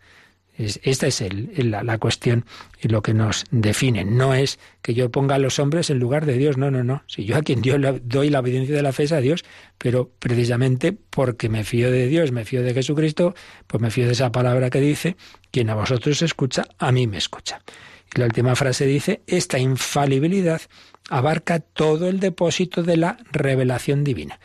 esta 0.58 1.08
es 1.08 1.24
la, 1.58 1.98
cuestión 2.00 2.46
y 2.82 2.88
lo 2.88 3.02
que 3.04 3.14
nos 3.14 3.46
define. 3.52 4.06
No 4.06 4.34
es 4.34 4.58
que 4.82 4.96
yo 4.96 5.12
ponga 5.12 5.36
a 5.36 5.40
los 5.40 5.60
hombres 5.60 5.90
en 5.90 6.00
lugar 6.00 6.26
de 6.26 6.38
Dios, 6.38 6.58
no, 6.58 6.72
no, 6.72 6.84
no. 6.84 7.04
Si 7.06 7.26
yo 7.26 7.38
a 7.38 7.44
quien 7.44 7.62
Dios 7.62 7.80
le 7.80 8.00
doy 8.00 8.30
la 8.30 8.40
obediencia 8.40 8.76
de 8.76 8.82
la 8.82 8.92
fe 8.92 9.04
es 9.04 9.12
a 9.12 9.22
Dios, 9.22 9.46
pero 9.78 10.10
precisamente 10.20 10.94
porque 10.94 11.48
me 11.48 11.64
fío 11.64 11.92
de 11.92 12.08
Dios, 12.08 12.32
me 12.32 12.44
fío 12.44 12.64
de 12.64 12.74
Jesucristo, 12.74 13.36
pues 13.68 13.82
me 13.82 13.92
fío 13.92 14.08
de 14.08 14.14
esa 14.14 14.32
palabra 14.32 14.70
que 14.72 14.82
dice, 14.82 15.16
quien 15.52 15.70
a 15.70 15.76
vosotros 15.76 16.22
escucha, 16.24 16.66
a 16.80 16.92
mí 16.92 17.06
me 17.06 17.18
escucha. 17.18 17.62
Y 18.16 18.20
la 18.20 18.26
última 18.26 18.56
frase 18.56 18.86
dice, 18.86 19.22
esta 19.28 19.60
infalibilidad 19.60 20.62
abarca 21.10 21.60
todo 21.60 22.08
el 22.08 22.20
depósito 22.20 22.82
de 22.82 22.98
la 22.98 23.18
revelación 23.32 24.04
divina. 24.04 24.40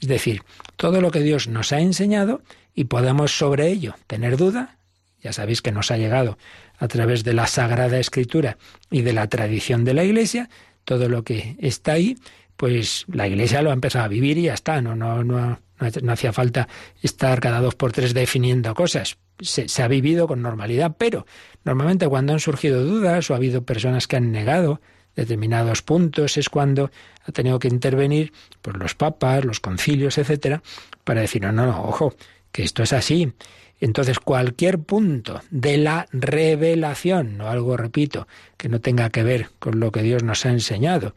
Es 0.00 0.08
decir, 0.08 0.42
todo 0.76 1.00
lo 1.00 1.10
que 1.10 1.20
Dios 1.20 1.48
nos 1.48 1.72
ha 1.72 1.80
enseñado 1.80 2.42
y 2.74 2.84
podemos 2.84 3.36
sobre 3.36 3.68
ello 3.68 3.96
tener 4.06 4.36
duda, 4.36 4.78
ya 5.22 5.32
sabéis 5.32 5.62
que 5.62 5.72
nos 5.72 5.90
ha 5.90 5.96
llegado 5.96 6.38
a 6.78 6.88
través 6.88 7.24
de 7.24 7.32
la 7.32 7.46
Sagrada 7.46 7.98
Escritura 7.98 8.56
y 8.90 9.02
de 9.02 9.12
la 9.12 9.28
tradición 9.28 9.84
de 9.84 9.94
la 9.94 10.04
Iglesia, 10.04 10.48
todo 10.84 11.08
lo 11.08 11.24
que 11.24 11.56
está 11.58 11.92
ahí, 11.92 12.16
pues 12.56 13.04
la 13.08 13.28
Iglesia 13.28 13.62
lo 13.62 13.70
ha 13.70 13.74
empezado 13.74 14.04
a 14.04 14.08
vivir 14.08 14.38
y 14.38 14.42
ya 14.42 14.54
está, 14.54 14.80
no, 14.80 14.94
no, 14.94 15.22
no, 15.24 15.60
no 16.02 16.12
hacía 16.12 16.32
falta 16.32 16.68
estar 17.02 17.40
cada 17.40 17.60
dos 17.60 17.74
por 17.74 17.92
tres 17.92 18.14
definiendo 18.14 18.74
cosas. 18.74 19.18
Se, 19.40 19.82
ha 19.82 19.88
vivido 19.88 20.26
con 20.26 20.42
normalidad, 20.42 20.96
pero 20.98 21.24
normalmente 21.64 22.08
cuando 22.08 22.32
han 22.32 22.40
surgido 22.40 22.84
dudas 22.84 23.30
o 23.30 23.34
ha 23.34 23.36
habido 23.36 23.62
personas 23.62 24.08
que 24.08 24.16
han 24.16 24.32
negado 24.32 24.80
determinados 25.14 25.82
puntos 25.82 26.36
es 26.36 26.48
cuando 26.48 26.90
ha 27.24 27.32
tenido 27.32 27.58
que 27.58 27.68
intervenir 27.68 28.32
pues, 28.62 28.76
los 28.76 28.94
papas, 28.94 29.44
los 29.44 29.60
concilios, 29.60 30.18
etcétera, 30.18 30.62
para 31.04 31.20
decir, 31.20 31.42
no, 31.42 31.52
no, 31.52 31.66
no, 31.66 31.84
ojo, 31.84 32.14
que 32.50 32.62
esto 32.62 32.82
es 32.82 32.92
así. 32.92 33.32
Entonces, 33.80 34.18
cualquier 34.18 34.78
punto 34.78 35.40
de 35.50 35.78
la 35.78 36.06
revelación, 36.12 37.38
no 37.38 37.48
algo, 37.48 37.76
repito, 37.76 38.26
que 38.56 38.68
no 38.68 38.80
tenga 38.80 39.10
que 39.10 39.22
ver 39.22 39.48
con 39.58 39.78
lo 39.80 39.92
que 39.92 40.02
Dios 40.02 40.22
nos 40.22 40.44
ha 40.46 40.50
enseñado, 40.50 41.14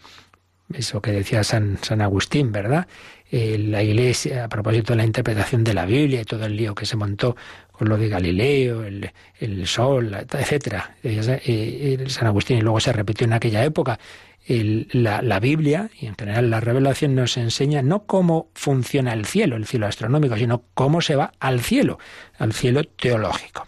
eso 0.73 1.01
que 1.01 1.11
decía 1.11 1.43
San, 1.43 1.77
San 1.81 2.01
Agustín, 2.01 2.51
¿verdad? 2.51 2.87
Eh, 3.29 3.57
la 3.57 3.81
Iglesia, 3.81 4.45
a 4.45 4.49
propósito 4.49 4.93
de 4.93 4.97
la 4.97 5.05
interpretación 5.05 5.63
de 5.63 5.73
la 5.73 5.85
Biblia 5.85 6.21
y 6.21 6.25
todo 6.25 6.45
el 6.45 6.55
lío 6.55 6.75
que 6.75 6.85
se 6.85 6.97
montó 6.97 7.35
con 7.71 7.89
lo 7.89 7.97
de 7.97 8.09
Galileo, 8.09 8.83
el, 8.83 9.09
el 9.39 9.67
sol, 9.67 10.13
etcétera, 10.13 10.95
eh, 11.03 12.05
San 12.07 12.27
Agustín, 12.27 12.57
y 12.57 12.61
luego 12.61 12.79
se 12.79 12.93
repitió 12.93 13.25
en 13.25 13.33
aquella 13.33 13.63
época. 13.63 13.99
La, 14.47 15.21
la, 15.21 15.39
Biblia 15.39 15.89
y 15.99 16.07
en 16.07 16.15
general 16.15 16.49
la 16.49 16.59
revelación 16.59 17.15
nos 17.15 17.37
enseña 17.37 17.81
no 17.81 18.05
cómo 18.05 18.49
funciona 18.53 19.13
el 19.13 19.25
cielo, 19.25 19.55
el 19.55 19.65
cielo 19.65 19.87
astronómico, 19.87 20.35
sino 20.35 20.63
cómo 20.73 21.01
se 21.01 21.15
va 21.15 21.31
al 21.39 21.61
cielo, 21.61 21.99
al 22.37 22.53
cielo 22.53 22.83
teológico. 22.83 23.67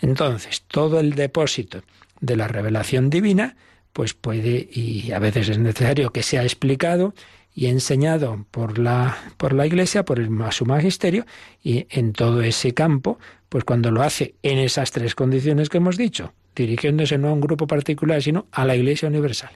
Entonces, 0.00 0.62
todo 0.66 0.98
el 1.00 1.14
depósito 1.14 1.82
de 2.20 2.36
la 2.36 2.48
revelación 2.48 3.10
divina 3.10 3.56
pues 3.92 4.12
puede 4.12 4.68
y 4.72 5.12
a 5.12 5.20
veces 5.20 5.48
es 5.48 5.58
necesario 5.58 6.10
que 6.10 6.24
sea 6.24 6.42
explicado 6.42 7.14
y 7.54 7.66
enseñado 7.66 8.44
por 8.50 8.78
la, 8.78 9.16
por 9.36 9.52
la 9.52 9.66
Iglesia, 9.66 10.04
por 10.04 10.18
el, 10.18 10.28
su 10.50 10.66
magisterio, 10.66 11.24
y 11.62 11.86
en 11.88 12.12
todo 12.12 12.42
ese 12.42 12.74
campo, 12.74 13.20
pues 13.48 13.62
cuando 13.62 13.92
lo 13.92 14.02
hace 14.02 14.34
en 14.42 14.58
esas 14.58 14.90
tres 14.90 15.14
condiciones 15.14 15.68
que 15.68 15.76
hemos 15.78 15.96
dicho, 15.96 16.34
dirigiéndose 16.56 17.16
no 17.16 17.28
a 17.28 17.32
un 17.32 17.40
grupo 17.40 17.68
particular, 17.68 18.20
sino 18.20 18.46
a 18.50 18.64
la 18.64 18.74
Iglesia 18.74 19.08
universal, 19.08 19.50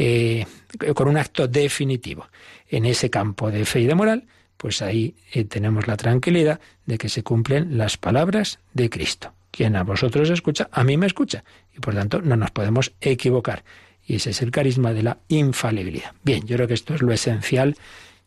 eh, 0.00 0.46
con 0.94 1.08
un 1.08 1.16
acto 1.16 1.48
definitivo 1.48 2.28
en 2.68 2.84
ese 2.84 3.10
campo 3.10 3.50
de 3.50 3.64
fe 3.64 3.80
y 3.80 3.86
de 3.86 3.96
moral, 3.96 4.28
pues 4.56 4.80
ahí 4.80 5.16
eh, 5.32 5.42
tenemos 5.42 5.88
la 5.88 5.96
tranquilidad 5.96 6.60
de 6.86 6.98
que 6.98 7.08
se 7.08 7.24
cumplen 7.24 7.76
las 7.76 7.96
palabras 7.96 8.60
de 8.74 8.90
Cristo. 8.90 9.32
Quien 9.50 9.74
a 9.74 9.82
vosotros 9.82 10.30
escucha, 10.30 10.68
a 10.70 10.84
mí 10.84 10.96
me 10.96 11.06
escucha. 11.06 11.42
Y 11.76 11.80
por 11.80 11.94
tanto 11.94 12.22
no 12.22 12.36
nos 12.36 12.52
podemos 12.52 12.92
equivocar. 13.00 13.64
Y 14.06 14.16
ese 14.16 14.30
es 14.30 14.40
el 14.40 14.52
carisma 14.52 14.92
de 14.92 15.02
la 15.02 15.18
infalibilidad. 15.26 16.12
Bien, 16.22 16.46
yo 16.46 16.54
creo 16.54 16.68
que 16.68 16.74
esto 16.74 16.94
es 16.94 17.02
lo 17.02 17.12
esencial. 17.12 17.76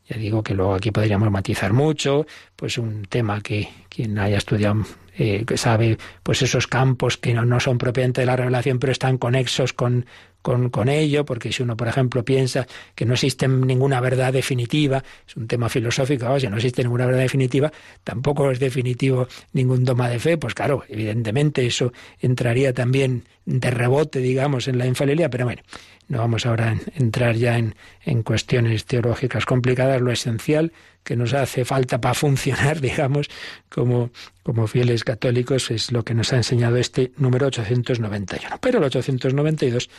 Ya 0.10 0.18
digo 0.18 0.44
que 0.44 0.54
luego 0.54 0.74
aquí 0.74 0.92
podríamos 0.92 1.32
matizar 1.32 1.72
mucho, 1.72 2.26
pues 2.58 2.78
un 2.78 3.06
tema 3.06 3.40
que 3.40 3.70
quien 3.88 4.20
haya 4.20 4.38
estudiado 4.38 4.84
eh, 5.18 5.46
que 5.46 5.58
sabe 5.58 5.98
pues 6.24 6.42
esos 6.42 6.68
campos 6.68 7.18
que 7.18 7.34
no, 7.34 7.46
no, 7.46 7.60
son 7.60 7.78
propiamente 7.78 8.22
de 8.22 8.26
la 8.28 8.36
revelación, 8.36 8.80
pero 8.80 8.92
están 8.92 9.18
conexos 9.18 9.72
con, 9.72 10.06
con, 10.42 10.70
con, 10.70 10.90
ello, 10.90 11.26
porque 11.26 11.52
si 11.52 11.64
uno, 11.64 11.78
por 11.78 11.88
ejemplo, 11.88 12.26
piensa 12.26 12.68
que 12.96 13.06
no 13.06 13.14
existe 13.14 13.48
ninguna 13.48 14.00
verdad 14.00 14.34
definitiva, 14.34 15.04
es 15.28 15.36
un 15.36 15.48
tema 15.48 15.70
filosófico, 15.70 16.40
si 16.40 16.48
no 16.48 16.58
existe 16.58 16.84
ninguna 16.84 17.06
verdad 17.06 17.22
definitiva, 17.22 17.72
tampoco 18.04 18.52
es 18.52 18.60
definitivo 18.60 19.28
ningún 19.54 19.84
dogma 19.84 20.10
de 20.10 20.20
fe, 20.20 20.38
pues 20.38 20.54
claro, 20.54 20.84
evidentemente 20.88 21.66
eso 21.66 21.94
entraría 22.20 22.74
también 22.74 23.24
de 23.46 23.72
rebote, 23.72 24.20
digamos, 24.20 24.68
en 24.68 24.78
la 24.78 24.86
infalibilidad, 24.86 25.30
pero 25.30 25.46
bueno, 25.46 25.62
no 26.08 26.20
vamos 26.20 26.46
ahora 26.46 26.72
a 26.72 26.78
entrar 27.02 27.36
ya 27.36 27.58
en, 27.58 27.76
en 28.04 28.22
cuestiones 28.24 28.86
teológicas 28.86 29.46
complicadas, 29.46 30.02
lo 30.02 30.12
esencial 30.12 30.74
que 31.04 31.16
nos 31.16 31.34
hace 31.34 31.66
falta 31.66 32.00
para 32.00 32.14
funcionar, 32.14 32.82
digamos, 32.82 33.30
como, 33.70 34.12
como 34.44 34.68
fieles 34.68 35.04
católicos, 35.04 35.72
es 35.72 35.92
lo 35.92 36.04
que 36.04 36.14
nos 36.14 36.34
ha 36.34 36.38
enseñado 36.38 36.78
este 36.78 37.12
número 37.18 37.48
891. 37.48 38.58
Pero 38.60 38.80
el 38.80 38.86
892 38.86 39.90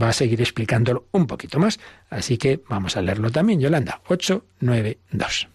va 0.00 0.08
a 0.08 0.12
seguir 0.12 0.40
explicándolo 0.40 1.08
un 1.12 1.26
poquito 1.26 1.58
más. 1.58 1.78
Así 2.10 2.38
que 2.38 2.62
vamos 2.68 2.96
a 2.96 3.02
leerlo 3.02 3.30
también, 3.30 3.60
Yolanda. 3.60 4.02
892. 4.08 5.48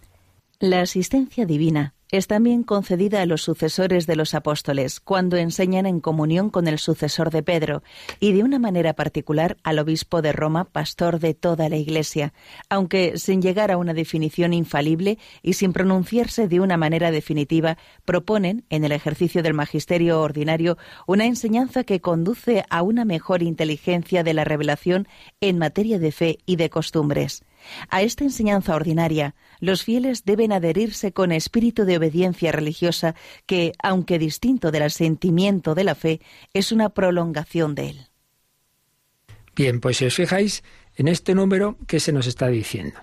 La 0.60 0.82
asistencia 0.82 1.46
divina 1.46 1.94
es 2.12 2.28
también 2.28 2.64
concedida 2.64 3.22
a 3.22 3.26
los 3.28 3.44
sucesores 3.44 4.08
de 4.08 4.16
los 4.16 4.34
apóstoles 4.34 5.00
cuando 5.00 5.38
enseñan 5.38 5.86
en 5.86 6.00
comunión 6.00 6.50
con 6.50 6.68
el 6.68 6.80
sucesor 6.80 7.30
de 7.30 7.44
Pedro 7.44 7.84
y 8.20 8.34
de 8.34 8.44
una 8.44 8.58
manera 8.58 8.94
particular 8.94 9.58
al 9.64 9.78
obispo 9.78 10.22
de 10.22 10.32
Roma, 10.32 10.66
pastor 10.66 11.20
de 11.20 11.36
toda 11.36 11.70
la 11.70 11.78
Iglesia, 11.78 12.34
aunque 12.68 13.18
sin 13.18 13.42
llegar 13.42 13.72
a 13.72 13.78
una 13.78 13.94
definición 13.94 14.54
infalible 14.54 15.20
y 15.44 15.54
sin 15.54 15.72
pronunciarse 15.72 16.48
de 16.48 16.60
una 16.60 16.78
manera 16.78 17.12
definitiva, 17.12 17.78
proponen, 18.06 18.66
en 18.70 18.84
el 18.84 18.92
ejercicio 18.92 19.44
del 19.44 19.54
magisterio 19.54 20.22
ordinario, 20.22 20.78
una 21.06 21.26
enseñanza 21.26 21.84
que 21.84 22.02
conduce 22.02 22.66
a 22.70 22.82
una 22.82 23.06
mejor 23.06 23.44
inteligencia 23.44 24.24
de 24.24 24.34
la 24.34 24.46
revelación 24.46 25.08
en 25.42 25.60
materia 25.60 26.00
de 26.00 26.12
fe 26.12 26.40
y 26.46 26.56
de 26.56 26.70
costumbres. 26.70 27.44
A 27.90 28.02
esta 28.02 28.24
enseñanza 28.24 28.76
ordinaria, 28.76 29.36
los 29.60 29.84
fieles 29.84 30.26
deben 30.26 30.52
adherirse 30.52 31.12
con 31.12 31.32
espíritu 31.32 31.86
de 31.86 31.98
obediencia 31.98 32.52
religiosa 32.52 33.16
que, 33.46 33.74
aunque 33.82 34.20
distinto 34.20 34.72
del 34.72 34.84
asentimiento 34.84 35.76
de 35.76 35.84
la 35.84 35.96
fe, 35.96 36.22
es 36.54 36.72
una 36.72 36.90
prolongación 36.90 37.76
de 37.76 37.90
él. 37.90 38.08
Bien, 39.56 39.82
pues 39.82 39.98
si 39.98 40.06
os 40.06 40.16
fijáis 40.16 40.64
en 40.96 41.08
este 41.08 41.36
número, 41.36 41.78
¿qué 41.88 42.00
se 42.00 42.14
nos 42.14 42.28
está 42.28 42.48
diciendo? 42.48 43.00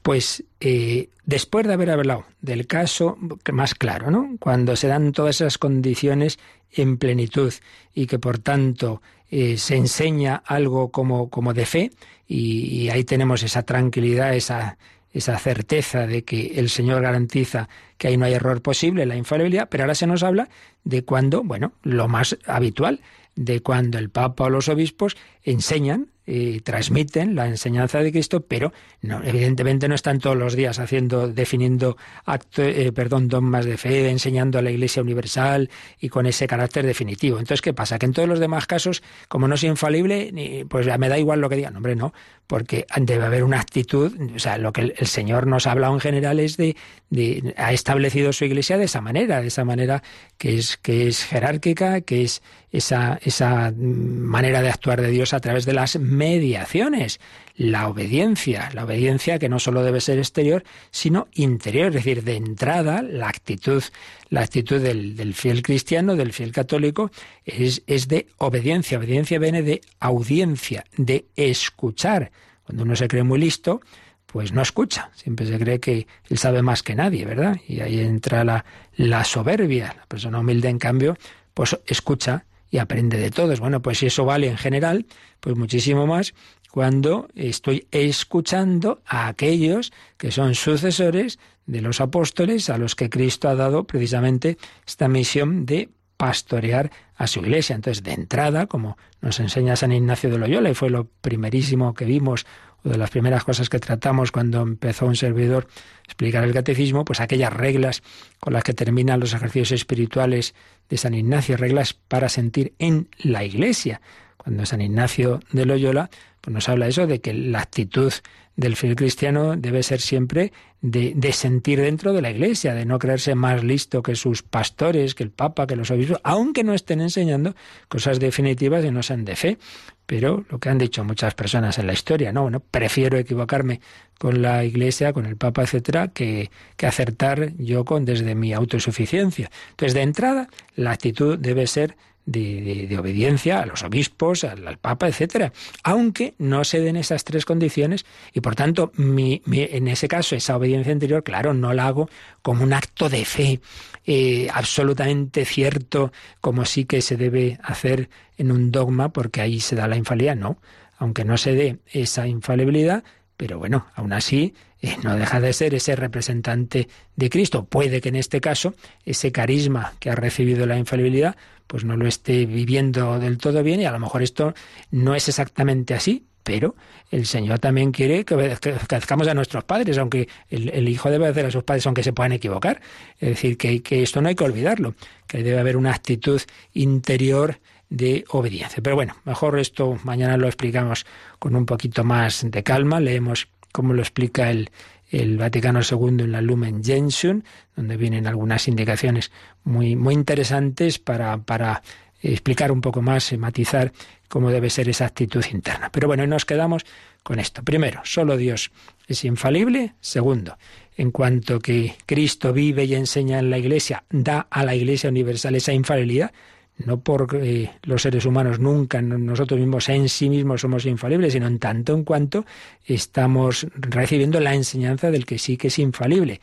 Pues 0.00 0.44
eh, 0.60 1.10
después 1.24 1.66
de 1.66 1.74
haber 1.74 1.90
hablado 1.90 2.24
del 2.40 2.66
caso 2.66 3.18
más 3.52 3.74
claro, 3.74 4.10
¿no? 4.10 4.36
Cuando 4.40 4.74
se 4.74 4.88
dan 4.88 5.12
todas 5.12 5.36
esas 5.36 5.58
condiciones 5.58 6.38
en 6.70 6.96
plenitud 6.96 7.52
y 7.94 8.06
que 8.06 8.18
por 8.18 8.38
tanto 8.38 9.02
eh, 9.34 9.56
se 9.56 9.76
enseña 9.76 10.42
algo 10.44 10.90
como, 10.90 11.30
como 11.30 11.54
de 11.54 11.64
fe 11.64 11.90
y, 12.28 12.66
y, 12.66 12.90
ahí 12.90 13.02
tenemos 13.02 13.42
esa 13.42 13.62
tranquilidad, 13.62 14.36
esa, 14.36 14.76
esa 15.10 15.38
certeza 15.38 16.06
de 16.06 16.22
que 16.22 16.52
el 16.56 16.68
Señor 16.68 17.00
garantiza 17.00 17.70
que 17.96 18.08
ahí 18.08 18.18
no 18.18 18.26
hay 18.26 18.34
error 18.34 18.60
posible, 18.60 19.06
la 19.06 19.16
infalibilidad, 19.16 19.70
pero 19.70 19.84
ahora 19.84 19.94
se 19.94 20.06
nos 20.06 20.22
habla 20.22 20.50
de 20.84 21.06
cuando, 21.06 21.42
bueno, 21.42 21.72
lo 21.82 22.08
más 22.08 22.36
habitual, 22.44 23.00
de 23.34 23.60
cuando 23.62 23.96
el 23.96 24.10
Papa 24.10 24.44
o 24.44 24.50
los 24.50 24.68
obispos 24.68 25.16
enseñan 25.44 26.08
y 26.26 26.60
transmiten 26.60 27.34
la 27.34 27.46
enseñanza 27.46 27.98
de 27.98 28.12
Cristo, 28.12 28.42
pero 28.42 28.72
no, 29.00 29.22
evidentemente 29.24 29.88
no 29.88 29.94
están 29.94 30.20
todos 30.20 30.36
los 30.36 30.54
días 30.54 30.78
haciendo, 30.78 31.28
definiendo 31.28 31.96
acto, 32.24 32.62
eh, 32.62 32.92
perdón, 32.92 33.28
dogmas 33.28 33.64
de 33.64 33.76
fe, 33.76 34.08
enseñando 34.08 34.58
a 34.58 34.62
la 34.62 34.70
Iglesia 34.70 35.02
universal 35.02 35.68
y 36.00 36.08
con 36.08 36.26
ese 36.26 36.46
carácter 36.46 36.86
definitivo. 36.86 37.38
Entonces, 37.38 37.60
¿qué 37.60 37.74
pasa? 37.74 37.98
Que 37.98 38.06
en 38.06 38.12
todos 38.12 38.28
los 38.28 38.38
demás 38.38 38.66
casos, 38.66 39.02
como 39.28 39.48
no 39.48 39.56
es 39.56 39.64
infalible, 39.64 40.64
pues 40.68 40.86
ya 40.86 40.96
me 40.98 41.08
da 41.08 41.18
igual 41.18 41.40
lo 41.40 41.48
que 41.48 41.56
digan. 41.56 41.76
Hombre, 41.76 41.96
no, 41.96 42.12
porque 42.46 42.86
debe 43.00 43.24
haber 43.24 43.44
una 43.44 43.60
actitud, 43.60 44.12
o 44.36 44.38
sea, 44.38 44.58
lo 44.58 44.72
que 44.72 44.94
el, 44.96 45.06
Señor 45.06 45.46
nos 45.46 45.66
ha 45.66 45.72
hablado 45.72 45.94
en 45.94 46.00
general 46.00 46.38
es 46.38 46.56
de, 46.56 46.76
de, 47.10 47.54
ha 47.56 47.72
establecido 47.72 48.32
su 48.32 48.44
Iglesia 48.44 48.78
de 48.78 48.84
esa 48.84 49.00
manera, 49.00 49.40
de 49.40 49.48
esa 49.48 49.64
manera 49.64 50.02
que 50.38 50.58
es, 50.58 50.76
que 50.76 51.08
es 51.08 51.24
jerárquica, 51.24 52.02
que 52.02 52.22
es 52.22 52.42
esa, 52.72 53.20
esa 53.22 53.72
manera 53.76 54.62
de 54.62 54.70
actuar 54.70 55.00
de 55.00 55.10
Dios 55.10 55.34
a 55.34 55.40
través 55.40 55.66
de 55.66 55.74
las 55.74 55.98
mediaciones, 55.98 57.20
la 57.54 57.86
obediencia, 57.86 58.70
la 58.72 58.84
obediencia 58.84 59.38
que 59.38 59.50
no 59.50 59.58
solo 59.58 59.84
debe 59.84 60.00
ser 60.00 60.18
exterior, 60.18 60.64
sino 60.90 61.28
interior, 61.34 61.88
es 61.88 61.94
decir, 61.94 62.24
de 62.24 62.36
entrada, 62.36 63.02
la 63.02 63.28
actitud, 63.28 63.84
la 64.30 64.40
actitud 64.40 64.80
del, 64.80 65.34
fiel 65.34 65.62
cristiano, 65.62 66.16
del 66.16 66.32
fiel 66.32 66.50
católico, 66.50 67.10
es, 67.44 67.82
es 67.86 68.08
de 68.08 68.26
obediencia. 68.38 68.96
Obediencia 68.96 69.38
viene 69.38 69.62
de 69.62 69.82
audiencia, 70.00 70.84
de 70.96 71.26
escuchar. 71.36 72.32
Cuando 72.64 72.84
uno 72.84 72.96
se 72.96 73.06
cree 73.06 73.22
muy 73.22 73.38
listo, 73.38 73.82
pues 74.24 74.52
no 74.54 74.62
escucha, 74.62 75.10
siempre 75.14 75.44
se 75.44 75.58
cree 75.58 75.78
que 75.78 76.06
él 76.30 76.38
sabe 76.38 76.62
más 76.62 76.82
que 76.82 76.94
nadie, 76.94 77.26
¿verdad? 77.26 77.60
Y 77.68 77.80
ahí 77.80 78.00
entra 78.00 78.44
la, 78.44 78.64
la 78.96 79.24
soberbia. 79.24 79.94
La 79.94 80.06
persona 80.06 80.38
humilde, 80.38 80.70
en 80.70 80.78
cambio, 80.78 81.18
pues 81.52 81.78
escucha 81.86 82.46
y 82.72 82.78
aprende 82.78 83.18
de 83.18 83.30
todos. 83.30 83.60
Bueno, 83.60 83.82
pues 83.82 83.98
si 83.98 84.06
eso 84.06 84.24
vale 84.24 84.48
en 84.48 84.56
general, 84.56 85.06
pues 85.38 85.54
muchísimo 85.54 86.08
más 86.08 86.34
cuando 86.72 87.28
estoy 87.34 87.86
escuchando 87.90 89.02
a 89.06 89.28
aquellos 89.28 89.92
que 90.16 90.32
son 90.32 90.54
sucesores 90.54 91.38
de 91.66 91.82
los 91.82 92.00
apóstoles 92.00 92.70
a 92.70 92.78
los 92.78 92.96
que 92.96 93.10
Cristo 93.10 93.50
ha 93.50 93.54
dado 93.54 93.84
precisamente 93.84 94.56
esta 94.86 95.06
misión 95.06 95.66
de 95.66 95.90
pastorear 96.16 96.90
a 97.14 97.26
su 97.26 97.40
iglesia. 97.40 97.76
Entonces, 97.76 98.02
de 98.02 98.14
entrada, 98.14 98.66
como 98.66 98.96
nos 99.20 99.38
enseña 99.38 99.76
San 99.76 99.92
Ignacio 99.92 100.30
de 100.30 100.38
Loyola, 100.38 100.70
y 100.70 100.74
fue 100.74 100.88
lo 100.88 101.08
primerísimo 101.20 101.92
que 101.92 102.06
vimos, 102.06 102.46
de 102.84 102.98
las 102.98 103.10
primeras 103.10 103.44
cosas 103.44 103.68
que 103.68 103.78
tratamos 103.78 104.32
cuando 104.32 104.60
empezó 104.62 105.06
un 105.06 105.16
servidor 105.16 105.68
explicar 106.04 106.44
el 106.44 106.52
catecismo, 106.52 107.04
pues 107.04 107.20
aquellas 107.20 107.52
reglas 107.52 108.02
con 108.40 108.52
las 108.52 108.64
que 108.64 108.74
terminan 108.74 109.20
los 109.20 109.34
ejercicios 109.34 109.72
espirituales 109.72 110.54
de 110.88 110.96
San 110.96 111.14
Ignacio, 111.14 111.56
reglas 111.56 111.94
para 111.94 112.28
sentir 112.28 112.74
en 112.78 113.08
la 113.18 113.44
iglesia. 113.44 114.00
Cuando 114.36 114.66
San 114.66 114.80
Ignacio 114.80 115.40
de 115.52 115.66
Loyola 115.66 116.10
pues 116.42 116.52
nos 116.52 116.68
habla 116.68 116.88
eso 116.88 117.06
de 117.06 117.20
que 117.20 117.32
la 117.32 117.60
actitud 117.60 118.12
del 118.56 118.76
fiel 118.76 118.96
cristiano 118.96 119.56
debe 119.56 119.82
ser 119.82 120.00
siempre 120.00 120.52
de, 120.82 121.32
sentir 121.32 121.80
dentro 121.80 122.12
de 122.12 122.20
la 122.20 122.30
iglesia, 122.30 122.74
de 122.74 122.84
no 122.84 122.98
creerse 122.98 123.34
más 123.34 123.62
listo 123.62 124.02
que 124.02 124.16
sus 124.16 124.42
pastores, 124.42 125.14
que 125.14 125.22
el 125.22 125.30
Papa, 125.30 125.66
que 125.66 125.76
los 125.76 125.90
obispos, 125.90 126.20
aunque 126.24 126.64
no 126.64 126.74
estén 126.74 127.00
enseñando 127.00 127.54
cosas 127.88 128.18
definitivas 128.18 128.84
y 128.84 128.90
no 128.90 129.02
sean 129.02 129.24
de 129.24 129.36
fe. 129.36 129.58
Pero 130.04 130.44
lo 130.50 130.58
que 130.58 130.68
han 130.68 130.78
dicho 130.78 131.04
muchas 131.04 131.34
personas 131.34 131.78
en 131.78 131.86
la 131.86 131.92
historia, 131.92 132.32
no, 132.32 132.42
bueno, 132.42 132.60
prefiero 132.60 133.16
equivocarme 133.16 133.80
con 134.18 134.42
la 134.42 134.64
iglesia, 134.64 135.12
con 135.12 135.24
el 135.24 135.36
Papa, 135.36 135.62
etcétera, 135.62 136.08
que, 136.08 136.50
que 136.76 136.86
acertar 136.86 137.52
yo 137.56 137.84
con 137.84 138.04
desde 138.04 138.34
mi 138.34 138.52
autosuficiencia. 138.52 139.50
Entonces, 139.70 139.94
de 139.94 140.02
entrada, 140.02 140.48
la 140.74 140.90
actitud 140.90 141.38
debe 141.38 141.66
ser 141.68 141.96
de, 142.24 142.96
obediencia 142.98 143.60
a 143.60 143.66
los 143.66 143.82
obispos, 143.82 144.44
al, 144.44 144.78
Papa, 144.78 145.08
etcétera, 145.08 145.52
aunque 145.82 146.34
no 146.38 146.64
se 146.64 146.80
den 146.80 146.96
esas 146.96 147.24
tres 147.24 147.44
condiciones 147.44 148.04
y 148.32 148.40
por 148.40 148.54
tanto 148.54 148.92
en 148.96 149.88
ese 149.88 150.08
caso 150.08 150.36
esa 150.36 150.56
obediencia 150.56 150.92
anterior, 150.92 151.22
claro, 151.22 151.54
no 151.54 151.72
la 151.72 151.86
hago 151.86 152.08
como 152.42 152.62
un 152.64 152.72
acto 152.72 153.08
de 153.08 153.24
fe 153.24 153.60
eh, 154.04 154.48
absolutamente 154.52 155.44
cierto, 155.44 156.12
como 156.40 156.64
sí 156.64 156.84
que 156.84 157.02
se 157.02 157.16
debe 157.16 157.58
hacer 157.62 158.08
en 158.36 158.50
un 158.50 158.72
dogma, 158.72 159.12
porque 159.12 159.40
ahí 159.40 159.60
se 159.60 159.76
da 159.76 159.86
la 159.86 159.96
infalibilidad, 159.96 160.36
no, 160.36 160.58
aunque 160.98 161.24
no 161.24 161.36
se 161.36 161.54
dé 161.54 161.78
esa 161.86 162.26
infalibilidad, 162.26 163.04
pero 163.42 163.58
bueno, 163.58 163.86
aún 163.96 164.12
así 164.12 164.54
eh, 164.80 164.96
no 165.02 165.16
deja 165.16 165.40
de 165.40 165.52
ser 165.52 165.74
ese 165.74 165.96
representante 165.96 166.86
de 167.16 167.28
Cristo. 167.28 167.64
Puede 167.64 168.00
que 168.00 168.10
en 168.10 168.14
este 168.14 168.40
caso 168.40 168.76
ese 169.04 169.32
carisma 169.32 169.94
que 169.98 170.10
ha 170.10 170.14
recibido 170.14 170.64
la 170.64 170.78
infalibilidad 170.78 171.34
pues 171.66 171.84
no 171.84 171.96
lo 171.96 172.06
esté 172.06 172.46
viviendo 172.46 173.18
del 173.18 173.38
todo 173.38 173.64
bien 173.64 173.80
y 173.80 173.84
a 173.84 173.90
lo 173.90 173.98
mejor 173.98 174.22
esto 174.22 174.54
no 174.92 175.16
es 175.16 175.28
exactamente 175.28 175.92
así, 175.92 176.24
pero 176.44 176.76
el 177.10 177.26
Señor 177.26 177.58
también 177.58 177.90
quiere 177.90 178.24
que 178.24 178.36
obedezcamos 178.36 179.26
a 179.26 179.34
nuestros 179.34 179.64
padres, 179.64 179.98
aunque 179.98 180.28
el, 180.48 180.88
hijo 180.88 181.10
debe 181.10 181.26
hacer 181.26 181.46
a 181.46 181.50
sus 181.50 181.64
padres 181.64 181.84
aunque 181.86 182.04
se 182.04 182.12
puedan 182.12 182.30
equivocar. 182.30 182.80
Es 183.18 183.30
decir, 183.30 183.56
que 183.56 184.02
esto 184.04 184.22
no 184.22 184.28
hay 184.28 184.36
que 184.36 184.44
olvidarlo, 184.44 184.94
que 185.26 185.42
debe 185.42 185.58
haber 185.58 185.76
una 185.76 185.90
actitud 185.90 186.40
interior 186.74 187.58
de 187.92 188.24
obediencia. 188.30 188.82
Pero 188.82 188.96
bueno, 188.96 189.16
mejor 189.24 189.58
esto 189.58 189.98
mañana 190.02 190.38
lo 190.38 190.46
explicamos 190.46 191.04
con 191.38 191.54
un 191.54 191.66
poquito 191.66 192.04
más 192.04 192.42
de 192.50 192.62
calma, 192.62 193.00
leemos 193.00 193.48
cómo 193.70 193.92
lo 193.92 194.00
explica 194.00 194.50
el, 194.50 194.70
el 195.10 195.36
Vaticano 195.36 195.80
II 195.80 196.24
en 196.24 196.32
la 196.32 196.40
Lumen 196.40 196.82
Gentium, 196.82 197.42
donde 197.76 197.98
vienen 197.98 198.26
algunas 198.26 198.66
indicaciones 198.66 199.30
muy, 199.64 199.94
muy 199.94 200.14
interesantes 200.14 200.98
para, 200.98 201.36
para 201.38 201.82
explicar 202.22 202.72
un 202.72 202.80
poco 202.80 203.02
más, 203.02 203.30
y 203.32 203.36
matizar 203.36 203.92
cómo 204.28 204.50
debe 204.50 204.70
ser 204.70 204.88
esa 204.88 205.04
actitud 205.04 205.44
interna. 205.52 205.90
Pero 205.92 206.06
bueno, 206.06 206.26
nos 206.26 206.46
quedamos 206.46 206.86
con 207.22 207.38
esto. 207.38 207.62
Primero, 207.62 208.00
solo 208.04 208.38
Dios 208.38 208.70
es 209.06 209.22
infalible. 209.24 209.94
Segundo, 210.00 210.56
en 210.96 211.10
cuanto 211.10 211.60
que 211.60 211.94
Cristo 212.06 212.54
vive 212.54 212.84
y 212.84 212.94
enseña 212.94 213.38
en 213.38 213.50
la 213.50 213.58
Iglesia, 213.58 214.04
da 214.08 214.46
a 214.50 214.64
la 214.64 214.74
Iglesia 214.74 215.10
universal 215.10 215.56
esa 215.56 215.74
infalibilidad 215.74 216.32
no 216.78 217.00
porque 217.00 217.70
los 217.82 218.02
seres 218.02 218.24
humanos 218.24 218.58
nunca, 218.58 219.00
nosotros 219.02 219.60
mismos 219.60 219.88
en 219.88 220.08
sí 220.08 220.28
mismos 220.28 220.62
somos 220.62 220.86
infalibles, 220.86 221.32
sino 221.32 221.46
en 221.46 221.58
tanto 221.58 221.94
en 221.94 222.04
cuanto 222.04 222.44
estamos 222.84 223.66
recibiendo 223.74 224.40
la 224.40 224.54
enseñanza 224.54 225.10
del 225.10 225.26
que 225.26 225.38
sí 225.38 225.56
que 225.56 225.68
es 225.68 225.78
infalible. 225.78 226.40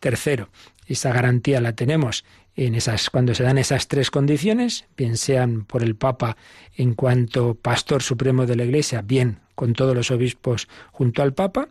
Tercero, 0.00 0.48
esa 0.86 1.12
garantía 1.12 1.60
la 1.60 1.74
tenemos 1.74 2.24
en 2.56 2.74
esas, 2.74 3.08
cuando 3.10 3.34
se 3.34 3.44
dan 3.44 3.56
esas 3.56 3.86
tres 3.86 4.10
condiciones, 4.10 4.86
bien 4.96 5.16
sean 5.16 5.64
por 5.64 5.84
el 5.84 5.94
Papa 5.94 6.36
en 6.76 6.94
cuanto 6.94 7.54
pastor 7.54 8.02
supremo 8.02 8.46
de 8.46 8.56
la 8.56 8.64
Iglesia, 8.64 9.00
bien 9.00 9.38
con 9.54 9.74
todos 9.74 9.94
los 9.94 10.10
obispos 10.10 10.68
junto 10.90 11.22
al 11.22 11.34
Papa, 11.34 11.68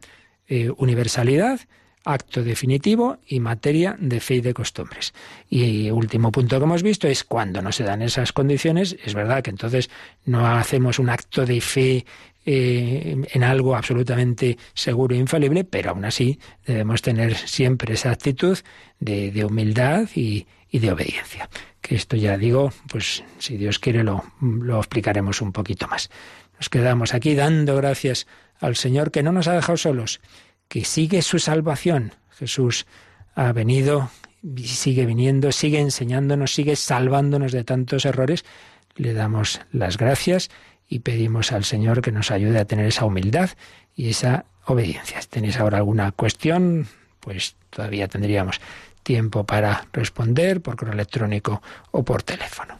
eh, 0.48 0.72
universalidad, 0.78 1.60
acto 2.08 2.44
definitivo 2.44 3.18
y 3.28 3.40
materia 3.40 3.96
de 4.00 4.20
fe 4.20 4.36
y 4.36 4.42
de 4.42 4.54
costumbres. 4.54 5.14
Y 5.50 5.90
último 5.92 6.32
punto 6.32 6.58
que 6.58 6.64
hemos 6.64 6.84
visto 6.84 7.08
es 7.08 7.24
cuando 7.24 7.62
no 7.62 7.72
se 7.72 7.84
dan 7.84 8.02
esas 8.02 8.34
condiciones, 8.34 8.98
es 9.04 9.14
verdad 9.14 9.44
que 9.44 9.50
entonces 9.50 9.90
no 10.26 10.48
hacemos 10.48 11.00
un 11.00 11.10
acto 11.10 11.46
de 11.46 11.62
fe 11.62 12.06
eh, 12.46 13.26
en 13.34 13.44
algo 13.44 13.76
absolutamente 13.76 14.58
seguro 14.74 15.14
e 15.14 15.20
infalible, 15.20 15.66
pero 15.66 15.90
aún 15.90 16.06
así 16.06 16.40
debemos 16.66 17.02
tener 17.02 17.36
siempre 17.36 17.94
esa 17.94 18.12
actitud 18.12 18.58
de, 19.00 19.44
humildad 19.44 20.08
y, 20.16 20.48
de 20.72 20.92
obediencia. 20.92 21.50
Que 21.82 21.96
esto 21.96 22.16
ya 22.16 22.38
digo, 22.38 22.72
pues 22.90 23.24
si 23.38 23.58
Dios 23.58 23.80
quiere 23.80 24.04
lo, 24.04 24.24
lo 24.40 24.78
explicaremos 24.78 25.42
un 25.42 25.52
poquito 25.52 25.88
más. 25.88 26.10
Nos 26.58 26.70
quedamos 26.70 27.14
aquí 27.14 27.36
dando 27.36 27.76
gracias 27.76 28.28
al 28.62 28.78
Señor 28.78 29.12
que 29.12 29.24
no 29.24 29.34
nos 29.34 29.48
ha 29.48 29.54
dejado 29.54 29.78
solos 29.78 30.22
que 30.68 30.86
sigue 30.86 31.22
su 31.22 31.40
salvación. 31.40 32.14
Jesús 32.30 32.86
ha 33.36 33.52
venido, 33.52 34.10
sigue 34.64 35.06
viniendo, 35.06 35.52
sigue 35.52 35.80
enseñándonos, 35.80 36.54
sigue 36.54 36.76
salvándonos 36.76 37.52
de 37.52 37.64
tantos 37.64 38.06
errores. 38.06 38.46
Le 38.96 39.14
damos 39.14 39.62
las 39.72 39.98
gracias 39.98 40.50
y 40.88 41.00
pedimos 41.00 41.52
al 41.52 41.64
Señor 41.64 42.02
que 42.02 42.12
nos 42.12 42.32
ayude 42.32 42.60
a 42.60 42.66
tener 42.66 42.88
esa 42.88 43.06
humildad 43.06 43.52
y 43.96 44.10
esa 44.10 44.46
obediencia. 44.66 45.22
Si 45.22 45.28
tenéis 45.28 45.60
ahora 45.60 45.78
alguna 45.78 46.12
cuestión, 46.12 46.88
pues 47.20 47.56
todavía 47.70 48.08
tendríamos 48.08 48.60
tiempo 49.04 49.46
para 49.46 49.88
responder 49.94 50.62
por 50.62 50.76
correo 50.76 50.94
electrónico 50.94 51.62
o 51.92 52.04
por 52.04 52.24
teléfono. 52.24 52.80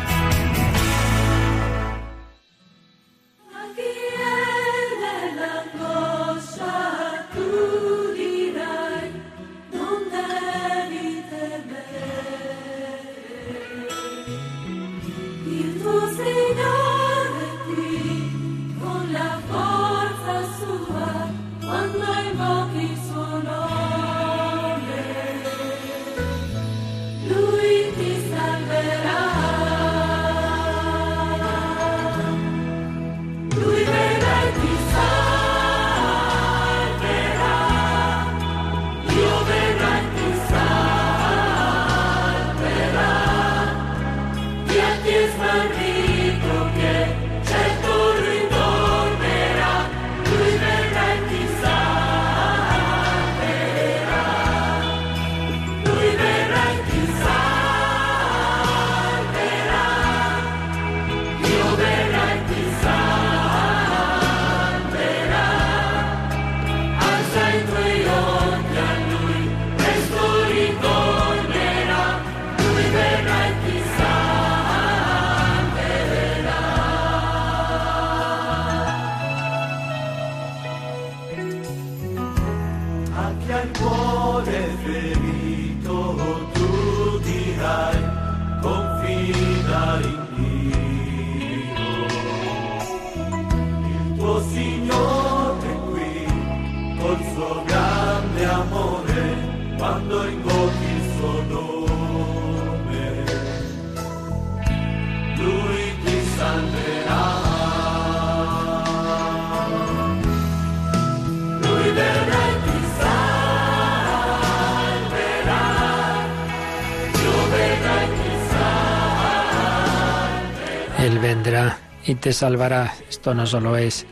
te 122.21 122.31
salvará. 122.31 122.93
Esto 123.09 123.33
no 123.33 123.45
solo 123.45 123.75
es 123.75 124.05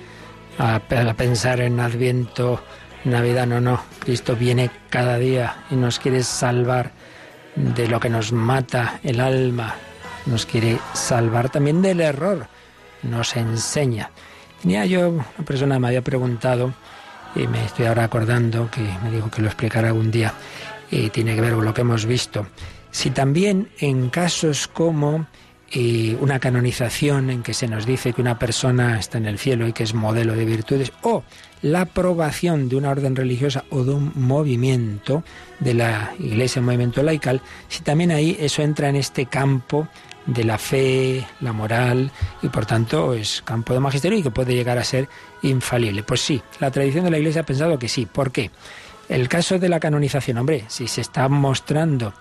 a, 0.57 0.79
pensar 0.79 1.61
en 1.61 1.79
Adviento, 1.79 2.61
Navidad, 3.05 3.47
no, 3.47 3.61
no. 3.61 3.81
Cristo 3.99 4.35
viene 4.35 4.69
cada 4.89 5.17
día 5.17 5.63
y 5.69 5.75
nos 5.75 5.99
quiere 5.99 6.23
salvar 6.23 6.91
de 7.55 7.87
lo 7.87 7.99
que 7.99 8.09
nos 8.09 8.33
mata 8.33 8.99
el 9.03 9.21
alma. 9.21 9.75
Nos 10.25 10.45
quiere 10.45 10.79
salvar 10.93 11.49
también 11.49 11.81
del 11.81 12.01
error. 12.01 12.47
Nos 13.03 13.35
enseña. 13.37 14.09
Tenía 14.61 14.85
yo, 14.85 15.09
una 15.09 15.45
persona 15.45 15.79
me 15.79 15.87
había 15.87 16.01
preguntado, 16.01 16.73
y 17.35 17.47
me 17.47 17.63
estoy 17.63 17.85
ahora 17.85 18.03
acordando 18.03 18.69
que 18.69 18.81
me 19.03 19.11
dijo 19.11 19.31
que 19.31 19.41
lo 19.41 19.47
explicara 19.47 19.89
algún 19.89 20.11
día, 20.11 20.33
y 20.91 21.09
tiene 21.11 21.35
que 21.35 21.41
ver 21.41 21.53
con 21.53 21.63
lo 21.63 21.73
que 21.73 21.81
hemos 21.81 22.05
visto. 22.05 22.47
Si 22.91 23.11
también 23.11 23.69
en 23.79 24.09
casos 24.09 24.67
como 24.67 25.27
y 25.71 26.15
una 26.19 26.39
canonización 26.39 27.29
en 27.29 27.43
que 27.43 27.53
se 27.53 27.67
nos 27.67 27.85
dice 27.85 28.13
que 28.13 28.21
una 28.21 28.39
persona 28.39 28.99
está 28.99 29.17
en 29.17 29.25
el 29.25 29.37
cielo 29.37 29.67
y 29.67 29.73
que 29.73 29.83
es 29.83 29.93
modelo 29.93 30.35
de 30.35 30.45
virtudes, 30.45 30.91
o 31.01 31.23
la 31.61 31.81
aprobación 31.81 32.69
de 32.69 32.75
una 32.75 32.89
orden 32.89 33.15
religiosa 33.15 33.65
o 33.69 33.83
de 33.83 33.91
un 33.91 34.11
movimiento 34.15 35.23
de 35.59 35.73
la 35.73 36.13
iglesia, 36.19 36.59
un 36.59 36.67
movimiento 36.67 37.03
laical, 37.03 37.41
si 37.67 37.83
también 37.83 38.11
ahí 38.11 38.37
eso 38.39 38.61
entra 38.61 38.89
en 38.89 38.95
este 38.95 39.25
campo 39.25 39.87
de 40.25 40.43
la 40.43 40.57
fe, 40.57 41.25
la 41.41 41.53
moral 41.53 42.11
y 42.41 42.49
por 42.49 42.65
tanto 42.65 43.13
es 43.13 43.41
campo 43.43 43.73
de 43.73 43.79
magisterio 43.79 44.17
y 44.17 44.23
que 44.23 44.31
puede 44.31 44.53
llegar 44.53 44.77
a 44.77 44.83
ser 44.83 45.09
infalible. 45.41 46.03
Pues 46.03 46.21
sí, 46.21 46.41
la 46.59 46.71
tradición 46.71 47.05
de 47.05 47.11
la 47.11 47.17
iglesia 47.17 47.41
ha 47.41 47.45
pensado 47.45 47.79
que 47.79 47.89
sí. 47.89 48.05
¿Por 48.05 48.31
qué? 48.31 48.51
El 49.07 49.27
caso 49.27 49.57
de 49.57 49.69
la 49.69 49.79
canonización, 49.79 50.37
hombre, 50.37 50.65
si 50.67 50.87
se 50.87 51.01
está 51.01 51.27
mostrando 51.29 52.13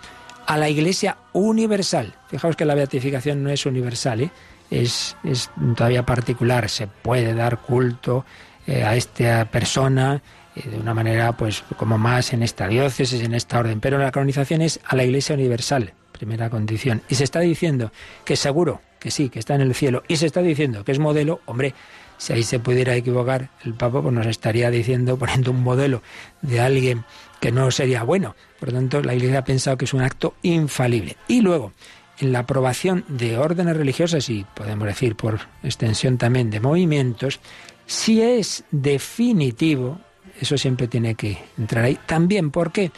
a 0.49 0.57
la 0.57 0.71
Iglesia 0.71 1.19
universal. 1.35 2.15
Fijaos 2.29 2.57
que 2.57 2.65
la 2.65 2.75
beatificación 2.75 3.43
no 3.43 3.51
es 3.51 3.67
universal, 3.67 4.23
¿eh? 4.23 4.31
es, 4.71 5.15
es, 5.23 5.51
todavía 5.77 6.07
particular. 6.07 6.71
Se 6.71 6.87
puede 6.87 7.35
dar 7.35 7.59
culto 7.59 8.25
eh, 8.67 8.83
a 8.83 8.97
esta 8.97 9.45
persona 9.51 10.23
eh, 10.57 10.71
de 10.71 10.79
una 10.79 10.95
manera, 10.95 11.37
pues, 11.37 11.63
como 11.77 11.99
más 11.99 12.33
en 12.33 12.43
esta 12.43 12.67
diócesis, 12.67 13.23
en 13.23 13.35
esta 13.35 13.59
orden. 13.59 13.79
Pero 13.81 13.99
la 13.99 14.11
canonización 14.11 14.63
es 14.63 14.81
a 14.87 14.97
la 14.97 15.05
Iglesia 15.05 15.35
universal, 15.35 15.93
primera 16.13 16.49
condición. 16.49 17.03
Y 17.11 17.17
se 17.17 17.25
está 17.25 17.41
diciendo 17.41 17.93
que 18.25 18.35
seguro 18.35 18.81
que 18.99 19.11
sí, 19.11 19.29
que 19.29 19.41
está 19.41 19.55
en 19.55 19.61
el 19.61 19.75
cielo. 19.75 20.03
Y 20.09 20.17
se 20.17 20.25
está 20.25 20.41
diciendo 20.41 20.83
que 20.83 20.93
es 20.93 20.99
modelo, 20.99 21.41
hombre. 21.45 21.75
Si 22.17 22.33
ahí 22.33 22.43
se 22.43 22.59
pudiera 22.59 22.97
equivocar, 22.97 23.51
el 23.65 23.75
Papa 23.75 24.01
pues 24.03 24.15
nos 24.15 24.27
estaría 24.27 24.71
diciendo, 24.71 25.17
poniendo 25.19 25.51
un 25.51 25.63
modelo 25.63 26.03
de 26.41 26.61
alguien 26.61 27.05
que 27.41 27.53
no 27.53 27.71
sería 27.71 28.03
bueno. 28.03 28.35
Por 28.59 28.73
lo 28.73 28.79
tanto, 28.79 29.03
la 29.03 29.15
Iglesia 29.15 29.41
ha 29.41 29.45
pensado 29.45 29.77
que 29.77 29.85
es 29.85 29.95
un 29.95 30.03
acto 30.03 30.35
infalible. 30.43 31.17
Y 31.29 31.41
luego, 31.41 31.73
en 32.19 32.33
la 32.33 32.41
aprobación 32.41 33.05
de 33.09 33.39
órdenes 33.39 33.77
religiosas 33.77 34.29
y 34.29 34.45
podemos 34.55 34.87
decir 34.87 35.17
por 35.17 35.41
extensión 35.63 36.19
también 36.19 36.51
de 36.51 36.61
movimientos, 36.61 37.41
si 37.87 38.21
es 38.23 38.65
definitivo, 38.71 40.01
eso 40.41 40.59
siempre 40.59 40.89
tiene 40.89 41.15
que 41.15 41.39
entrar 41.57 41.85
ahí. 41.85 41.99
También, 42.07 42.51
¿por 42.51 42.73
qué? 42.73 42.91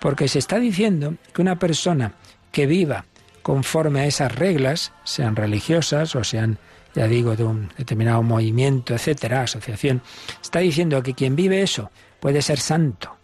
Porque 0.00 0.28
se 0.28 0.38
está 0.38 0.58
diciendo 0.58 1.14
que 1.32 1.42
una 1.42 1.58
persona 1.58 2.14
que 2.50 2.66
viva 2.66 3.04
conforme 3.42 4.00
a 4.00 4.06
esas 4.06 4.34
reglas, 4.34 4.92
sean 5.04 5.36
religiosas 5.36 6.14
o 6.14 6.24
sean, 6.24 6.58
ya 6.94 7.08
digo, 7.08 7.36
de 7.36 7.44
un 7.44 7.70
determinado 7.76 8.22
movimiento, 8.22 8.94
etcétera, 8.94 9.42
asociación, 9.42 10.00
está 10.40 10.60
diciendo 10.60 11.02
que 11.02 11.14
quien 11.14 11.34
vive 11.34 11.62
eso 11.62 11.90
puede 12.20 12.40
ser 12.40 12.60
santo 12.60 13.16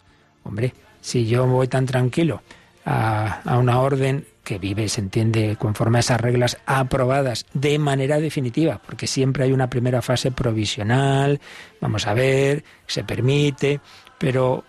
Hombre, 0.43 0.73
si 1.01 1.25
yo 1.25 1.45
voy 1.47 1.67
tan 1.67 1.85
tranquilo 1.85 2.41
a, 2.85 3.57
una 3.57 3.79
orden 3.79 4.25
que 4.43 4.57
vive 4.57 4.89
se 4.89 5.01
entiende 5.01 5.57
conforme 5.59 5.99
a 5.99 6.01
esas 6.01 6.19
reglas 6.19 6.57
aprobadas 6.65 7.45
de 7.53 7.77
manera 7.77 8.19
definitiva, 8.19 8.81
porque 8.83 9.05
siempre 9.05 9.43
hay 9.43 9.51
una 9.51 9.69
primera 9.69 10.01
fase 10.01 10.31
provisional, 10.31 11.39
vamos 11.79 12.07
a 12.07 12.13
ver, 12.13 12.63
se 12.87 13.03
permite, 13.03 13.79
pero 14.17 14.63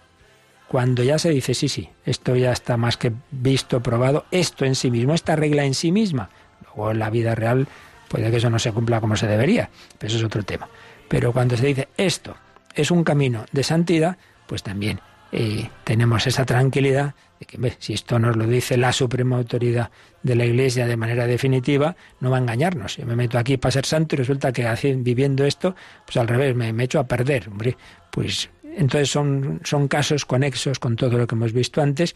cuando 0.69 1.03
ya 1.03 1.19
se 1.19 1.31
dice, 1.31 1.55
sí, 1.55 1.69
sí, 1.69 1.89
esto 2.05 2.37
ya 2.37 2.53
está 2.53 2.77
más 2.77 2.97
que 2.97 3.13
visto, 3.31 3.83
probado, 3.83 4.27
esto 4.31 4.65
en 4.65 4.75
sí 4.75 4.91
mismo, 4.91 5.15
esta 5.15 5.35
regla 5.35 5.65
en 5.65 5.75
sí 5.75 5.93
misma, 5.93 6.29
luego 6.63 6.91
en 6.91 6.99
la 6.99 7.11
vida 7.11 7.35
real 7.35 7.67
puede 8.09 8.31
que 8.31 8.37
eso 8.37 8.51
no 8.51 8.59
se 8.59 8.73
cumpla 8.73 9.01
como 9.01 9.17
se 9.17 9.27
debería, 9.27 9.71
pero 9.99 10.09
eso 10.09 10.19
es 10.19 10.25
otro 10.25 10.43
tema. 10.43 10.69
Pero 11.09 11.33
cuando 11.33 11.57
se 11.57 11.67
dice 11.67 11.89
esto 11.97 12.37
es 12.75 12.91
un 12.91 13.03
camino 13.03 13.47
de 13.51 13.65
santidad, 13.65 14.19
pues 14.47 14.63
también 14.63 15.01
y 15.33 15.69
tenemos 15.85 16.27
esa 16.27 16.45
tranquilidad 16.45 17.15
de 17.39 17.47
que 17.47 17.77
si 17.79 17.95
esto 17.95 18.19
nos 18.19 18.37
lo 18.37 18.47
dice 18.47 18.77
la 18.77 18.93
suprema 18.93 19.37
autoridad 19.37 19.91
de 20.23 20.35
la 20.35 20.45
Iglesia 20.45 20.87
de 20.87 20.97
manera 20.97 21.27
definitiva, 21.27 21.97
no 22.21 22.31
va 22.31 22.37
a 22.37 22.41
engañarnos. 22.41 22.97
Yo 22.97 23.07
me 23.07 23.17
meto 23.17 23.39
aquí 23.39 23.57
para 23.57 23.73
ser 23.73 23.87
santo 23.87 24.15
y 24.15 24.19
resulta 24.19 24.53
que 24.53 24.67
viviendo 24.97 25.45
esto, 25.45 25.75
pues 26.05 26.17
al 26.17 26.29
revés, 26.29 26.55
me, 26.55 26.73
me 26.73 26.85
echo 26.85 26.99
a 26.99 27.07
perder. 27.07 27.49
Hombre, 27.49 27.77
pues 28.11 28.51
entonces 28.77 29.11
son, 29.11 29.61
son 29.65 29.89
casos 29.89 30.25
conexos 30.25 30.79
con 30.79 30.97
todo 30.97 31.17
lo 31.17 31.27
que 31.27 31.35
hemos 31.35 31.53
visto 31.53 31.81
antes, 31.81 32.15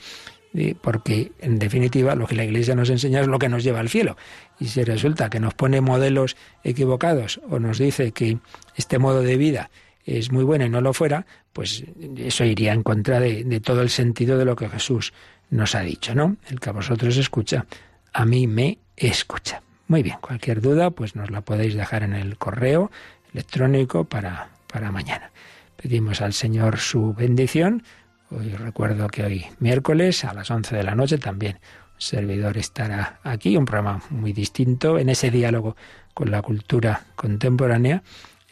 porque 0.80 1.32
en 1.40 1.58
definitiva 1.58 2.14
lo 2.14 2.26
que 2.26 2.36
la 2.36 2.44
Iglesia 2.44 2.74
nos 2.74 2.90
enseña 2.90 3.20
es 3.20 3.26
lo 3.26 3.38
que 3.38 3.48
nos 3.48 3.64
lleva 3.64 3.80
al 3.80 3.88
cielo. 3.88 4.16
Y 4.60 4.66
si 4.66 4.84
resulta 4.84 5.30
que 5.30 5.40
nos 5.40 5.54
pone 5.54 5.80
modelos 5.80 6.36
equivocados 6.62 7.40
o 7.48 7.58
nos 7.58 7.78
dice 7.78 8.12
que 8.12 8.38
este 8.76 8.98
modo 8.98 9.22
de 9.22 9.36
vida 9.36 9.70
es 10.04 10.30
muy 10.30 10.44
buena 10.44 10.66
y 10.66 10.70
no 10.70 10.80
lo 10.80 10.92
fuera, 10.92 11.26
pues 11.52 11.84
eso 12.16 12.44
iría 12.44 12.72
en 12.72 12.82
contra 12.82 13.20
de, 13.20 13.60
todo 13.60 13.82
el 13.82 13.90
sentido 13.90 14.38
de 14.38 14.44
lo 14.44 14.56
que 14.56 14.68
Jesús 14.68 15.12
nos 15.50 15.74
ha 15.74 15.80
dicho, 15.80 16.14
¿no? 16.14 16.36
El 16.48 16.60
que 16.60 16.70
a 16.70 16.72
vosotros 16.72 17.16
escucha, 17.16 17.66
a 18.12 18.24
mí 18.24 18.46
me 18.46 18.78
escucha. 18.96 19.62
Muy 19.88 20.02
bien, 20.02 20.16
cualquier 20.20 20.60
duda, 20.60 20.90
pues 20.90 21.14
nos 21.16 21.30
la 21.30 21.42
podéis 21.42 21.74
dejar 21.74 22.02
en 22.02 22.14
el 22.14 22.36
correo 22.38 22.90
electrónico 23.32 24.04
para, 24.04 24.48
para 24.72 24.90
mañana. 24.90 25.30
Pedimos 25.76 26.20
al 26.20 26.32
Señor 26.32 26.78
su 26.78 27.14
bendición. 27.14 27.82
Hoy 28.30 28.50
recuerdo 28.50 29.08
que 29.08 29.24
hoy 29.24 29.46
miércoles 29.58 30.24
a 30.24 30.32
las 30.32 30.50
11 30.50 30.76
de 30.76 30.82
la 30.82 30.94
noche 30.94 31.18
también 31.18 31.58
un 31.94 32.00
servidor 32.00 32.56
estará 32.56 33.20
aquí, 33.22 33.56
un 33.56 33.64
programa 33.64 34.02
muy 34.10 34.32
distinto 34.32 34.98
en 34.98 35.08
ese 35.08 35.30
diálogo 35.30 35.76
con 36.14 36.30
la 36.30 36.42
cultura 36.42 37.02
contemporánea 37.14 38.02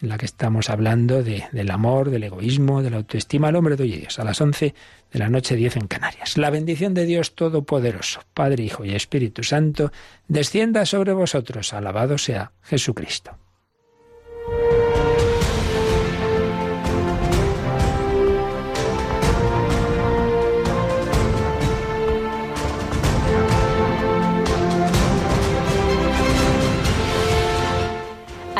en 0.02 0.08
la 0.08 0.18
que 0.18 0.26
estamos 0.26 0.68
hablando 0.68 1.22
de, 1.22 1.44
del 1.52 1.70
amor, 1.70 2.10
del 2.10 2.24
egoísmo, 2.24 2.82
de 2.82 2.90
la 2.90 2.98
autoestima 2.98 3.48
al 3.48 3.56
hombre 3.56 3.76
de 3.76 3.84
hoy 3.84 3.92
Dios, 3.92 4.18
a 4.18 4.24
las 4.24 4.40
11 4.40 4.74
de 5.12 5.18
la 5.18 5.28
noche 5.28 5.54
10 5.54 5.76
en 5.76 5.86
Canarias. 5.86 6.36
La 6.36 6.50
bendición 6.50 6.92
de 6.92 7.06
Dios 7.06 7.34
Todopoderoso, 7.34 8.20
Padre, 8.34 8.64
Hijo 8.64 8.84
y 8.84 8.94
Espíritu 8.94 9.44
Santo, 9.44 9.92
descienda 10.26 10.84
sobre 10.86 11.12
vosotros. 11.12 11.72
Alabado 11.72 12.18
sea 12.18 12.52
Jesucristo. 12.62 13.41